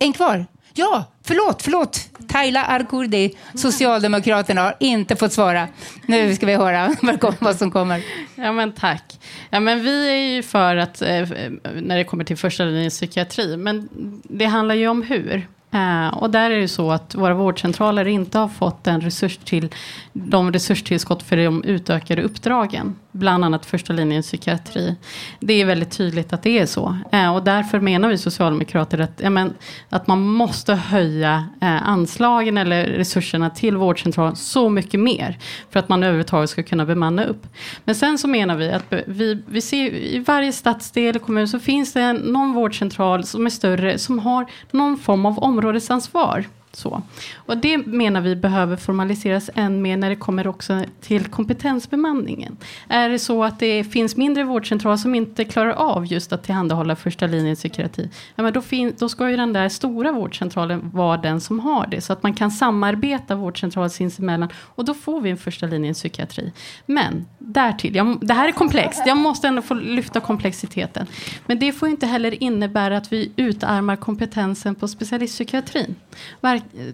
[0.00, 0.46] En kvar?
[0.76, 2.08] Ja, förlåt, förlåt.
[2.28, 5.68] Taila Arkurdi, Socialdemokraterna, har inte fått svara.
[6.06, 6.96] Nu ska vi höra
[7.38, 8.02] vad som kommer.
[8.34, 9.18] Ja, men tack.
[9.50, 11.28] Ja, men vi är ju för att, eh,
[11.74, 13.88] när det kommer till första linjens psykiatri, men
[14.22, 15.48] det handlar ju om hur.
[15.74, 19.68] Eh, och där är det så att våra vårdcentraler inte har fått en resurs till,
[20.12, 24.96] de resurstillskott för de utökade uppdragen, bland annat första linjens psykiatri.
[25.40, 26.98] Det är väldigt tydligt att det är så.
[27.12, 29.54] Eh, och därför menar vi socialdemokrater att, ja, men,
[29.88, 35.38] att man måste höja eh, anslagen eller resurserna till vårdcentralen så mycket mer
[35.70, 37.46] för att man överhuvudtaget ska kunna bemanna upp.
[37.84, 41.58] Men sen så menar vi att vi, vi ser i varje stadsdel och kommun så
[41.58, 46.44] finns det någon vårdcentral som är större som har någon form av områdesansvar.
[46.76, 47.02] Så.
[47.36, 52.56] Och det menar vi behöver formaliseras än mer när det kommer också till kompetensbemanningen.
[52.88, 56.96] Är det så att det finns mindre vårdcentraler som inte klarar av just att tillhandahålla
[56.96, 61.16] första linjens psykiatri, ja, men då, fin- då ska ju den där stora vårdcentralen vara
[61.16, 65.30] den som har det, så att man kan samarbeta vårdcentraler sinsemellan och då får vi
[65.30, 66.52] en första linjens psykiatri.
[66.86, 71.06] Men därtill, jag, det här är komplext, jag måste ändå få lyfta komplexiteten.
[71.46, 75.94] Men det får inte heller innebära att vi utarmar kompetensen på specialistpsykiatrin.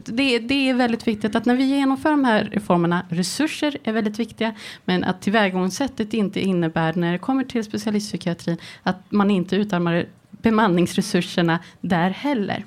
[0.04, 4.18] Det, det är väldigt viktigt att när vi genomför de här reformerna, resurser är väldigt
[4.18, 4.54] viktiga,
[4.84, 11.58] men att tillvägagångssättet inte innebär när det kommer till specialistpsykiatrin att man inte utarmar bemanningsresurserna
[11.80, 12.64] där heller.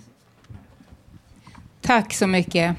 [1.82, 2.76] Tack så mycket.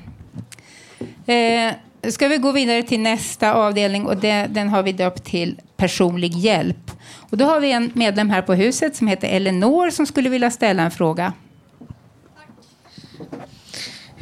[1.27, 1.75] Eh,
[2.11, 6.33] ska vi gå vidare till nästa avdelning och det, den har vi döpt till personlig
[6.33, 6.91] hjälp.
[7.31, 10.51] Och då har vi en medlem här på huset som heter Elinor som skulle vilja
[10.51, 11.33] ställa en fråga.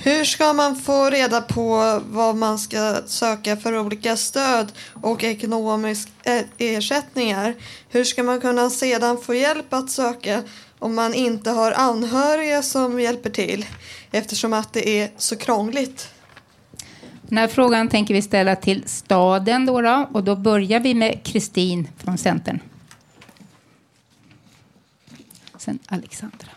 [0.04, 4.72] Hur ska man få reda på vad man ska söka för olika stöd
[5.02, 7.54] och ekonomiska eh, ersättningar?
[7.88, 10.42] Hur ska man kunna sedan få hjälp att söka
[10.78, 13.66] om man inte har anhöriga som hjälper till
[14.10, 16.08] eftersom att det är så krångligt?
[17.22, 21.22] Den här frågan tänker vi ställa till staden då, då och då börjar vi med
[21.24, 22.60] Kristin från Centern.
[25.58, 26.51] Sen Alexandra.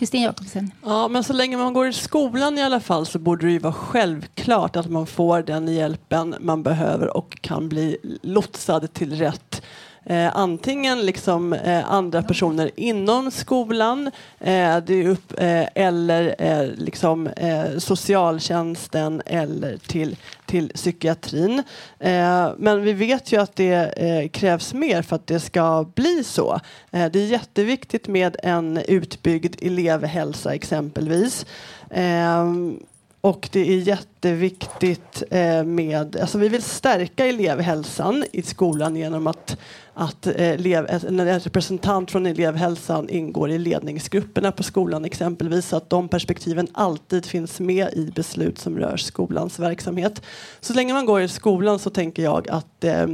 [0.00, 0.70] Kristin Jakobsen.
[0.84, 3.58] Ja, men så länge man går i skolan i alla fall så borde det ju
[3.58, 9.62] vara självklart att man får den hjälpen man behöver och kan bli lotsad till rätt
[10.04, 16.68] Eh, antingen liksom eh, andra personer inom skolan eh, det är upp, eh, eller eh,
[16.76, 21.62] liksom, eh, socialtjänsten eller till, till psykiatrin.
[21.98, 26.24] Eh, men vi vet ju att det eh, krävs mer för att det ska bli
[26.24, 26.60] så.
[26.90, 31.46] Eh, det är jätteviktigt med en utbyggd elevhälsa exempelvis.
[31.90, 32.80] Ehm,
[33.20, 39.56] och det är jätteviktigt eh, med, alltså vi vill stärka elevhälsan i skolan genom att,
[40.00, 45.90] att eh, elev, en representant från elevhälsan ingår i ledningsgrupperna på skolan exempelvis så att
[45.90, 50.22] de perspektiven alltid finns med i beslut som rör skolans verksamhet.
[50.60, 53.06] Så länge man går i skolan så tänker jag att eh,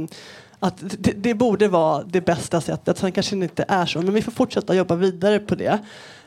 [0.59, 2.97] att det, det borde vara det bästa sättet.
[2.97, 5.79] Sen kanske det inte är så, men vi får fortsätta jobba vidare på det.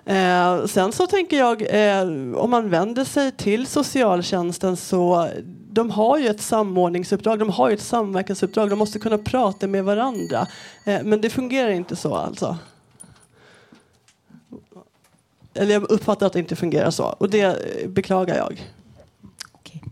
[0.05, 5.29] Eh, sen så tänker jag, eh, om man vänder sig till socialtjänsten så
[5.73, 9.85] de har ju ett samordningsuppdrag, de har ju ett samverkansuppdrag, de måste kunna prata med
[9.85, 10.47] varandra.
[10.85, 12.59] Eh, men det fungerar inte så alltså.
[15.55, 18.71] Eller jag uppfattar att det inte fungerar så och det eh, beklagar jag.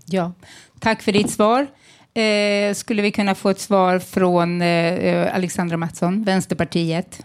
[0.07, 0.33] Ja,
[0.79, 1.67] tack för ditt svar.
[2.15, 7.25] Eh, skulle vi kunna få ett svar från eh, eh Alexandra Mattsson, Vänsterpartiet?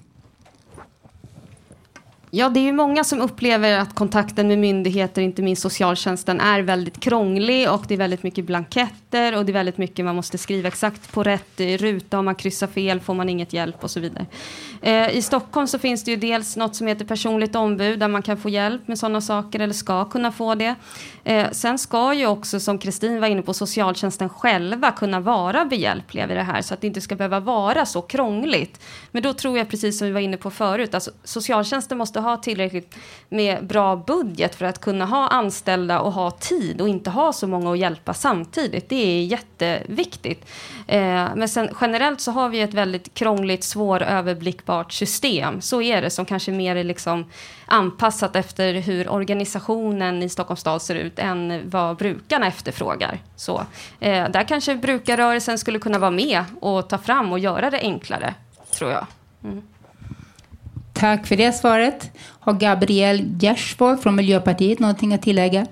[2.36, 6.62] Ja, det är ju många som upplever att kontakten med myndigheter, inte minst socialtjänsten, är
[6.62, 10.38] väldigt krånglig och det är väldigt mycket blanketter och det är väldigt mycket man måste
[10.38, 12.20] skriva exakt på rätt ruta.
[12.20, 14.26] Om man kryssar fel får man inget hjälp och så vidare.
[14.82, 18.22] Eh, I Stockholm så finns det ju dels något som heter personligt ombud där man
[18.22, 20.76] kan få hjälp med sådana saker eller ska kunna få det.
[21.24, 26.28] Eh, sen ska ju också, som Kristin var inne på, socialtjänsten själva kunna vara behjälpliga
[26.28, 28.82] vid det här så att det inte ska behöva vara så krångligt.
[29.12, 32.38] Men då tror jag, precis som vi var inne på förut, alltså socialtjänsten måste ha
[32.38, 32.96] tillräckligt
[33.30, 37.48] med bra budget för att kunna ha anställda och ha tid och inte ha så
[37.48, 38.90] många att hjälpa samtidigt.
[38.90, 40.46] Det är jätteviktigt.
[40.88, 45.62] Eh, men sen generellt så har vi ett väldigt krångligt, svåröverblickbart system.
[45.62, 47.26] Så är det, som kanske mer är liksom
[47.66, 53.20] anpassat efter hur organisationen i Stockholms stad ser ut än vad brukarna efterfrågar.
[53.36, 53.66] Så,
[54.00, 58.34] eh, där kanske brukarrörelsen skulle kunna vara med och ta fram och göra det enklare,
[58.72, 59.06] tror jag.
[59.44, 59.62] Mm.
[60.94, 62.12] Tack för det svaret.
[62.40, 65.68] Har Gabriel Gersvold från Miljöpartiet någonting att tillägga?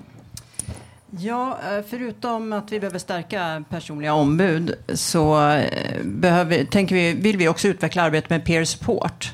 [1.19, 7.38] Ja, eh, förutom att vi behöver stärka personliga ombud så eh, behöver, tänker vi, vill
[7.38, 9.32] vi också utveckla arbetet med peer support.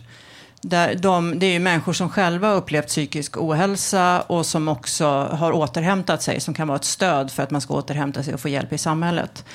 [0.61, 5.51] Där de, det är ju människor som själva upplevt psykisk ohälsa och som också har
[5.51, 8.49] återhämtat sig, som kan vara ett stöd för att man ska återhämta sig och få
[8.49, 9.45] hjälp i samhället.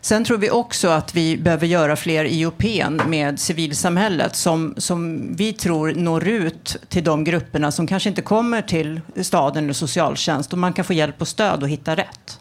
[0.00, 2.64] Sen tror vi också att vi behöver göra fler IOP
[3.06, 8.62] med civilsamhället som, som vi tror når ut till de grupperna som kanske inte kommer
[8.62, 12.40] till staden eller socialtjänst och man kan få hjälp och stöd och hitta rätt.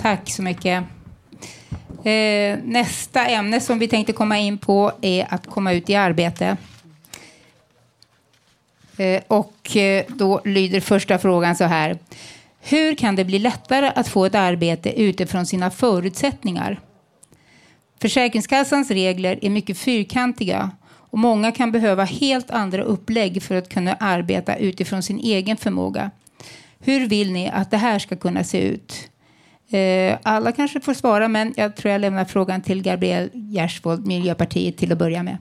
[0.00, 0.84] Tack så mycket.
[2.04, 6.56] Eh, nästa ämne som vi tänkte komma in på är att komma ut i arbete.
[8.96, 11.98] Eh, och eh, då lyder första frågan så här.
[12.70, 16.80] Hur kan det bli lättare att få ett arbete utifrån sina förutsättningar?
[18.00, 23.94] Försäkringskassans regler är mycket fyrkantiga och många kan behöva helt andra upplägg för att kunna
[23.94, 26.10] arbeta utifrån sin egen förmåga.
[26.78, 29.10] Hur vill ni att det här ska kunna se ut?
[29.70, 34.76] Eh, alla kanske får svara, men jag tror jag lämnar frågan till Gabriel Gersvold, Miljöpartiet,
[34.76, 35.36] till att börja med.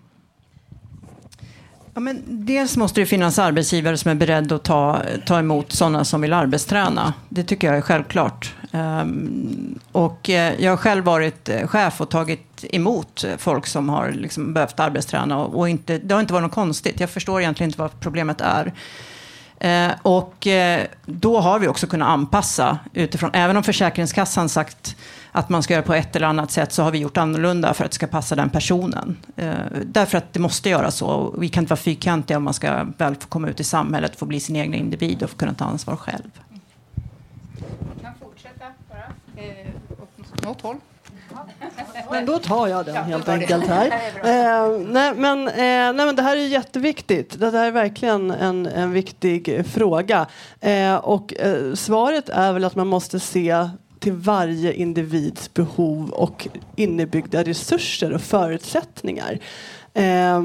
[1.97, 6.05] Ja, men dels måste det finnas arbetsgivare som är beredda att ta, ta emot sådana
[6.05, 7.13] som vill arbetsträna.
[7.29, 8.55] Det tycker jag är självklart.
[8.71, 14.53] Um, och eh, jag har själv varit chef och tagit emot folk som har liksom
[14.53, 15.37] behövt arbetsträna.
[15.37, 16.99] Och, och inte, det har inte varit något konstigt.
[16.99, 18.73] Jag förstår egentligen inte vad problemet är.
[19.59, 24.95] Ehm, och eh, då har vi också kunnat anpassa utifrån, även om Försäkringskassan sagt
[25.31, 27.85] att man ska göra på ett eller annat sätt så har vi gjort annorlunda för
[27.85, 29.17] att det ska passa den personen.
[29.35, 29.55] Eh,
[29.85, 31.35] därför att det måste göra så.
[31.37, 34.25] Vi kan inte vara fyrkantiga om man ska väl få komma ut i samhället, få
[34.25, 36.31] bli sin egen individ och få kunna ta ansvar själv.
[37.95, 39.43] Vi kan fortsätta bara.
[39.43, 39.67] Eh,
[40.01, 40.75] åt något håll.
[42.11, 43.31] Men då tar jag den Ja, helt det.
[43.33, 43.85] enkelt här.
[44.23, 47.39] Eh, nej, men, eh, nej, men det här är jätteviktigt.
[47.39, 50.25] Det här är verkligen en, en viktig fråga.
[50.59, 53.69] Eh, och eh, svaret är väl att man måste se
[53.99, 59.39] till varje individs behov och innebyggda resurser och förutsättningar.
[59.93, 60.41] Eh,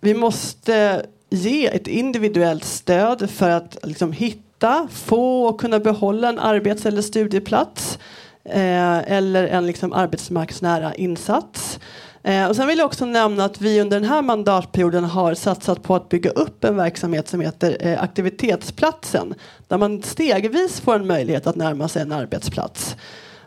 [0.00, 6.38] vi måste ge ett individuellt stöd för att liksom, hitta, få och kunna behålla en
[6.38, 7.98] arbets eller studieplats
[8.44, 11.80] eh, eller en liksom, arbetsmarknadsnära insats.
[12.22, 15.82] Eh, och sen vill jag också nämna att vi under den här mandatperioden har satsat
[15.82, 19.34] på att bygga upp en verksamhet som heter eh, Aktivitetsplatsen
[19.68, 22.96] där man stegvis får en möjlighet att närma sig en arbetsplats.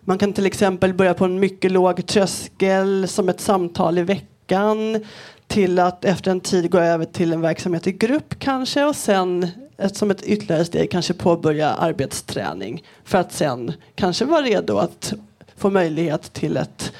[0.01, 5.05] Man kan till exempel börja på en mycket låg tröskel som ett samtal i veckan
[5.47, 9.47] till att efter en tid gå över till en verksamhet i grupp kanske och sen
[9.93, 15.13] som ett ytterligare steg kanske påbörja arbetsträning för att sen kanske vara redo att
[15.57, 16.91] få möjlighet till ett,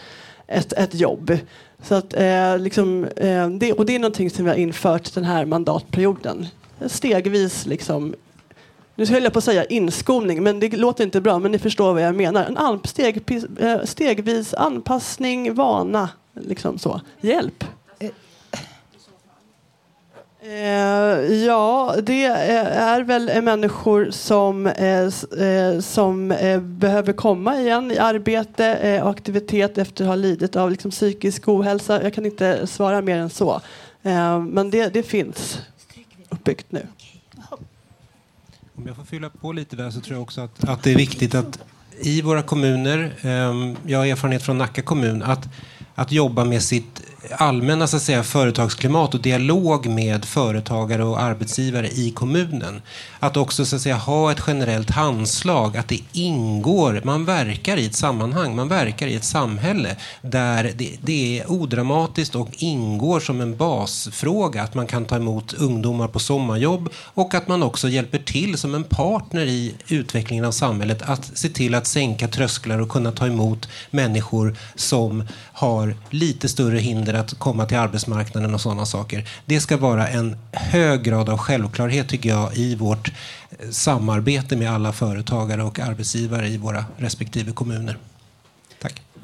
[0.54, 1.38] ett, ett jobb.
[1.84, 5.24] Så att, eh, liksom, eh, det, och det är någonting som vi har infört den
[5.24, 6.48] här mandatperioden.
[6.88, 8.16] Stegvis liksom
[8.96, 11.94] nu höll jag på att säga inskolning, men det låter inte bra, men ni förstår
[11.94, 12.46] vad jag menar.
[12.46, 13.22] En an- steg,
[13.60, 17.02] eh, stegvis anpassning, vana, liksom så.
[17.22, 17.64] Hjälp.
[20.46, 25.00] Eh, ja, det är, väl människor som, eh,
[25.48, 26.28] eh, som
[26.62, 32.04] behöver komma igen i arbete och aktivitet efter att ha lidit av liksom, psykisk ohälsa.
[32.04, 33.62] Jag kan inte svara mer än så.
[34.50, 35.60] Men det, det finns
[36.30, 36.88] uppbyggt nu.
[38.76, 40.98] Om jag får fylla på lite där så tror jag också att, att det är
[40.98, 41.60] viktigt att
[42.00, 43.14] i våra kommuner,
[43.86, 45.50] jag har erfarenhet från Nacka kommun, att,
[45.96, 51.88] att jobba med sitt allmänna så att säga, företagsklimat och dialog med företagare och arbetsgivare
[51.88, 52.82] i kommunen.
[53.20, 57.86] Att också så att säga, ha ett generellt handslag, att det ingår, man verkar i
[57.86, 63.42] ett sammanhang, man verkar i ett samhälle där det, det är odramatiskt och ingår som
[63.42, 68.20] en basfråga att man kan ta emot ungdomar på sommarjobb och att man också hjälper
[68.20, 72.90] till som en partner i utvecklingen av samhället att se till att sänka trösklar och
[72.90, 78.86] kunna ta emot människor som har lite större hinder att komma till arbetsmarknaden och sådana
[78.86, 79.30] saker.
[79.46, 83.12] Det ska vara en hög grad av självklarhet tycker jag i vårt
[83.50, 87.98] eh, samarbete med alla företagare och arbetsgivare i våra respektive kommuner.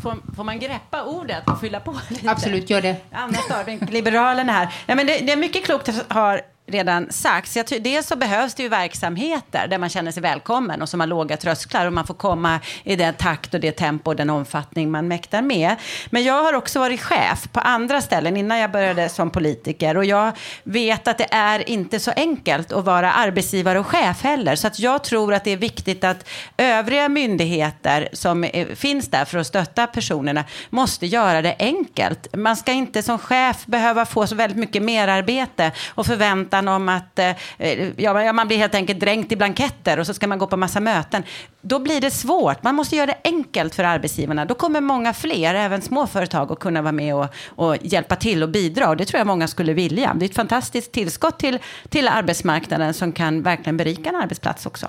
[0.02, 2.32] Får, får man greppa ordet och fylla på lite?
[2.32, 2.96] Absolut, gör det.
[3.12, 4.74] Anna Starbrink, Liberalerna här.
[4.86, 7.58] Ja, men det, det är mycket klokt har redan sagts.
[7.58, 11.08] Jag dels så behövs det ju verksamheter där man känner sig välkommen och som har
[11.08, 14.92] låga trösklar och man får komma i den takt och det tempo och den omfattning
[14.92, 15.76] man mäktar med.
[16.10, 20.06] Men jag har också varit chef på andra ställen innan jag började som politiker och
[20.06, 20.32] jag
[20.64, 24.56] vet att det är inte så enkelt att vara arbetsgivare och chef heller.
[24.56, 29.38] Så att jag tror att det är viktigt att övriga myndigheter som finns där för
[29.38, 32.36] att stötta personerna måste göra det enkelt.
[32.36, 36.90] Man ska inte som chef behöva få så väldigt mycket merarbete och förvänta tjatan om
[36.90, 40.48] att eh, ja, man blir helt enkelt dränkt i blanketter och så ska man gå
[40.48, 41.24] på massa möten.
[41.62, 42.64] Då blir det svårt.
[42.64, 44.46] Man måste göra det enkelt för arbetsgivarna.
[44.46, 48.50] Då kommer många fler, även småföretag, att kunna vara med och, och hjälpa till och
[48.50, 48.90] bidra.
[48.90, 50.14] Och det tror jag många skulle vilja.
[50.16, 54.88] Det är ett fantastiskt tillskott till, till arbetsmarknaden som kan verkligen berika en arbetsplats också.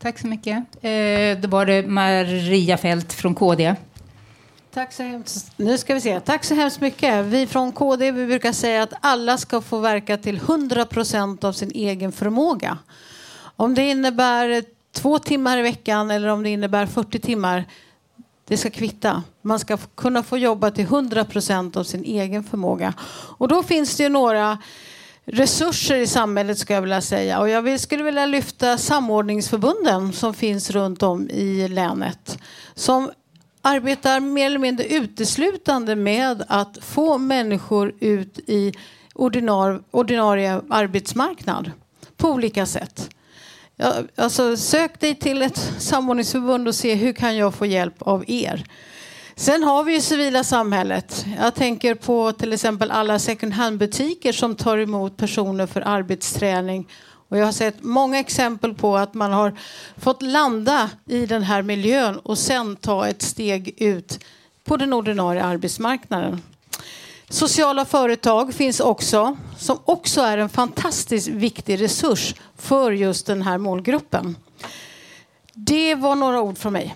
[0.00, 0.56] Tack så mycket.
[0.82, 3.74] Eh, då var det Maria Fält från KD.
[4.78, 5.52] Tack så hemskt.
[5.56, 6.20] Nu ska vi se.
[6.20, 7.24] Tack så hemskt mycket.
[7.24, 11.52] Vi från KD vi brukar säga att alla ska få verka till 100 procent av
[11.52, 12.78] sin egen förmåga.
[13.56, 17.64] Om det innebär två timmar i veckan eller om det innebär 40 timmar,
[18.44, 19.22] det ska kvitta.
[19.42, 22.94] Man ska kunna få jobba till 100 procent av sin egen förmåga.
[23.38, 24.58] Och då finns det ju några
[25.24, 27.40] resurser i samhället skulle jag vilja säga.
[27.40, 32.38] Och jag skulle vilja lyfta samordningsförbunden som finns runt om i länet.
[32.74, 33.10] Som
[33.68, 38.72] arbetar mer eller mindre uteslutande med att få människor ut i
[39.14, 41.70] ordinar, ordinarie arbetsmarknad
[42.16, 43.10] på olika sätt.
[43.76, 48.24] Ja, alltså, sök dig till ett samordningsförbund och se hur kan jag få hjälp av
[48.26, 48.64] er.
[49.36, 51.26] Sen har vi ju civila samhället.
[51.38, 56.88] Jag tänker på till exempel alla second hand-butiker som tar emot personer för arbetsträning.
[57.28, 59.54] Och jag har sett många exempel på att man har
[59.96, 64.24] fått landa i den här miljön och sen ta ett steg ut
[64.64, 66.42] på den ordinarie arbetsmarknaden.
[67.28, 73.58] Sociala företag finns också, som också är en fantastiskt viktig resurs för just den här
[73.58, 74.36] målgruppen.
[75.52, 76.94] Det var några ord från mig.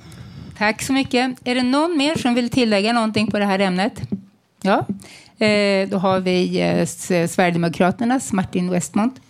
[0.59, 1.37] Tack så mycket.
[1.45, 4.01] Är det någon mer som vill tillägga någonting på det här ämnet?
[4.63, 4.87] Ja,
[5.47, 6.87] eh, då har vi eh,
[7.27, 9.21] Sverigedemokraternas Martin Westmont.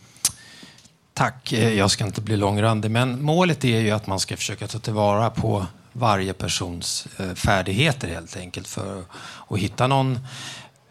[1.14, 1.52] Tack.
[1.52, 4.78] Eh, jag ska inte bli långrandig, men målet är ju att man ska försöka ta
[4.78, 9.04] tillvara på varje persons eh, färdigheter helt enkelt för
[9.48, 10.26] att hitta någon,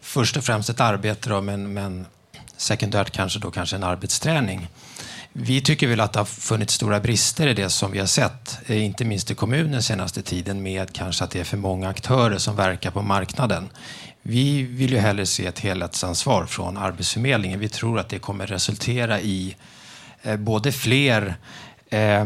[0.01, 2.05] först och främst ett arbete då, men, men
[2.57, 4.67] sekundärt kanske då kanske en arbetsträning.
[5.33, 8.59] Vi tycker väl att det har funnits stora brister i det som vi har sett,
[8.65, 12.37] eh, inte minst i kommunen senaste tiden med kanske att det är för många aktörer
[12.37, 13.69] som verkar på marknaden.
[14.21, 17.59] Vi vill ju hellre se ett helhetsansvar från Arbetsförmedlingen.
[17.59, 19.55] Vi tror att det kommer resultera i
[20.23, 21.35] Eh, både fler
[21.89, 22.25] eh,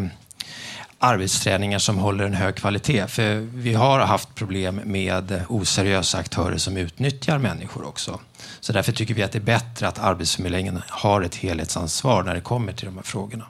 [0.99, 3.07] arbetsträningar som håller en hög kvalitet.
[3.07, 8.19] För vi har haft problem med oseriösa aktörer som utnyttjar människor också.
[8.59, 12.41] Så därför tycker vi att det är bättre att Arbetsförmedlingen har ett helhetsansvar när det
[12.41, 13.45] kommer till de här frågorna.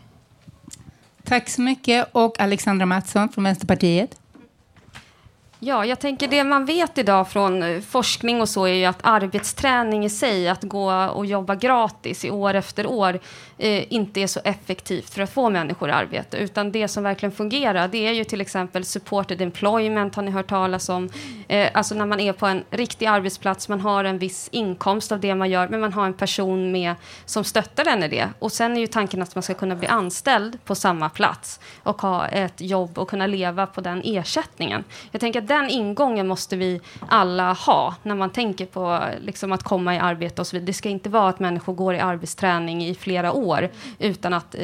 [1.23, 2.07] Tack så mycket.
[2.11, 4.17] Och Alexandra Mattsson från Vänsterpartiet.
[5.59, 8.99] Ja, jag tänker det man vet idag från eh, forskning och så är ju att
[9.01, 13.19] arbetsträning i sig, att gå och jobba gratis i år efter år,
[13.57, 16.37] eh, inte är så effektivt för att få människor i arbete.
[16.37, 20.47] Utan det som verkligen fungerar, det är ju till exempel supported employment, har ni hört
[20.47, 21.09] talas om.
[21.47, 25.19] Eh, alltså när man är på en riktig arbetsplats, man har en viss inkomst av
[25.19, 26.95] det man gör, men man har en person med
[27.25, 28.29] som stöttar en i det.
[28.39, 32.01] Och sen är ju tanken att man ska kunna bli anställd på samma plats och
[32.01, 34.83] ha ett jobb och kunna leva på den ersättningen.
[35.11, 39.63] Jag tänker att den ingången måste vi alla ha när man tänker på liksom, att
[39.63, 40.65] komma i arbete och så vidare.
[40.65, 44.61] Det ska inte vara att människor går i arbetsträning i flera år utan att eh,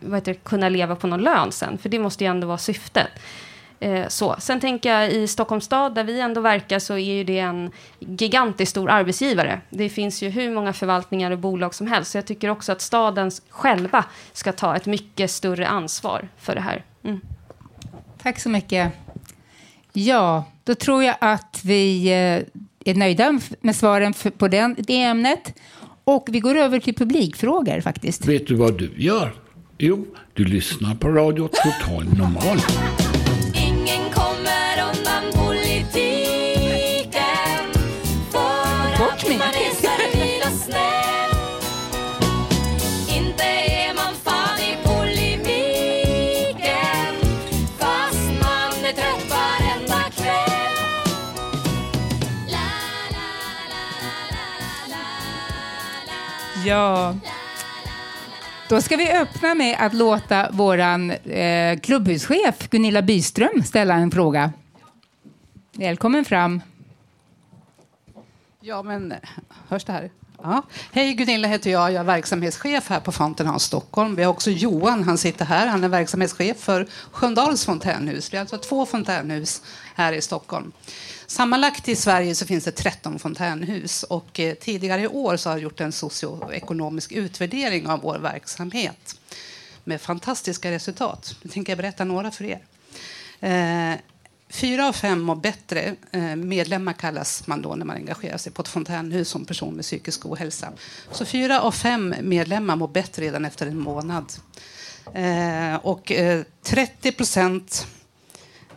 [0.00, 2.58] vad heter det, kunna leva på någon lön sen, för det måste ju ändå vara
[2.58, 3.08] syftet.
[3.80, 4.36] Eh, så.
[4.38, 7.70] Sen tänker jag i Stockholms stad, där vi ändå verkar, så är ju det en
[7.98, 9.60] gigantiskt stor arbetsgivare.
[9.70, 12.80] Det finns ju hur många förvaltningar och bolag som helst, så jag tycker också att
[12.80, 16.84] staden själva ska ta ett mycket större ansvar för det här.
[17.04, 17.20] Mm.
[18.22, 18.92] Tack så mycket.
[19.98, 25.54] Ja, då tror jag att vi eh, är nöjda med svaren på den, det ämnet.
[26.04, 28.26] Och vi går över till publikfrågor faktiskt.
[28.26, 29.34] Vet du vad du gör?
[29.78, 32.58] Jo, du lyssnar på Radio Total Normal.
[56.66, 57.14] Ja.
[58.68, 64.52] Då ska vi öppna med att låta vår eh, klubbhuschef Gunilla Byström ställa en fråga.
[65.72, 66.60] Välkommen fram.
[68.60, 69.18] Ja, men eh,
[69.68, 70.10] hörs det här?
[70.42, 70.62] Ja.
[70.92, 71.92] Hej, Gunilla heter jag.
[71.92, 74.16] Jag är verksamhetschef här på Fountain Stockholm.
[74.16, 75.66] Vi har också Johan, han sitter här.
[75.66, 78.32] Han är verksamhetschef för Sköndals fontänhus.
[78.32, 79.62] Vi har alltså två fontänhus
[79.94, 80.72] här i Stockholm.
[81.26, 85.56] Sammanlagt i Sverige så finns det 13 fontänhus och eh, tidigare i år så har
[85.56, 89.20] jag gjort en socioekonomisk utvärdering av vår verksamhet
[89.84, 91.36] med fantastiska resultat.
[91.42, 92.60] Nu tänker jag berätta några för er.
[93.40, 93.98] Eh,
[94.50, 95.96] fyra av fem mår bättre.
[96.10, 99.84] Eh, medlemmar kallas man då när man engagerar sig på ett fontänhus som person med
[99.84, 100.72] psykisk ohälsa.
[101.10, 104.32] Så fyra av fem medlemmar mår bättre redan efter en månad.
[105.14, 107.86] Eh, och eh, 30 procent...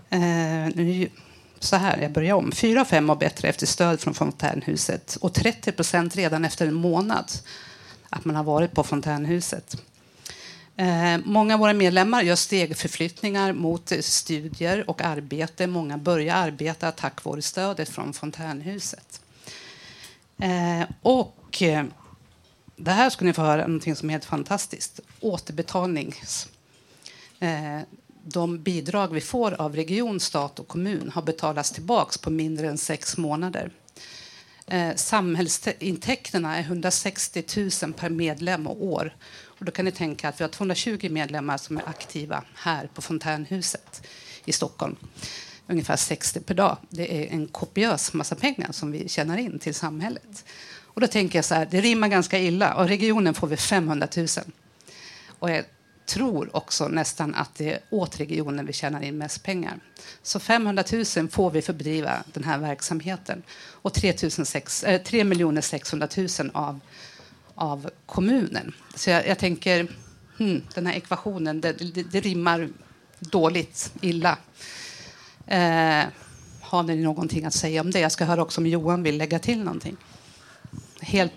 [0.09, 0.19] Eh,
[0.75, 1.09] nu-
[1.59, 2.51] så här, jag börjar om.
[2.51, 6.73] Fyra av fem mår bättre efter stöd från fontänhuset och 30 procent redan efter en
[6.73, 7.31] månad
[8.09, 9.75] att man har varit på fontänhuset.
[10.75, 15.67] Eh, många av våra medlemmar gör stegförflyttningar mot studier och arbete.
[15.67, 19.21] Många börjar arbeta tack vare stödet från fontänhuset.
[20.37, 21.85] Eh, och eh,
[22.75, 24.99] det här ska ni få höra någonting som är helt fantastiskt.
[25.19, 26.47] Återbetalnings.
[27.39, 27.79] Eh,
[28.33, 32.77] de bidrag vi får av region, stat och kommun har betalats tillbaks på mindre än
[32.77, 33.71] sex månader.
[34.67, 37.43] Eh, samhällsintäkterna är 160
[37.83, 39.15] 000 per medlem och år.
[39.43, 43.01] Och då kan ni tänka att vi har 220 medlemmar som är aktiva här på
[43.01, 44.07] Fontänhuset
[44.45, 44.95] i Stockholm.
[45.67, 46.77] Ungefär 60 per dag.
[46.89, 50.45] Det är en kopiös massa pengar som vi tjänar in till samhället.
[50.83, 52.73] Och då tänker jag så här, det rimmar ganska illa.
[52.73, 54.27] Och regionen får vi 500 000.
[55.39, 55.49] Och
[56.09, 59.79] tror också nästan att det är åt regionen vi tjänar in mest pengar.
[60.23, 60.83] Så 500
[61.17, 63.43] 000 får vi för att bedriva den här verksamheten.
[63.71, 66.79] Och 3, 600, 3 600 000 av,
[67.55, 68.73] av kommunen.
[68.95, 69.87] Så jag, jag tänker,
[70.37, 72.69] hmm, den här ekvationen, det, det, det rimmar
[73.19, 74.37] dåligt, illa.
[75.47, 76.03] Eh,
[76.61, 77.99] har ni någonting att säga om det?
[77.99, 79.97] Jag ska höra också om Johan vill lägga till någonting.
[81.01, 81.33] Helt,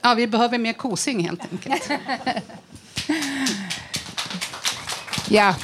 [0.00, 1.88] ja, vi behöver mer kosing helt enkelt.
[5.32, 5.54] Ja,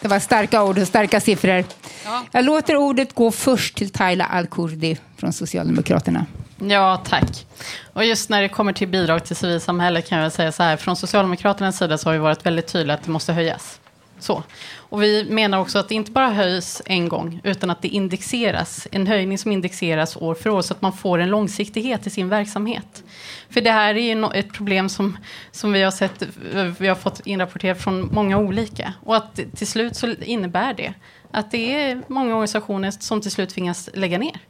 [0.00, 1.64] det var starka ord och starka siffror.
[2.04, 2.24] Ja.
[2.32, 6.26] Jag låter ordet gå först till Tayla Al-Kurdi från Socialdemokraterna.
[6.58, 7.46] Ja, tack.
[7.92, 10.76] Och just när det kommer till bidrag till civilsamhället kan jag säga så här.
[10.76, 13.80] Från Socialdemokraternas sida så har vi varit väldigt tydliga att det måste höjas.
[14.20, 14.42] Så.
[14.76, 18.88] Och vi menar också att det inte bara höjs en gång, utan att det indexeras.
[18.92, 22.28] En höjning som indexeras år för år så att man får en långsiktighet i sin
[22.28, 23.04] verksamhet.
[23.50, 25.18] För det här är ju ett problem som,
[25.50, 26.22] som vi har sett,
[26.78, 28.94] vi har fått inrapporterat från många olika.
[29.04, 30.94] Och att till slut så innebär det
[31.30, 34.40] att det är många organisationer som till slut tvingas lägga ner.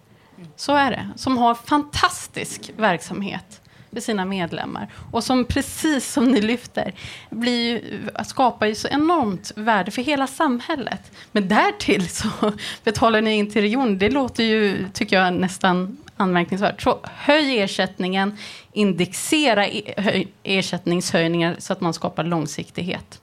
[0.57, 1.09] Så är det.
[1.17, 3.60] Som har fantastisk verksamhet
[3.93, 4.89] för sina medlemmar.
[5.11, 6.95] Och som precis som ni lyfter
[7.31, 11.13] blir ju, skapar ju så enormt värde för hela samhället.
[11.33, 12.29] Men därtill så
[12.85, 13.99] betalar ni in till regionen.
[13.99, 16.83] Det låter ju, tycker jag, nästan anmärkningsvärt.
[16.83, 18.37] Så höj ersättningen,
[18.73, 23.21] indexera e-, ersättningshöjningar så att man skapar långsiktighet.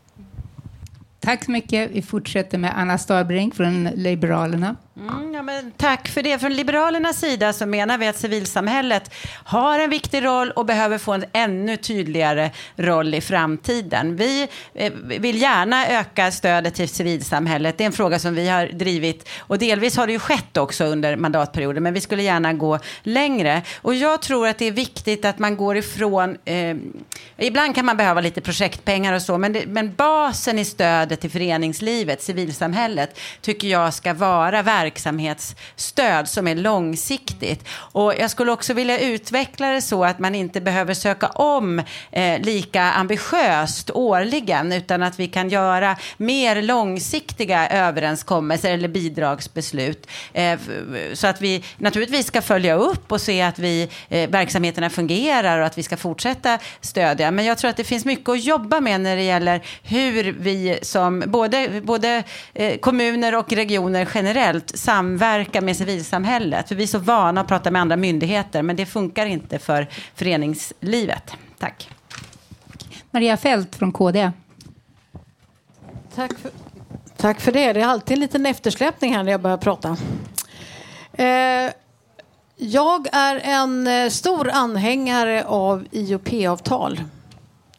[1.19, 1.91] Tack så mycket.
[1.91, 4.75] Vi fortsätter med Anna Starbrink från Liberalerna.
[4.99, 6.39] Mm, ja, men tack för det.
[6.39, 9.13] Från Liberalernas sida så menar vi att civilsamhället
[9.43, 14.15] har en viktig roll och behöver få en ännu tydligare roll i framtiden.
[14.15, 17.77] Vi eh, vill gärna öka stödet till civilsamhället.
[17.77, 20.85] Det är en fråga som vi har drivit och delvis har det ju skett också
[20.85, 23.61] under mandatperioden, men vi skulle gärna gå längre.
[23.81, 26.75] Och jag tror att det är viktigt att man går ifrån, eh,
[27.37, 31.31] ibland kan man behöva lite projektpengar och så, men, det, men basen i stödet till
[31.31, 37.67] föreningslivet, civilsamhället, tycker jag ska vara verksamhetsstöd som är långsiktigt.
[37.69, 41.79] Och jag skulle också vilja utveckla det så att man inte behöver söka om
[42.11, 50.07] eh, lika ambitiöst årligen, utan att vi kan göra mer långsiktiga överenskommelser eller bidragsbeslut.
[50.33, 50.59] Eh,
[51.13, 55.65] så att vi naturligtvis ska följa upp och se att vi, eh, verksamheterna fungerar och
[55.65, 57.31] att vi ska fortsätta stödja.
[57.31, 60.79] Men jag tror att det finns mycket att jobba med när det gäller hur vi
[60.81, 62.23] som både, både
[62.53, 66.67] eh, kommuner och regioner generellt samverkar med civilsamhället.
[66.67, 69.87] För vi är så vana att prata med andra myndigheter, men det funkar inte för
[70.15, 71.31] föreningslivet.
[71.59, 71.89] Tack.
[73.11, 74.31] Maria Fält från KD.
[76.15, 76.51] Tack för,
[77.17, 77.73] tack för det.
[77.73, 79.97] Det är alltid en liten eftersläpning här när jag börjar prata.
[81.13, 81.71] Eh,
[82.55, 87.01] jag är en eh, stor anhängare av IOP-avtal.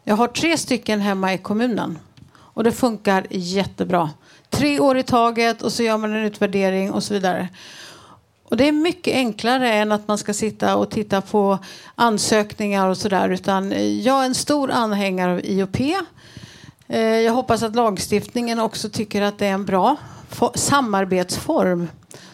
[0.05, 1.99] Jag har tre stycken hemma i kommunen
[2.37, 4.11] och det funkar jättebra.
[4.51, 7.49] Tre år i taget och så gör man en utvärdering och så vidare.
[8.45, 11.59] Och det är mycket enklare än att man ska sitta och titta på
[11.95, 13.29] ansökningar och sådär.
[13.29, 13.71] Utan
[14.03, 15.81] jag är en stor anhängare av IOP.
[16.89, 19.97] Eh, Jag hoppas att lagstiftningen också tycker att det är en bra
[20.31, 21.89] fo- samarbetsform.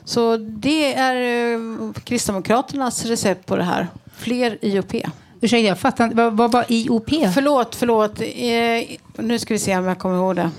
[0.04, 1.16] Så det är
[1.54, 3.88] eh, Kristdemokraternas recept på det här.
[4.16, 4.94] Fler IOP.
[5.40, 6.16] Ursäkta, jag fattar inte.
[6.16, 7.10] Vad, vad var IOP?
[7.34, 8.20] Förlåt, förlåt.
[8.20, 10.50] Eh, nu ska vi se om jag kommer ihåg det.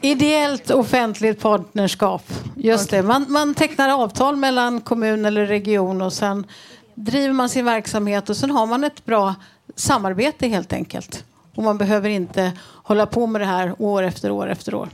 [0.00, 2.32] Ideellt offentligt partnerskap.
[2.56, 3.02] Just det.
[3.02, 6.46] Man, man tecknar avtal mellan kommun eller region och sen
[6.94, 9.34] driver man sin verksamhet och sen har man ett bra
[9.76, 11.24] samarbete helt enkelt.
[11.54, 14.88] Och man behöver inte hålla på med det här år efter år efter år.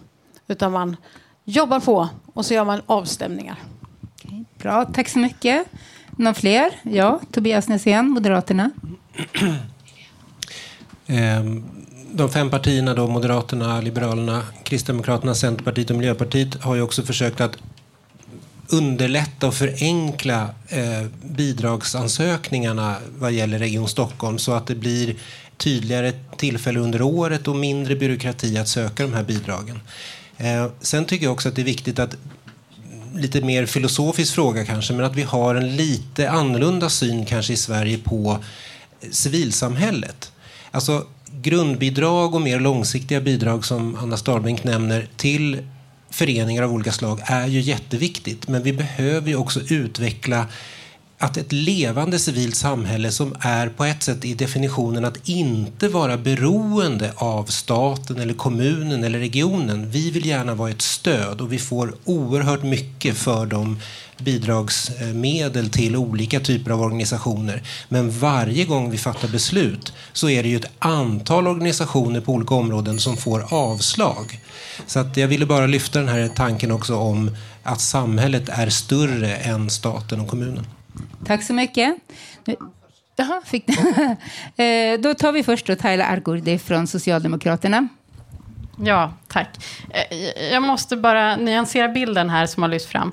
[0.46, 0.96] Utan man
[1.44, 3.56] jobbar på och så gör man avstämningar.
[4.58, 5.66] Bra, tack så mycket.
[6.10, 6.70] Någon fler?
[6.82, 8.70] Ja, Tobias Nässén, Moderaterna.
[11.06, 11.64] Ehm,
[12.12, 17.56] de fem partierna, då, Moderaterna, Liberalerna, Kristdemokraterna, Centerpartiet och Miljöpartiet har ju också försökt att
[18.68, 25.16] underlätta och förenkla eh, bidragsansökningarna vad gäller Region Stockholm så att det blir
[25.56, 29.80] tydligare tillfälle under året och mindre byråkrati att söka de här bidragen.
[30.36, 32.16] Eh, sen tycker jag också att det är viktigt att
[33.14, 37.56] lite mer filosofisk fråga kanske, men att vi har en lite annorlunda syn kanske i
[37.56, 38.38] Sverige på
[39.00, 40.32] eh, civilsamhället.
[40.70, 41.06] Alltså
[41.42, 45.58] grundbidrag och mer långsiktiga bidrag som Anna Starbrink nämner till
[46.10, 48.48] föreningar av olika slag är ju jätteviktigt.
[48.48, 50.46] Men vi behöver ju också utveckla
[51.22, 56.16] att ett levande civilt samhälle som är på ett sätt i definitionen att inte vara
[56.16, 59.90] beroende av staten eller kommunen eller regionen.
[59.90, 63.78] Vi vill gärna vara ett stöd och vi får oerhört mycket för de
[64.18, 67.62] bidragsmedel till olika typer av organisationer.
[67.88, 72.54] Men varje gång vi fattar beslut så är det ju ett antal organisationer på olika
[72.54, 74.40] områden som får avslag.
[74.86, 79.36] Så att jag ville bara lyfta den här tanken också om att samhället är större
[79.36, 80.66] än staten och kommunen.
[81.26, 81.96] Tack så mycket.
[82.44, 82.56] Nu-
[83.18, 83.76] aha, fick ni.
[84.64, 87.88] Eh, då tar vi först då Tyler Argurdi från Socialdemokraterna.
[88.84, 89.48] Ja, tack.
[89.90, 90.18] Eh,
[90.52, 93.12] jag måste bara nyansera bilden här som har lyfts fram.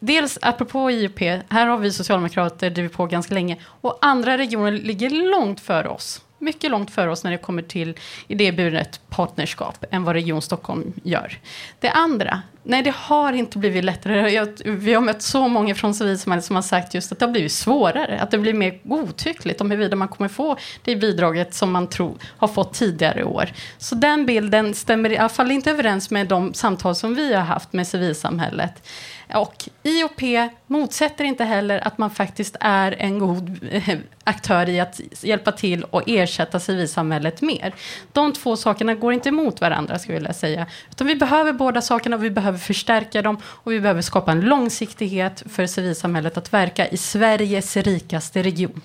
[0.00, 5.10] Dels apropå IUP, här har vi socialdemokrater drivit på ganska länge och andra regioner ligger
[5.10, 6.20] långt före oss.
[6.38, 7.94] Mycket långt före oss när det kommer till
[8.28, 11.38] idéburet partnerskap än vad Region Stockholm gör.
[11.80, 14.30] Det andra, nej det har inte blivit lättare.
[14.30, 17.32] Jag, vi har mött så många från civilsamhället som har sagt just att det har
[17.32, 18.20] blivit svårare.
[18.20, 22.14] Att det blir mer godtyckligt om huruvida man kommer få det bidraget som man tror
[22.36, 23.48] har fått tidigare år.
[23.78, 27.42] Så den bilden stämmer i alla fall inte överens med de samtal som vi har
[27.42, 28.88] haft med civilsamhället.
[29.34, 35.00] Och IOP motsätter inte heller att man faktiskt är en god eh, aktör i att
[35.22, 37.74] hjälpa till och ersätta civilsamhället mer.
[38.12, 40.66] De två sakerna går inte emot varandra, skulle jag vilja säga.
[40.90, 45.42] Utan vi behöver båda sakerna, vi behöver förstärka dem och vi behöver skapa en långsiktighet
[45.46, 48.80] för civilsamhället att verka i Sveriges rikaste region.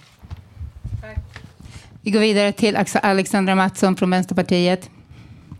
[2.01, 4.89] Vi går vidare till Alexandra Mattsson från Vänsterpartiet.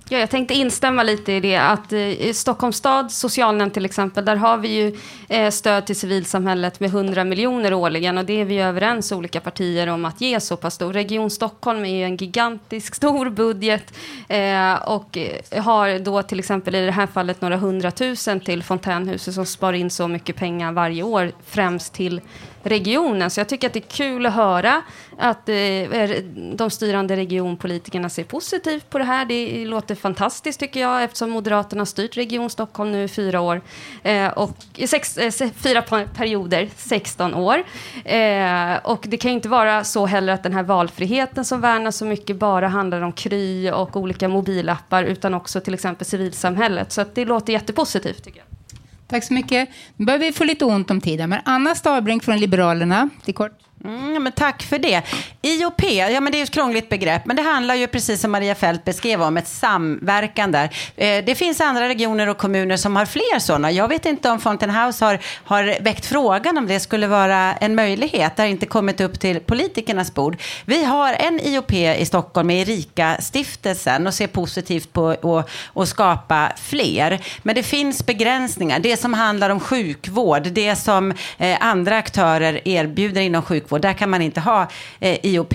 [0.09, 4.25] Ja, jag tänkte instämma lite i det att eh, i Stockholms stad socialnämnd till exempel,
[4.25, 4.97] där har vi ju
[5.30, 9.88] eh, stöd till civilsamhället med 100 miljoner årligen och det är vi överens olika partier
[9.88, 10.93] om att ge så pass stor.
[10.93, 13.93] Region Stockholm är ju en gigantisk stor budget
[14.27, 15.17] eh, och
[15.57, 19.89] har då till exempel i det här fallet några hundratusen till fontänhuset som sparar in
[19.89, 22.21] så mycket pengar varje år, främst till
[22.64, 23.30] regionen.
[23.30, 24.81] Så jag tycker att det är kul att höra
[25.18, 25.56] att eh,
[26.56, 29.26] de styrande regionpolitikerna ser positivt på det här.
[29.26, 33.61] Det låter fantastiskt tycker jag eftersom Moderaterna har styrt Region Stockholm nu i fyra år.
[34.03, 35.81] Eh, och, i sex, eh, fyra
[36.15, 37.64] perioder, 16 år.
[38.06, 41.98] Eh, och det kan ju inte vara så heller att den här valfriheten som värnas
[41.98, 46.91] så mycket bara handlar om Kry och olika mobilappar utan också till exempel civilsamhället.
[46.91, 48.52] Så att det låter jättepositivt tycker jag.
[49.07, 49.69] Tack så mycket.
[49.95, 53.59] Nu börjar vi få lite ont om tiden, men Anna Starbrink från Liberalerna, till kort.
[53.85, 55.01] Mm, men tack för det.
[55.41, 58.55] IOP, ja, men det är ett krångligt begrepp, men det handlar ju precis som Maria
[58.55, 60.69] Fält beskrev om ett samverkan där.
[60.95, 63.71] Eh, det finns andra regioner och kommuner som har fler sådana.
[63.71, 67.75] Jag vet inte om Fountain House har, har väckt frågan om det skulle vara en
[67.75, 68.35] möjlighet.
[68.35, 70.37] Det har inte kommit upp till politikernas bord.
[70.65, 76.51] Vi har en IOP i Stockholm med Erika-stiftelsen och ser positivt på att att skapa
[76.55, 77.19] fler.
[77.43, 78.79] Men det finns begränsningar.
[78.79, 84.10] Det som handlar om sjukvård, det som eh, andra aktörer erbjuder inom sjukvård, där kan
[84.10, 84.68] man inte ha
[84.99, 85.53] eh, IOP.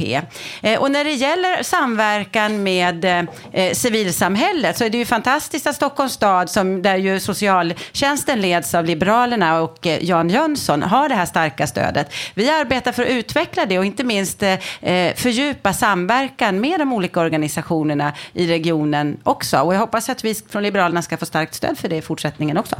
[0.63, 3.05] Eh, och när det gäller samverkan med
[3.53, 8.75] eh, civilsamhället så är det ju fantastiskt att Stockholms stad, som, där ju socialtjänsten leds
[8.75, 12.15] av Liberalerna och eh, Jan Jönsson, har det här starka stödet.
[12.35, 16.93] Vi arbetar för att utveckla det och inte minst eh, eh fördjupa samverkan med de
[16.93, 19.61] olika organisationerna i regionen också.
[19.61, 22.59] Och jag hoppas att vi från Liberalerna ska få starkt stöd för det i fortsättningen
[22.59, 22.77] också.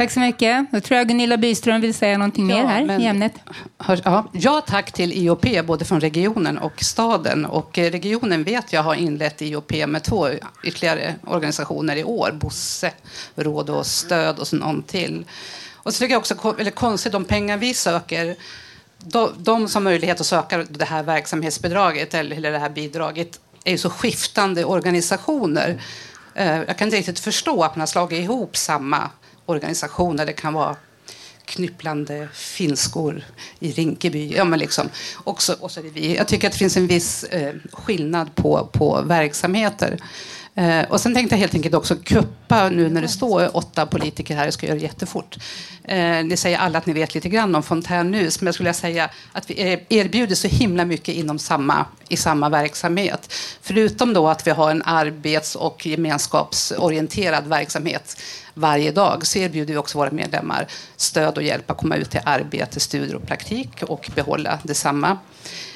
[0.00, 0.66] Tack så mycket.
[0.72, 3.32] Då tror jag Gunilla Byström vill säga någonting mer här men- i ämnet.
[3.78, 7.46] Hör- Ja, ja, tack till IOP, både från regionen och staden.
[7.46, 10.28] Och eh, regionen vet jag har inlett IOP med två
[10.64, 12.30] ytterligare organisationer i år.
[12.40, 12.92] Bosse,
[13.34, 15.24] Råd och Stöd och så någon till.
[15.74, 18.36] Och så tycker jag också eller konstigt, de pengar vi söker,
[18.98, 23.40] de, de som har möjlighet att söka det här verksamhetsbidraget eller eller det här bidraget
[23.64, 25.82] är ju så skiftande organisationer.
[26.34, 29.10] Eh, Jag kan inte riktigt förstå att man har slagit ihop samma
[29.50, 30.26] organisationer.
[30.26, 30.76] Det kan vara
[31.44, 33.24] knypplande finskor
[33.58, 34.32] i Rinkeby.
[34.36, 34.88] Ja, men liksom.
[35.14, 36.16] och, så, och så är det vi.
[36.16, 39.98] Jag tycker att det finns en viss eh, skillnad på, på verksamheter.
[40.60, 44.36] Eh, och sen tänkte jag helt enkelt också kuppa nu när det står åtta politiker
[44.36, 45.36] här, jag ska göra det jättefort.
[45.84, 48.80] Eh, ni säger alla att ni vet lite grann om fontänhus, men jag skulle vilja
[48.80, 53.32] säga att vi erbjuder så himla mycket inom samma, i samma verksamhet.
[53.62, 58.20] Förutom då att vi har en arbets och gemenskapsorienterad verksamhet
[58.54, 60.66] varje dag så erbjuder vi också våra medlemmar
[60.96, 65.18] stöd och hjälp att komma ut till arbete, studier och praktik och behålla detsamma.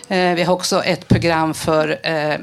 [0.08, 2.36] Eh, Vi har också ett program för eh,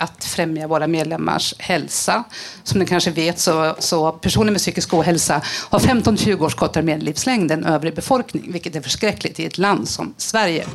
[0.00, 2.24] att främja våra medlemmars hälsa.
[2.62, 7.50] Som ni kanske vet så, så personer med psykisk ohälsa har 15-20 års kortare medellivslängd
[7.50, 10.66] än övrig befolkning, vilket är förskräckligt i ett land som Sverige.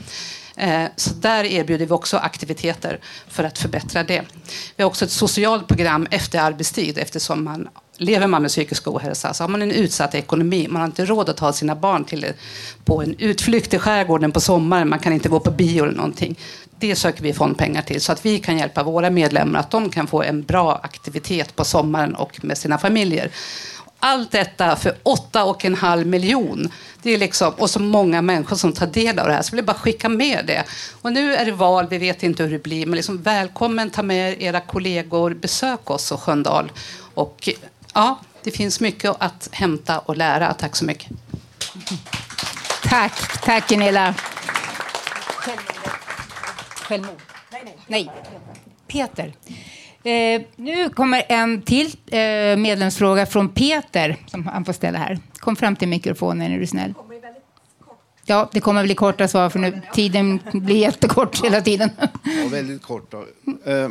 [0.56, 4.22] Eh, så där erbjuder vi också aktiviteter för att förbättra det.
[4.76, 9.34] Vi har också ett socialt program efter arbetstid eftersom man Lever man med psykisk ohälsa
[9.34, 10.68] så har man en utsatt ekonomi.
[10.70, 12.26] Man har inte råd att ta sina barn till,
[12.86, 14.90] på en utflykt i skärgården på sommaren.
[14.90, 16.40] Man kan inte gå på bio eller någonting.
[16.80, 20.08] Det söker vi fondpengar till så att vi kan hjälpa våra medlemmar att de kan
[20.08, 23.32] få en bra aktivitet på sommaren och med sina familjer.
[24.00, 26.72] Allt detta för 8,5 miljon.
[27.02, 29.42] Det är liksom, och så många människor som tar del av det här.
[29.42, 30.64] Så jag vill bara skicka med det.
[31.02, 32.86] Och nu är det val, vi vet inte hur det blir.
[32.86, 36.72] Men liksom, välkommen, ta med er era kollegor, besök oss och Sköndal.
[37.14, 37.50] Och
[37.94, 40.54] ja, det finns mycket att hämta och lära.
[40.54, 41.12] Tack så mycket.
[42.84, 44.16] Tack, tack Gunilla.
[46.88, 47.22] Självmord?
[47.88, 48.12] Nej.
[48.88, 49.34] Peter.
[50.04, 52.20] Eh, nu kommer en till eh,
[52.58, 55.20] medlemsfråga från Peter som han får ställa här.
[55.40, 56.94] Kom fram till mikrofonen är du snäll.
[58.28, 61.90] Ja, det kommer bli korta svar för nu tiden blir jättekort hela tiden.
[62.24, 63.12] Ja, väldigt kort.
[63.12, 63.18] Då.
[63.72, 63.90] Eh,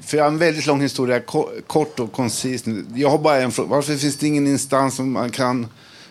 [0.00, 2.64] För jag har en väldigt lång historia, ko- kort och koncis.
[2.94, 3.68] Jag har bara en fråga.
[3.68, 5.66] Varför finns det ingen instans som man kan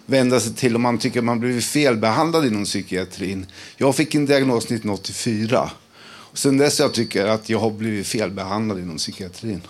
[0.05, 3.45] vända sig till om man tycker man blivit felbehandlad inom psykiatrin?
[3.77, 5.69] Jag fick en diagnos 1984.
[6.39, 9.61] Sen dess jag tycker att jag har blivit felbehandlad inom psykiatrin.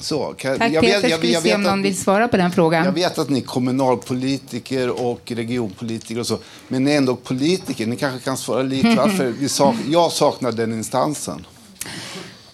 [0.00, 2.28] Så, kan, Tack jag Peter, vet- jag- jag se vet om att någon vill svara
[2.28, 2.84] på den frågan.
[2.84, 6.38] jag vet att ni är kommunalpolitiker och regionpolitiker och så,
[6.68, 7.86] men ni är ändå politiker.
[7.86, 11.46] Ni kanske kan svara lite varför sak jag saknar den instansen.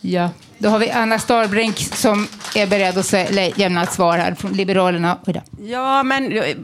[0.00, 0.30] Ja,
[0.64, 5.18] då har vi Anna Starbrink som är beredd att lämna ett svar här från Liberalerna.
[5.60, 6.56] Ja, men eh,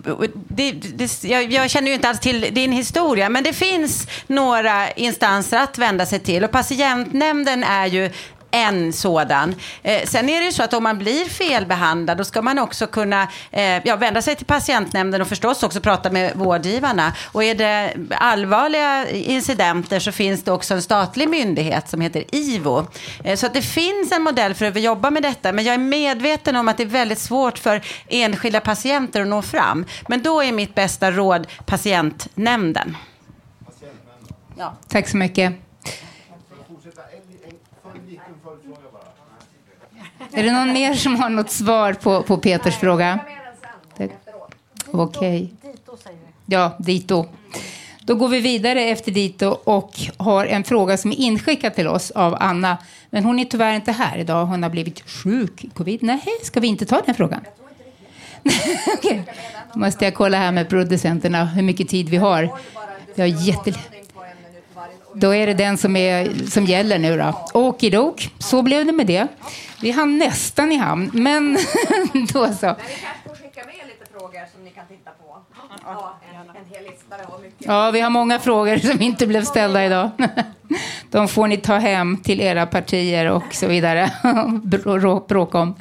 [0.49, 4.91] det, det, jag, jag känner ju inte alls till din historia, men det finns några
[4.91, 8.11] instanser att vända sig till och patientnämnden är ju
[8.51, 9.55] en sådan.
[9.83, 12.87] Eh, sen är det ju så att om man blir felbehandlad då ska man också
[12.87, 17.13] kunna eh, ja, vända sig till patientnämnden och förstås också prata med vårdgivarna.
[17.33, 22.87] Och är det allvarliga incidenter så finns det också en statlig myndighet som heter IVO.
[23.25, 25.53] Eh, så att det finns en modell för att jobba med detta.
[25.53, 29.43] Men jag är medveten om att det är väldigt svårt för enskilda patienter att nå
[29.43, 29.85] fram.
[30.09, 32.97] Men då är mitt bästa råd patientnämnden.
[34.57, 34.75] Ja.
[34.89, 35.70] Tack så mycket.
[40.33, 43.19] Är det någon mer som har något svar på, på Peters fråga?
[44.93, 45.53] Okej.
[46.47, 47.27] Ja, dito.
[48.01, 52.11] Då går vi vidare efter dito och har en fråga som är inskickad till oss
[52.11, 52.79] av Anna.
[53.11, 54.47] Men hon är tyvärr inte här idag.
[54.47, 56.03] Hon har blivit sjuk covid.
[56.03, 57.41] Nej, ska vi inte ta den frågan?
[58.99, 59.23] Okej.
[59.73, 62.51] Då måste jag kolla här med producenterna hur mycket tid vi har.
[63.15, 63.75] Vi har jätte...
[65.15, 67.47] Då är det den som, är, som gäller nu då.
[67.55, 69.27] Okidok, så blev det med det.
[69.83, 71.53] Vi hann nästan i hamn, men
[72.33, 72.75] då så.
[73.35, 75.37] skicka med lite frågor som ni kan titta på.
[75.85, 76.47] Ja, en.
[77.59, 80.11] Ja, vi har många frågor som inte blev ställda idag.
[81.11, 84.11] De får ni ta hem till era partier och så vidare.
[84.63, 85.75] Brå- Bråka om.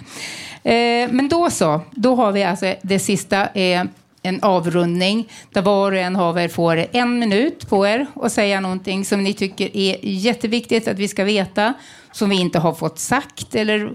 [0.63, 3.87] Eh, Men då så, då har vi alltså det sista är
[4.21, 8.59] en avrundning där var och en av er får en minut på er att säga
[8.59, 11.73] någonting som ni tycker är jätteviktigt att vi ska veta,
[12.11, 13.91] som vi inte har fått sagt eller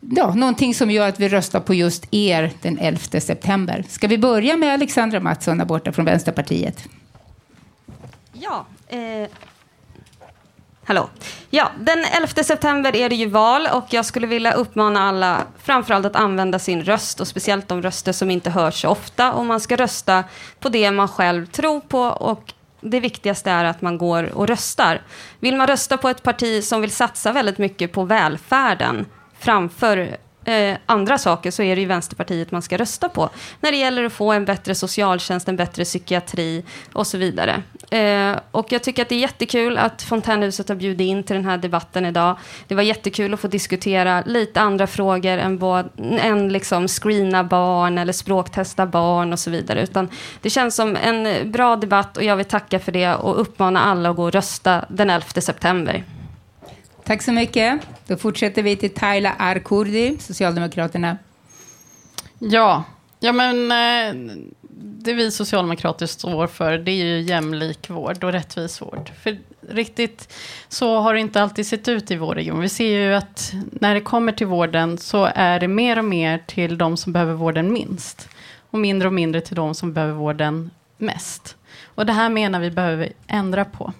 [0.00, 3.84] ja, någonting som gör att vi röstar på just er den 11 september.
[3.88, 6.88] Ska vi börja med Alexandra Mattsson där borta från Vänsterpartiet?
[8.32, 9.28] Ja, eh,
[10.88, 11.08] hallå.
[11.50, 16.06] Ja, den 11 september är det ju val och jag skulle vilja uppmana alla framförallt
[16.06, 19.60] att använda sin röst och speciellt de röster som inte hörs så ofta och man
[19.60, 20.24] ska rösta
[20.60, 25.02] på det man själv tror på och det viktigaste är att man går och röstar.
[25.40, 29.06] Vill man rösta på ett parti som vill satsa väldigt mycket på välfärden
[29.38, 30.16] framför
[30.48, 33.30] eh, andra saker så är det ju Vänsterpartiet man ska rösta på.
[33.60, 37.62] När det gäller att få en bättre socialtjänst, en bättre psykiatri och så vidare.
[37.90, 41.44] Eh, och jag tycker att det är jättekul att Fontänhuset har bjudit in till den
[41.44, 42.36] här debatten idag.
[42.66, 45.88] Det var jättekul att få diskutera lite andra frågor än, både,
[46.20, 49.82] än liksom screena barn eller språktesta barn och så vidare.
[49.82, 50.08] Utan
[50.42, 54.10] det känns som en bra debatt och jag vill tacka för det och uppmana alla
[54.10, 56.04] att gå och rösta den 11 september.
[57.08, 57.80] Tack så mycket.
[58.06, 61.18] Då fortsätter vi till Taila Arkurdi, Socialdemokraterna.
[62.38, 62.84] Ja,
[63.20, 64.36] ja men eh,
[64.80, 69.10] det vi socialdemokrater står för det är ju jämlik vård och rättvis vård.
[69.22, 70.34] För riktigt
[70.68, 72.60] så har det inte alltid sett ut i vår region.
[72.60, 76.42] Vi ser ju att när det kommer till vården så är det mer och mer
[76.46, 78.28] till de som behöver vården minst.
[78.70, 81.56] Och mindre och mindre till de som behöver vården mest.
[81.84, 83.92] Och det här menar vi behöver ändra på.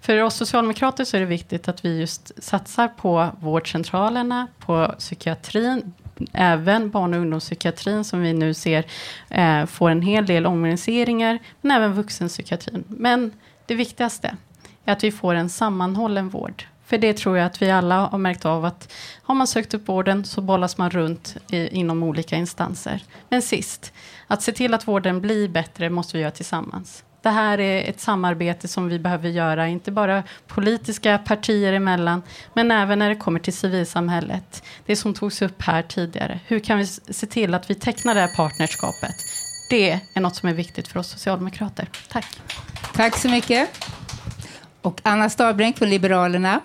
[0.00, 5.92] För oss socialdemokrater så är det viktigt att vi just satsar på vårdcentralerna, på psykiatrin,
[6.32, 8.84] även barn och ungdomspsykiatrin som vi nu ser
[9.30, 12.84] eh, får en hel del omorganiseringar, men även vuxenpsykiatrin.
[12.88, 13.32] Men
[13.66, 14.36] det viktigaste
[14.84, 16.64] är att vi får en sammanhållen vård.
[16.84, 19.88] För det tror jag att vi alla har märkt av att har man sökt upp
[19.88, 23.02] vården så bollas man runt i, inom olika instanser.
[23.28, 23.92] Men sist,
[24.26, 27.04] att se till att vården blir bättre måste vi göra tillsammans.
[27.26, 32.22] Det här är ett samarbete som vi behöver göra, inte bara politiska partier emellan,
[32.54, 34.62] men även när det kommer till civilsamhället.
[34.86, 36.40] Det som togs upp här tidigare.
[36.46, 39.14] Hur kan vi se till att vi tecknar det här partnerskapet?
[39.70, 41.88] Det är något som är viktigt för oss socialdemokrater.
[42.08, 42.40] Tack.
[42.94, 43.68] Tack så mycket.
[44.82, 46.60] Och Anna Starbrink från Liberalerna.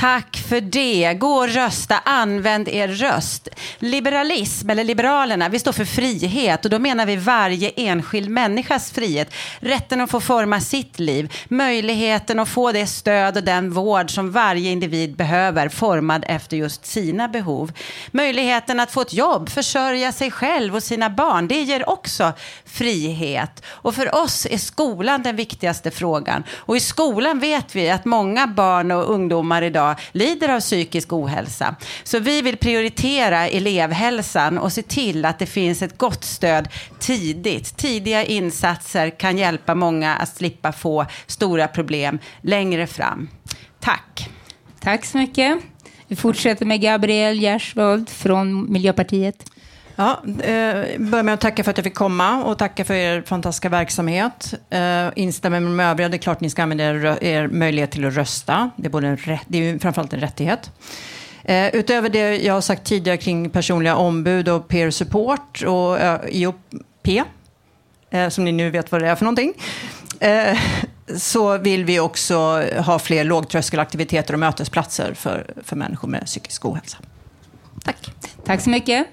[0.00, 1.14] Tack för det.
[1.14, 1.98] Gå och rösta.
[2.04, 3.48] Använd er röst.
[3.78, 9.34] Liberalism, eller Liberalerna, vi står för frihet och då menar vi varje enskild människas frihet.
[9.60, 11.32] Rätten att få forma sitt liv.
[11.48, 16.86] Möjligheten att få det stöd och den vård som varje individ behöver formad efter just
[16.86, 17.72] sina behov.
[18.10, 21.48] Möjligheten att få ett jobb, försörja sig själv och sina barn.
[21.48, 22.32] Det ger också
[22.64, 23.64] frihet.
[23.66, 26.44] Och för oss är skolan den viktigaste frågan.
[26.56, 31.76] Och i skolan vet vi att många barn och ungdomar idag lider av psykisk ohälsa.
[32.04, 37.76] Så vi vill prioritera elevhälsan och se till att det finns ett gott stöd tidigt.
[37.76, 43.28] Tidiga insatser kan hjälpa många att slippa få stora problem längre fram.
[43.80, 44.30] Tack.
[44.80, 45.58] Tack så mycket.
[46.08, 49.44] Vi fortsätter med Gabriel Gersvold från Miljöpartiet.
[50.00, 53.22] Ja, eh, börja med att tacka för att jag fick komma och tacka för er
[53.22, 54.54] fantastiska verksamhet.
[54.70, 56.08] Eh, instämmer med de övriga.
[56.08, 58.70] Det är klart ni ska använda er, er möjlighet till att rösta.
[58.76, 60.70] Det är, både en rätt, det är framförallt en rättighet.
[61.44, 66.20] Eh, utöver det jag har sagt tidigare kring personliga ombud och peer support och eh,
[66.28, 67.08] IOP,
[68.10, 69.52] eh, som ni nu vet vad det är för någonting,
[70.20, 70.58] eh,
[71.16, 76.98] så vill vi också ha fler lågtröskelaktiviteter och mötesplatser för, för människor med psykisk ohälsa.
[77.84, 78.12] Tack.
[78.44, 79.06] Tack så mycket.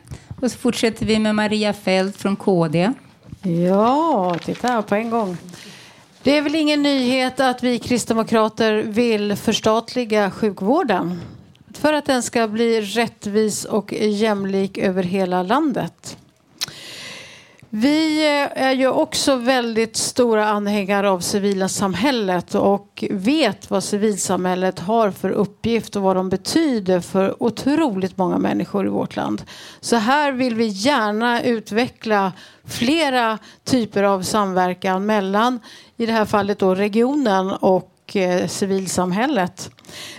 [0.46, 2.92] Och så fortsätter vi med Maria Fält från KD.
[3.68, 5.38] Ja, titta här på en gång.
[6.24, 11.22] Det är väl ingen nyhet att vi kristdemokrater vill förstatliga sjukvården
[11.74, 16.18] för att den ska bli rättvis och jämlik över hela landet.
[17.78, 24.80] Vi eh, är ju också väldigt stora anhängare av civila samhället och vet vad civilsamhället
[24.80, 29.44] har för uppgift och vad de betyder för otroligt många människor i vårt land.
[29.80, 32.32] Så här vill vi gärna utveckla
[32.66, 35.60] flera typer av samverkan mellan,
[35.98, 39.72] i det här fallet då regionen och eh, civilsamhället.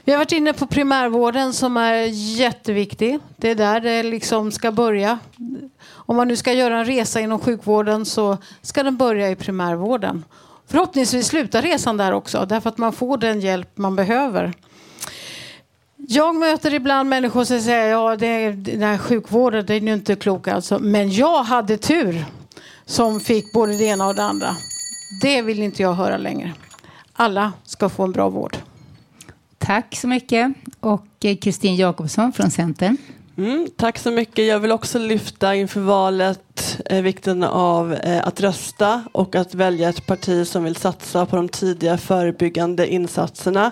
[0.04, 2.02] Vi har varit inne på primärvården som är
[2.38, 3.18] jätteviktig.
[3.36, 5.18] Det är där det liksom ska börja.
[6.06, 10.24] Om man nu ska göra en resa inom sjukvården så ska den börja i primärvården.
[10.66, 14.52] Förhoppningsvis slutar resan där också därför att man får den hjälp man behöver.
[15.96, 19.94] Jag möter ibland människor som säger ja det är, den här sjukvården den är ju
[19.94, 20.78] inte klok alltså.
[20.78, 22.24] Men jag hade tur
[22.84, 24.56] som fick både det ena och det andra.
[25.22, 26.52] Det vill inte jag höra längre.
[27.12, 28.56] Alla ska få en bra vård.
[29.58, 30.52] Tack så mycket.
[30.80, 32.96] Och eh, Kristin Jakobsson från Centern.
[33.38, 34.46] Mm, tack så mycket.
[34.46, 36.40] Jag vill också lyfta inför valet
[36.84, 41.36] eh, vikten av eh, att rösta och att välja ett parti som vill satsa på
[41.36, 43.70] de tidiga förebyggande insatserna.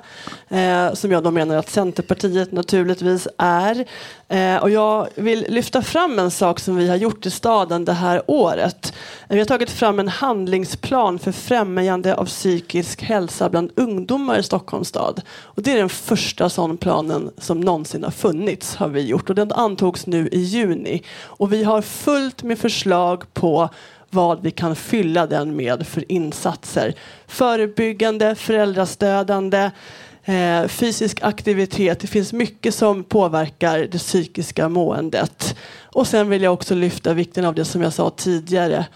[0.48, 3.84] Eh, som jag då menar att Centerpartiet naturligtvis är.
[4.28, 7.92] Eh, och jag vill lyfta fram en sak som vi har gjort i staden det
[7.92, 8.92] här året.
[9.28, 14.88] Vi har tagit fram en handlingsplan för främjande av psykisk hälsa bland ungdomar i Stockholms
[14.88, 15.22] stad.
[15.42, 19.36] Och det är den första sån planen som någonsin har funnits har vi gjort och
[19.36, 21.02] den antogs nu i juni.
[21.22, 22.73] Och vi har fullt med förslag
[23.34, 23.68] på
[24.14, 26.94] vad vi kan fylla den med för insatser.
[27.26, 29.70] Förebyggande, föräldrastödjande,
[30.24, 32.00] eh, fysisk aktivitet.
[32.00, 35.56] Det finns mycket som påverkar det psykiska måendet.
[35.82, 38.86] Och sen vill jag också lyfta vikten av det som jag sa tidigare.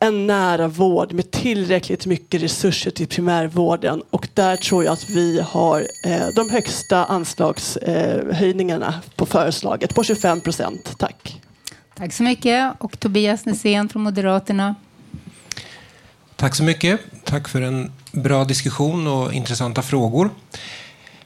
[0.00, 4.02] En nära vård med tillräckligt mycket resurser till primärvården.
[4.10, 10.04] Och där tror jag att vi har eh, de högsta anslagshöjningarna eh, på förslaget, på
[10.04, 10.94] 25 procent.
[10.98, 11.43] Tack.
[11.94, 12.72] Tack så mycket.
[12.78, 14.74] Och Tobias Nässén från Moderaterna.
[16.36, 17.00] Tack så mycket.
[17.24, 20.30] Tack för en bra diskussion och intressanta frågor.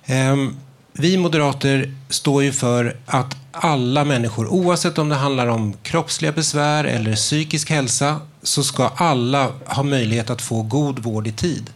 [0.04, 0.56] Ehm,
[0.92, 6.84] vi moderater står ju för att alla människor, oavsett om det handlar om kroppsliga besvär
[6.84, 11.70] eller psykisk hälsa, så ska alla ha möjlighet att få god vård i tid.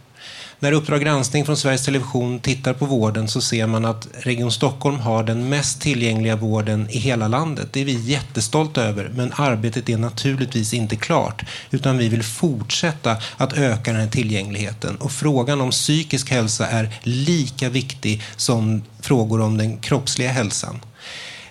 [0.63, 4.99] När Uppdrag granskning från Sveriges Television tittar på vården så ser man att Region Stockholm
[4.99, 7.67] har den mest tillgängliga vården i hela landet.
[7.71, 11.45] Det är vi jättestolta över, men arbetet är naturligtvis inte klart.
[11.71, 14.95] Utan vi vill fortsätta att öka den här tillgängligheten.
[14.95, 20.79] Och frågan om psykisk hälsa är lika viktig som frågor om den kroppsliga hälsan.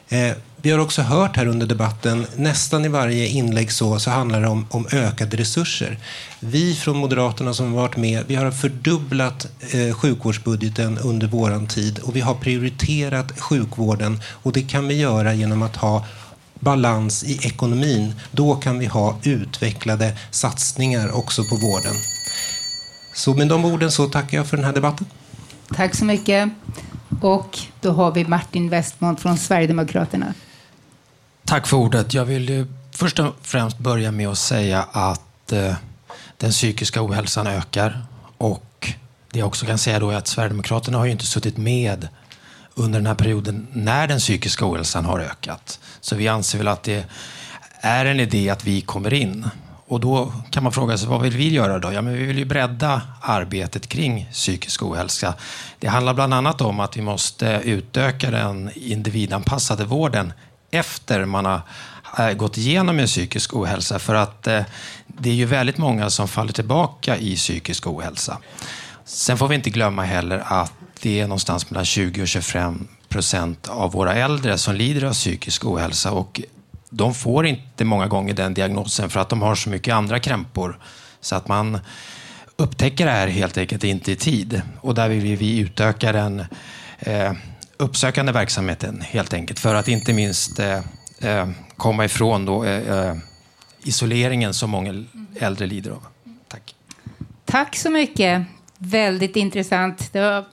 [0.08, 0.32] Eh,
[0.64, 4.48] vi har också hört här under debatten, nästan i varje inlägg så, så handlar det
[4.48, 5.98] om, om ökade resurser.
[6.40, 11.98] Vi från Moderaterna som har varit med, vi har fördubblat eh, sjukvårdsbudgeten under våran tid
[11.98, 16.06] och vi har prioriterat sjukvården och det kan vi göra genom att ha
[16.60, 18.14] balans i ekonomin.
[18.30, 21.94] Då kan vi ha utvecklade satsningar också på vården.
[23.14, 25.06] Så med de orden så tackar jag för den här debatten.
[25.74, 26.50] Tack så mycket.
[27.20, 30.34] Och då har vi Martin Westmont från Sverigedemokraterna.
[31.44, 32.14] Tack för ordet.
[32.14, 35.74] Jag vill ju först och främst börja med att säga att eh,
[36.36, 38.02] den psykiska ohälsan ökar.
[38.38, 38.92] Och
[39.30, 42.08] det jag också kan säga då är att Sverigedemokraterna har ju inte suttit med
[42.74, 45.80] under den här perioden när den psykiska ohälsan har ökat.
[46.00, 47.06] Så vi anser väl att det
[47.80, 49.48] är en idé att vi kommer in.
[49.86, 51.92] Och då kan man fråga sig, vad vill vi göra då?
[51.92, 55.34] Ja, men vi vill ju bredda arbetet kring psykisk ohälsa.
[55.78, 60.32] Det handlar bland annat om att vi måste utöka den individanpassade vården
[60.72, 61.62] efter man har
[62.18, 63.98] eh, gått igenom en psykisk ohälsa.
[63.98, 64.62] För att eh,
[65.06, 68.38] det är ju väldigt många som faller tillbaka i psykisk ohälsa.
[69.04, 73.68] Sen får vi inte glömma heller att det är någonstans mellan 20 och 25 procent
[73.68, 76.12] av våra äldre som lider av psykisk ohälsa.
[76.12, 76.40] Och
[76.90, 80.78] de får inte många gånger den diagnosen för att de har så mycket andra krämpor.
[81.20, 81.78] Så att man
[82.56, 84.62] upptäcker det här helt enkelt inte i tid.
[84.80, 86.44] Och där vill vi utöka den
[86.98, 87.32] eh,
[87.82, 89.60] uppsökande verksamheten helt enkelt.
[89.60, 90.80] För att inte minst eh,
[91.20, 93.16] eh komma ifrån då, eh, eh,
[93.82, 95.04] isoleringen som många
[95.40, 96.06] äldre lider av.
[96.48, 96.74] Tack.
[97.44, 98.42] Tack så mycket.
[98.78, 100.12] Väldigt intressant.
[100.12, 100.44] Det var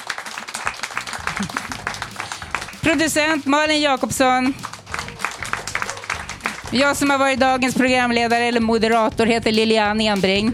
[2.82, 4.54] Producent Malin Jakobsson.
[6.72, 10.54] Jag som har varit dagens programledare eller moderator heter Lilian Enbring.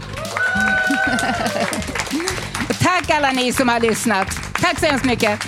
[2.80, 4.28] Tack alla ni som har lyssnat.
[4.60, 5.40] Tack så hemskt mycket.